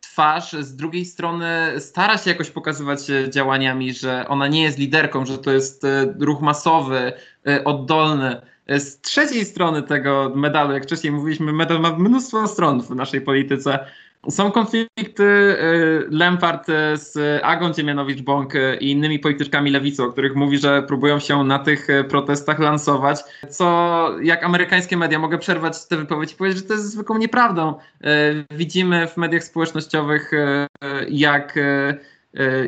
twarz, 0.00 0.52
z 0.52 0.76
drugiej 0.76 1.04
strony 1.04 1.48
stara 1.78 2.18
się 2.18 2.30
jakoś 2.30 2.50
pokazywać 2.50 3.00
działaniami, 3.28 3.92
że 3.92 4.28
ona 4.28 4.48
nie 4.48 4.62
jest 4.62 4.78
liderką, 4.78 5.26
że 5.26 5.38
to 5.38 5.52
jest 5.52 5.86
ruch 6.20 6.40
masowy, 6.40 7.12
oddolny. 7.64 8.40
Z 8.68 9.00
trzeciej 9.00 9.44
strony 9.44 9.82
tego 9.82 10.32
medalu, 10.34 10.72
jak 10.72 10.82
wcześniej 10.82 11.12
mówiliśmy, 11.12 11.52
medal 11.52 11.80
ma 11.80 11.98
mnóstwo 11.98 12.48
stron 12.48 12.82
w 12.82 12.90
naszej 12.90 13.20
polityce. 13.20 13.86
Są 14.30 14.50
konflikty 14.50 15.22
y, 15.22 16.06
Lempart 16.10 16.68
y, 16.68 16.72
z 16.96 17.40
Agą 17.44 17.70
Dziemianowicz-Bąk 17.70 18.54
y, 18.54 18.76
i 18.80 18.90
innymi 18.90 19.18
polityczkami 19.18 19.70
lewicy, 19.70 20.02
o 20.02 20.12
których 20.12 20.34
mówi, 20.34 20.58
że 20.58 20.82
próbują 20.82 21.18
się 21.18 21.44
na 21.44 21.58
tych 21.58 21.86
protestach 22.08 22.58
lansować, 22.58 23.20
co 23.50 24.08
jak 24.22 24.44
amerykańskie 24.44 24.96
media, 24.96 25.18
mogę 25.18 25.38
przerwać 25.38 25.86
tę 25.86 25.96
wypowiedź 25.96 26.32
i 26.32 26.36
powiedzieć, 26.36 26.62
że 26.62 26.68
to 26.68 26.74
jest 26.74 26.92
zwykłą 26.92 27.18
nieprawdą. 27.18 27.74
Widzimy 28.50 29.06
w 29.06 29.16
mediach 29.16 29.44
społecznościowych, 29.44 30.30
jak 31.08 31.58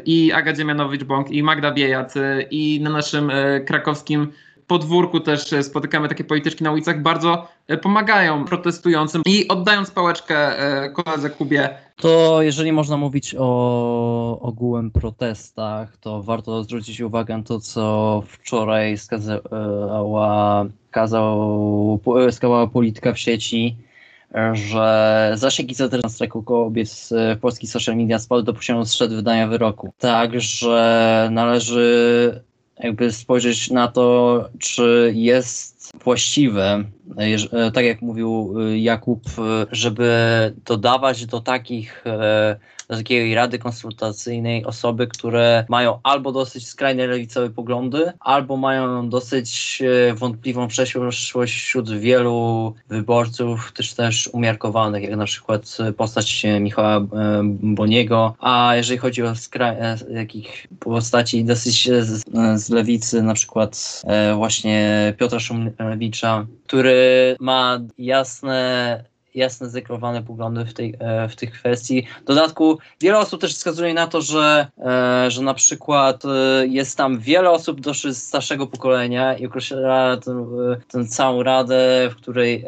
i 0.04 0.32
Aga 0.32 0.52
Dziemianowicz-Bąk, 0.52 1.30
i 1.30 1.42
Magda 1.42 1.72
Biejat, 1.72 2.14
i 2.50 2.80
na 2.82 2.90
naszym 2.90 3.32
krakowskim 3.66 4.32
podwórku 4.68 5.20
też 5.20 5.52
e, 5.52 5.62
spotykamy 5.62 6.08
takie 6.08 6.24
polityczki 6.24 6.64
na 6.64 6.72
ulicach, 6.72 7.02
bardzo 7.02 7.48
e, 7.66 7.76
pomagają 7.76 8.44
protestującym. 8.44 9.22
I 9.26 9.48
oddając 9.48 9.90
pałeczkę 9.90 10.58
e, 10.58 10.90
koledze 10.90 11.30
Kubie. 11.30 11.68
To 11.96 12.42
jeżeli 12.42 12.72
można 12.72 12.96
mówić 12.96 13.34
o 13.38 14.38
ogółem 14.40 14.90
protestach, 14.90 15.96
to 15.96 16.22
warto 16.22 16.64
zwrócić 16.64 17.00
uwagę 17.00 17.36
na 17.36 17.42
to, 17.42 17.60
co 17.60 18.22
wczoraj 18.26 18.98
skazała, 18.98 20.66
kazał, 20.90 22.00
skazała 22.30 22.66
polityka 22.66 23.12
w 23.12 23.18
sieci, 23.18 23.76
że 24.52 25.30
zasięgi 25.34 25.74
zatrudnienia 25.74 26.08
strajku 26.08 26.42
kobiet 26.42 26.88
w 27.36 27.40
polskich 27.40 27.70
social 27.70 27.96
media 27.96 28.18
spadły 28.18 28.44
do 28.44 28.54
poziomu 28.54 28.84
sprzed 28.84 29.14
wydania 29.14 29.48
wyroku. 29.48 29.92
Także 29.98 31.28
należy 31.32 32.47
jakby 32.80 33.12
spojrzeć 33.12 33.70
na 33.70 33.88
to, 33.88 34.48
czy 34.58 35.12
jest 35.14 35.92
właściwe, 36.04 36.84
tak 37.74 37.84
jak 37.84 38.02
mówił 38.02 38.54
y, 38.60 38.78
Jakub, 38.78 39.20
żeby 39.72 40.12
dodawać 40.66 41.26
do 41.26 41.40
takich 41.40 42.06
e, 42.06 42.56
takiej 42.96 43.34
rady 43.34 43.58
konsultacyjnej 43.58 44.64
osoby, 44.64 45.06
które 45.06 45.64
mają 45.68 45.98
albo 46.02 46.32
dosyć 46.32 46.68
skrajne 46.68 47.06
lewicowe 47.06 47.50
poglądy, 47.50 48.12
albo 48.20 48.56
mają 48.56 49.08
dosyć 49.08 49.82
e, 50.10 50.14
wątpliwą 50.14 50.68
przeszłość 50.68 51.32
wśród 51.62 51.90
wielu 51.90 52.74
wyborców, 52.88 53.72
też 53.72 53.94
też 53.94 54.30
umiarkowanych, 54.32 55.02
jak 55.02 55.16
na 55.16 55.24
przykład 55.24 55.78
postać 55.96 56.46
Michała 56.60 56.96
e, 56.96 57.04
Boniego, 57.62 58.34
a 58.40 58.76
jeżeli 58.76 58.98
chodzi 58.98 59.22
o 59.22 59.32
skra- 59.32 60.10
jakich 60.10 60.66
postaci 60.80 61.44
dosyć 61.44 61.90
z, 61.90 62.24
z 62.62 62.70
lewicy, 62.70 63.22
na 63.22 63.34
przykład 63.34 64.02
właśnie 64.36 65.14
Piotra 65.18 65.40
Szumlewicza, 65.40 66.46
który 66.66 67.36
ma 67.40 67.80
jasne 67.98 69.04
jasne 69.34 69.68
zdeklarowane 69.68 70.22
poglądy 70.22 70.64
w 70.64 70.74
tej, 70.74 70.94
e, 70.98 71.28
w 71.28 71.36
tych 71.36 71.52
kwestii. 71.52 72.06
W 72.22 72.24
dodatku 72.24 72.78
wiele 73.00 73.18
osób 73.18 73.40
też 73.40 73.54
wskazuje 73.54 73.94
na 73.94 74.06
to, 74.06 74.20
że, 74.20 74.66
e, 74.78 75.30
że 75.30 75.42
na 75.42 75.54
przykład 75.54 76.24
e, 76.24 76.66
jest 76.66 76.96
tam 76.96 77.18
wiele 77.18 77.50
osób 77.50 77.80
dosyć 77.80 78.16
starszego 78.16 78.66
pokolenia 78.66 79.34
i 79.38 79.46
określa 79.46 80.16
tę, 80.88 81.04
całą 81.08 81.42
radę, 81.42 82.08
w 82.10 82.16
której 82.16 82.64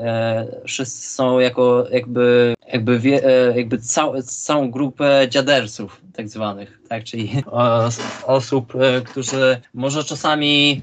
wszyscy 0.65 1.09
są 1.09 1.39
jako 1.39 1.87
jakby, 1.93 2.55
jakby, 2.73 3.01
jakby 3.57 3.79
cał, 3.79 4.23
całą 4.23 4.71
grupę 4.71 5.27
dziadersów 5.31 6.01
tak 6.15 6.29
zwanych, 6.29 6.80
tak, 6.91 7.05
czyli 7.05 7.31
osób, 8.27 8.73
którzy 9.05 9.61
może 9.75 10.05
czasami, 10.05 10.83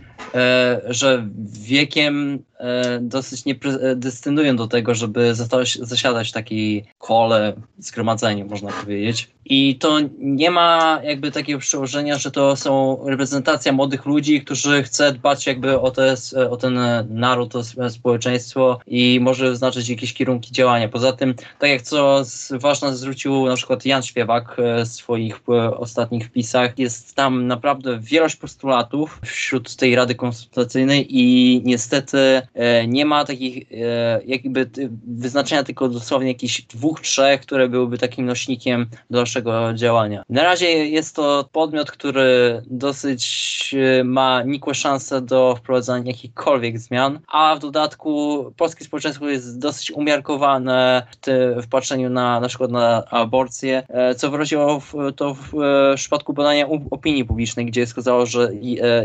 że 0.89 1.28
wiekiem 1.68 2.43
E, 2.60 2.99
dosyć 3.01 3.45
nie 3.45 3.55
destynują 3.95 4.55
do 4.55 4.68
tego, 4.68 4.95
żeby 4.95 5.36
zasiadać 5.82 6.30
w 6.30 6.34
takiej 6.34 6.86
kole, 6.97 7.53
zgromadzeniu, 7.78 8.45
można 8.45 8.72
powiedzieć. 8.72 9.30
I 9.45 9.76
to 9.76 9.99
nie 10.20 10.51
ma 10.51 10.99
jakby 11.03 11.32
takiego 11.32 11.60
przełożenia, 11.60 12.18
że 12.18 12.32
to 12.32 12.55
są 12.55 12.99
reprezentacja 13.05 13.72
młodych 13.72 14.05
ludzi, 14.05 14.41
którzy 14.41 14.84
chce 14.84 15.12
dbać 15.12 15.47
jakby 15.47 15.80
o, 15.80 15.91
te, 15.91 16.16
o 16.49 16.58
ten 16.58 16.80
naród, 17.10 17.53
o 17.55 17.89
społeczeństwo 17.89 18.80
i 18.88 19.20
może 19.22 19.49
wyznaczyć 19.49 19.89
jakieś 19.89 20.14
kierunki 20.14 20.51
działania. 20.51 20.89
Poza 20.89 21.14
tym, 21.14 21.34
tak 21.60 21.70
jak 21.70 21.82
co 21.82 22.24
ważne 22.51 22.95
zwrócił 22.95 23.45
na 23.45 23.55
przykład 23.55 23.86
Jan 23.86 24.03
Śpiewak 24.03 24.55
e, 24.60 24.86
w 24.86 24.88
swoich 24.88 25.39
e, 25.49 25.78
ostatnich 25.98 26.26
wpisach, 26.26 26.80
jest 26.80 27.16
tam 27.16 27.48
naprawdę 27.48 28.00
wielość 28.00 28.36
postulatów 28.36 29.20
wśród 29.26 29.76
tej 29.76 29.95
Rady 29.95 30.16
Konsultacyjnej 30.16 31.08
i 31.10 31.62
niestety 31.66 32.18
E, 32.54 32.88
nie 32.88 33.06
ma 33.06 33.26
takich 33.26 33.72
e, 33.72 34.22
jakby 34.26 34.70
wyznaczenia 35.08 35.64
tylko 35.64 35.89
dosłownie 35.89 36.28
jakichś 36.28 36.62
dwóch, 36.62 37.02
trzech, 37.02 37.41
które 37.41 37.70
byłyby 37.70 37.98
takim 37.98 38.26
nośnikiem 38.26 38.86
dalszego 39.10 39.74
działania. 39.74 40.24
Na 40.30 40.43
razie 40.43 40.66
jest 40.68 41.16
to 41.16 41.50
podmiot, 41.52 41.91
który 41.91 42.62
dosyć 42.68 43.76
e, 44.00 44.04
ma 44.04 44.43
nikłe 44.43 44.74
szanse 44.74 45.22
do 45.22 45.56
wprowadzania 45.56 46.08
jakichkolwiek 46.08 46.80
zmian, 46.80 47.20
a 47.28 47.56
w 47.56 47.60
dodatku 47.60 48.45
polskie 48.58 48.86
społeczeństwo 48.86 49.30
jest 49.30 49.60
dosyć 49.60 49.91
umiarkowane 49.91 51.08
w, 51.12 51.16
ty, 51.16 51.56
w 51.62 51.68
patrzeniu 51.68 52.10
na 52.10 52.39
na 52.39 52.48
przykład 52.48 52.72
na 52.72 53.06
aborcję, 53.06 53.88
co 54.18 54.32
wyraziło 54.32 54.82
to 55.16 55.34
w, 55.34 55.54
w 55.94 55.96
przypadku 55.96 56.34
badania 56.34 56.68
opinii 56.92 57.26
publicznej, 57.26 57.66
gdzie 57.66 57.86
wskazało, 57.86 58.26
że 58.26 58.50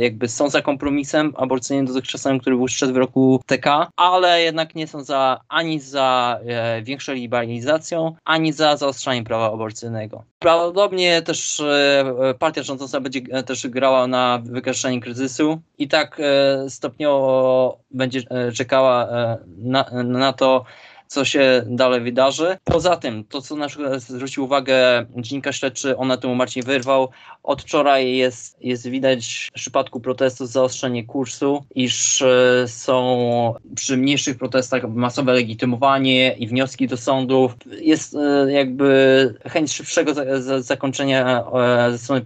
jakby 0.00 0.28
są 0.28 0.48
za 0.48 0.62
kompromisem 0.62 1.32
aborcyjnym 1.36 1.86
dotychczasowym, 1.86 2.40
który 2.40 2.56
był 2.56 2.68
szedł 2.68 2.92
w 2.92 2.96
roku 2.96 3.40
TK, 3.46 3.90
ale 3.96 4.42
jednak 4.42 4.74
nie 4.74 4.86
są 4.86 5.04
za 5.04 5.40
ani 5.48 5.80
za 5.80 6.38
e, 6.46 6.82
większą 6.82 7.12
liberalizacją, 7.12 8.14
ani 8.24 8.52
za 8.52 8.76
zaostrzaniem 8.76 9.24
prawa 9.24 9.52
aborcyjnego. 9.52 10.24
Prawdopodobnie 10.38 11.22
też 11.22 11.60
e, 11.60 12.34
partia 12.38 12.62
rządząca 12.62 13.00
będzie 13.00 13.20
e, 13.30 13.42
też 13.42 13.66
grała 13.68 14.06
na 14.06 14.42
wykreślenie 14.44 15.00
kryzysu 15.00 15.60
i 15.78 15.88
tak 15.88 16.20
e, 16.20 16.70
stopniowo 16.70 17.78
będzie 17.90 18.20
e, 18.30 18.52
czekała 18.52 19.08
e, 19.08 19.38
na, 19.58 19.84
na 20.04 20.32
to, 20.32 20.64
co 21.12 21.24
się 21.24 21.62
dalej 21.66 22.00
wydarzy. 22.00 22.56
Poza 22.64 22.96
tym, 22.96 23.24
to 23.24 23.42
co 23.42 23.56
na 23.56 23.68
przykład 23.68 24.00
zwrócił 24.00 24.44
uwagę 24.44 25.06
dziennikarz 25.16 25.58
śledczy, 25.60 25.96
ona 25.96 26.16
temu 26.16 26.34
Marcin 26.34 26.62
wyrwał, 26.62 27.08
od 27.42 27.62
wczoraj 27.62 28.16
jest, 28.16 28.56
jest 28.60 28.88
widać 28.88 29.48
w 29.52 29.54
przypadku 29.54 30.00
protestów 30.00 30.48
zaostrzenie 30.48 31.04
kursu, 31.04 31.64
iż 31.74 32.22
e, 32.22 32.68
są 32.68 33.54
przy 33.74 33.96
mniejszych 33.96 34.38
protestach 34.38 34.88
masowe 34.88 35.32
legitymowanie 35.32 36.32
i 36.32 36.46
wnioski 36.46 36.88
do 36.88 36.96
sądów. 36.96 37.54
Jest 37.80 38.14
e, 38.14 38.52
jakby 38.52 39.34
chęć 39.48 39.72
szybszego 39.72 40.12
zakończenia 40.60 41.44
e, 41.86 41.92
ze 41.92 41.98
strony 41.98 42.22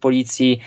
policji, 0.00 0.60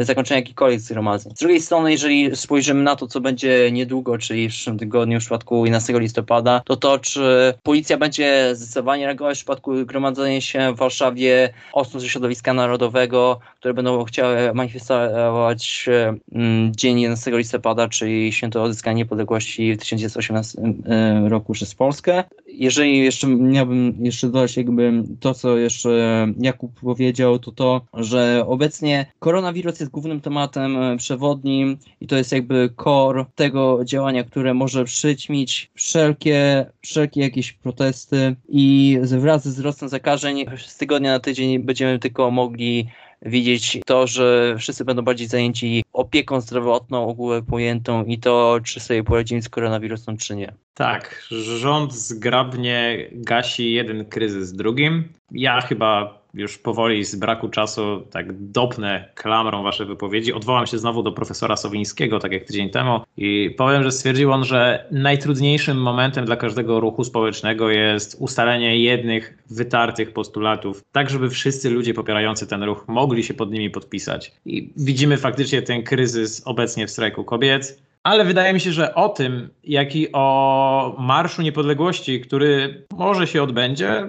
zakończenia 0.00 0.40
jakichkolwiek 0.40 0.80
zgromadzeń. 0.80 1.32
Z 1.36 1.38
drugiej 1.38 1.60
strony, 1.60 1.92
jeżeli 1.92 2.36
spojrzymy 2.36 2.82
na 2.82 2.96
to, 2.96 3.06
co 3.06 3.20
będzie 3.20 3.72
niedługo, 3.72 4.18
czyli 4.18 4.48
w 4.48 4.52
przyszłym 4.52 4.78
tygodniu, 4.78 5.20
w 5.20 5.22
przypadku 5.22 5.64
11 5.64 5.98
listopada, 5.98 6.63
to 6.64 6.76
to, 6.76 6.98
czy 6.98 7.54
policja 7.62 7.96
będzie 7.96 8.50
zdecydowanie 8.54 9.06
reagować 9.06 9.36
w 9.36 9.40
przypadku 9.40 9.86
gromadzenia 9.86 10.40
się 10.40 10.72
w 10.74 10.76
Warszawie 10.76 11.52
osób 11.72 12.00
ze 12.00 12.08
środowiska 12.08 12.54
narodowego, 12.54 13.40
które 13.60 13.74
będą 13.74 14.04
chciały 14.04 14.54
manifestować 14.54 15.86
mm, 16.32 16.72
dzień 16.76 17.00
11 17.00 17.30
listopada, 17.30 17.88
czyli 17.88 18.32
święto 18.32 18.62
odzyskania 18.62 18.96
niepodległości 18.96 19.74
w 19.74 19.78
1918 19.78 20.62
e, 20.86 21.28
roku 21.28 21.52
przez 21.52 21.74
Polskę. 21.74 22.24
Jeżeli 22.58 22.98
jeszcze 22.98 23.26
miałbym 23.26 23.94
jeszcze 24.00 24.26
dodać 24.26 24.56
jakby 24.56 25.04
to, 25.20 25.34
co 25.34 25.56
jeszcze 25.56 26.26
Jakub 26.38 26.80
powiedział, 26.80 27.38
to 27.38 27.52
to, 27.52 27.80
że 27.94 28.44
obecnie 28.46 29.06
koronawirus 29.18 29.80
jest 29.80 29.92
głównym 29.92 30.20
tematem 30.20 30.76
e, 30.76 30.96
przewodnim 30.96 31.78
i 32.00 32.06
to 32.06 32.16
jest 32.16 32.32
jakby 32.32 32.70
core 32.84 33.24
tego 33.34 33.84
działania, 33.84 34.24
które 34.24 34.54
może 34.54 34.84
przyćmić 34.84 35.70
wszelkie 35.74 36.66
wszelkie, 36.80 37.20
jakieś 37.20 37.52
protesty 37.52 38.36
i 38.48 38.98
wraz 39.02 39.44
ze 39.44 39.50
wzrostem 39.50 39.88
zakażeń 39.88 40.44
z 40.66 40.76
tygodnia 40.76 41.12
na 41.12 41.20
tydzień 41.20 41.58
będziemy 41.58 41.98
tylko 41.98 42.30
mogli 42.30 42.86
widzieć 43.24 43.78
to, 43.86 44.06
że 44.06 44.56
wszyscy 44.58 44.84
będą 44.84 45.02
bardziej 45.02 45.26
zajęci 45.26 45.84
opieką 45.92 46.40
zdrowotną 46.40 47.08
ogólnie 47.08 47.42
pojętą 47.42 48.04
i 48.04 48.18
to, 48.18 48.60
czy 48.64 48.80
sobie 48.80 49.04
poradzimy 49.04 49.42
z 49.42 49.48
koronawirusem, 49.48 50.16
czy 50.16 50.36
nie. 50.36 50.52
Tak, 50.74 51.26
rząd 51.30 51.94
zgrabnie 51.94 53.08
gasi 53.12 53.72
jeden 53.72 54.04
kryzys 54.04 54.52
drugim. 54.52 55.08
Ja 55.30 55.60
chyba 55.60 56.23
już 56.34 56.58
powoli 56.58 57.04
z 57.04 57.16
braku 57.16 57.48
czasu 57.48 58.06
tak 58.10 58.50
dopnę 58.50 59.08
klamrą 59.14 59.62
wasze 59.62 59.84
wypowiedzi. 59.84 60.32
Odwołam 60.32 60.66
się 60.66 60.78
znowu 60.78 61.02
do 61.02 61.12
profesora 61.12 61.56
Sowińskiego, 61.56 62.18
tak 62.18 62.32
jak 62.32 62.44
tydzień 62.44 62.70
temu 62.70 63.00
i 63.16 63.54
powiem, 63.56 63.82
że 63.82 63.92
stwierdził 63.92 64.32
on, 64.32 64.44
że 64.44 64.84
najtrudniejszym 64.90 65.82
momentem 65.82 66.24
dla 66.24 66.36
każdego 66.36 66.80
ruchu 66.80 67.04
społecznego 67.04 67.70
jest 67.70 68.16
ustalenie 68.20 68.78
jednych 68.78 69.38
wytartych 69.50 70.12
postulatów, 70.12 70.82
tak 70.92 71.10
żeby 71.10 71.30
wszyscy 71.30 71.70
ludzie 71.70 71.94
popierający 71.94 72.46
ten 72.46 72.62
ruch 72.62 72.84
mogli 72.88 73.24
się 73.24 73.34
pod 73.34 73.50
nimi 73.50 73.70
podpisać. 73.70 74.32
I 74.46 74.72
widzimy 74.76 75.16
faktycznie 75.16 75.62
ten 75.62 75.82
kryzys 75.82 76.42
obecnie 76.44 76.86
w 76.86 76.90
strajku 76.90 77.24
kobiet, 77.24 77.82
ale 78.02 78.24
wydaje 78.24 78.52
mi 78.52 78.60
się, 78.60 78.72
że 78.72 78.94
o 78.94 79.08
tym, 79.08 79.48
jak 79.64 79.96
i 79.96 80.08
o 80.12 80.96
Marszu 80.98 81.42
Niepodległości, 81.42 82.20
który 82.20 82.84
może 82.92 83.26
się 83.26 83.42
odbędzie, 83.42 84.08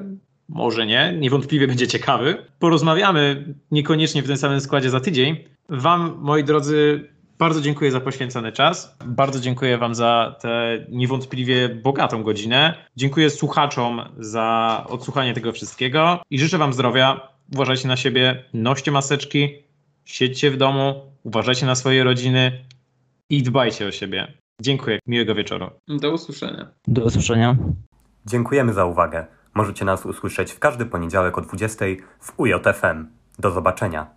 może 0.50 0.86
nie, 0.86 1.14
niewątpliwie 1.20 1.68
będzie 1.68 1.88
ciekawy. 1.88 2.46
Porozmawiamy 2.60 3.54
niekoniecznie 3.72 4.24
w 4.24 4.28
tym 4.28 4.38
samym 4.38 4.62
składzie 4.62 4.90
za 4.90 5.00
tydzień. 5.00 5.38
Wam, 5.70 6.18
moi 6.20 6.44
drodzy, 6.44 7.10
bardzo 7.40 7.62
dziękuję 7.62 7.92
za 7.92 8.00
poświęcony 8.00 8.52
czas. 8.52 8.98
Bardzo 9.06 9.40
dziękuję 9.40 9.78
Wam 9.78 9.96
za 9.96 10.36
tę 10.42 10.86
niewątpliwie 10.90 11.70
bogatą 11.70 12.24
godzinę. 12.24 12.74
Dziękuję 12.96 13.30
słuchaczom 13.30 14.02
za 14.20 14.86
odsłuchanie 14.90 15.34
tego 15.34 15.52
wszystkiego 15.52 16.22
i 16.30 16.40
życzę 16.40 16.58
Wam 16.58 16.74
zdrowia. 16.74 17.30
Uważajcie 17.54 17.88
na 17.88 17.98
siebie, 17.98 18.44
noście 18.54 18.92
maseczki, 18.92 19.50
siedźcie 20.06 20.52
w 20.52 20.58
domu, 20.58 21.02
uważajcie 21.24 21.66
na 21.66 21.76
swoje 21.76 22.04
rodziny 22.04 22.66
i 23.30 23.44
dbajcie 23.44 23.88
o 23.88 23.92
siebie. 23.92 24.34
Dziękuję. 24.62 25.00
Miłego 25.08 25.36
wieczoru. 25.36 25.70
Do 25.88 26.12
usłyszenia. 26.12 26.68
Do 26.88 27.04
usłyszenia. 27.04 27.56
Dziękujemy 28.26 28.74
za 28.74 28.86
uwagę. 28.86 29.26
Możecie 29.56 29.86
nas 29.86 30.06
usłyszeć 30.06 30.52
w 30.52 30.60
każdy 30.60 30.86
poniedziałek 30.86 31.38
o 31.38 31.42
20 31.42 31.86
w 32.20 32.40
UJFM. 32.40 33.08
Do 33.40 33.52
zobaczenia. 33.52 34.16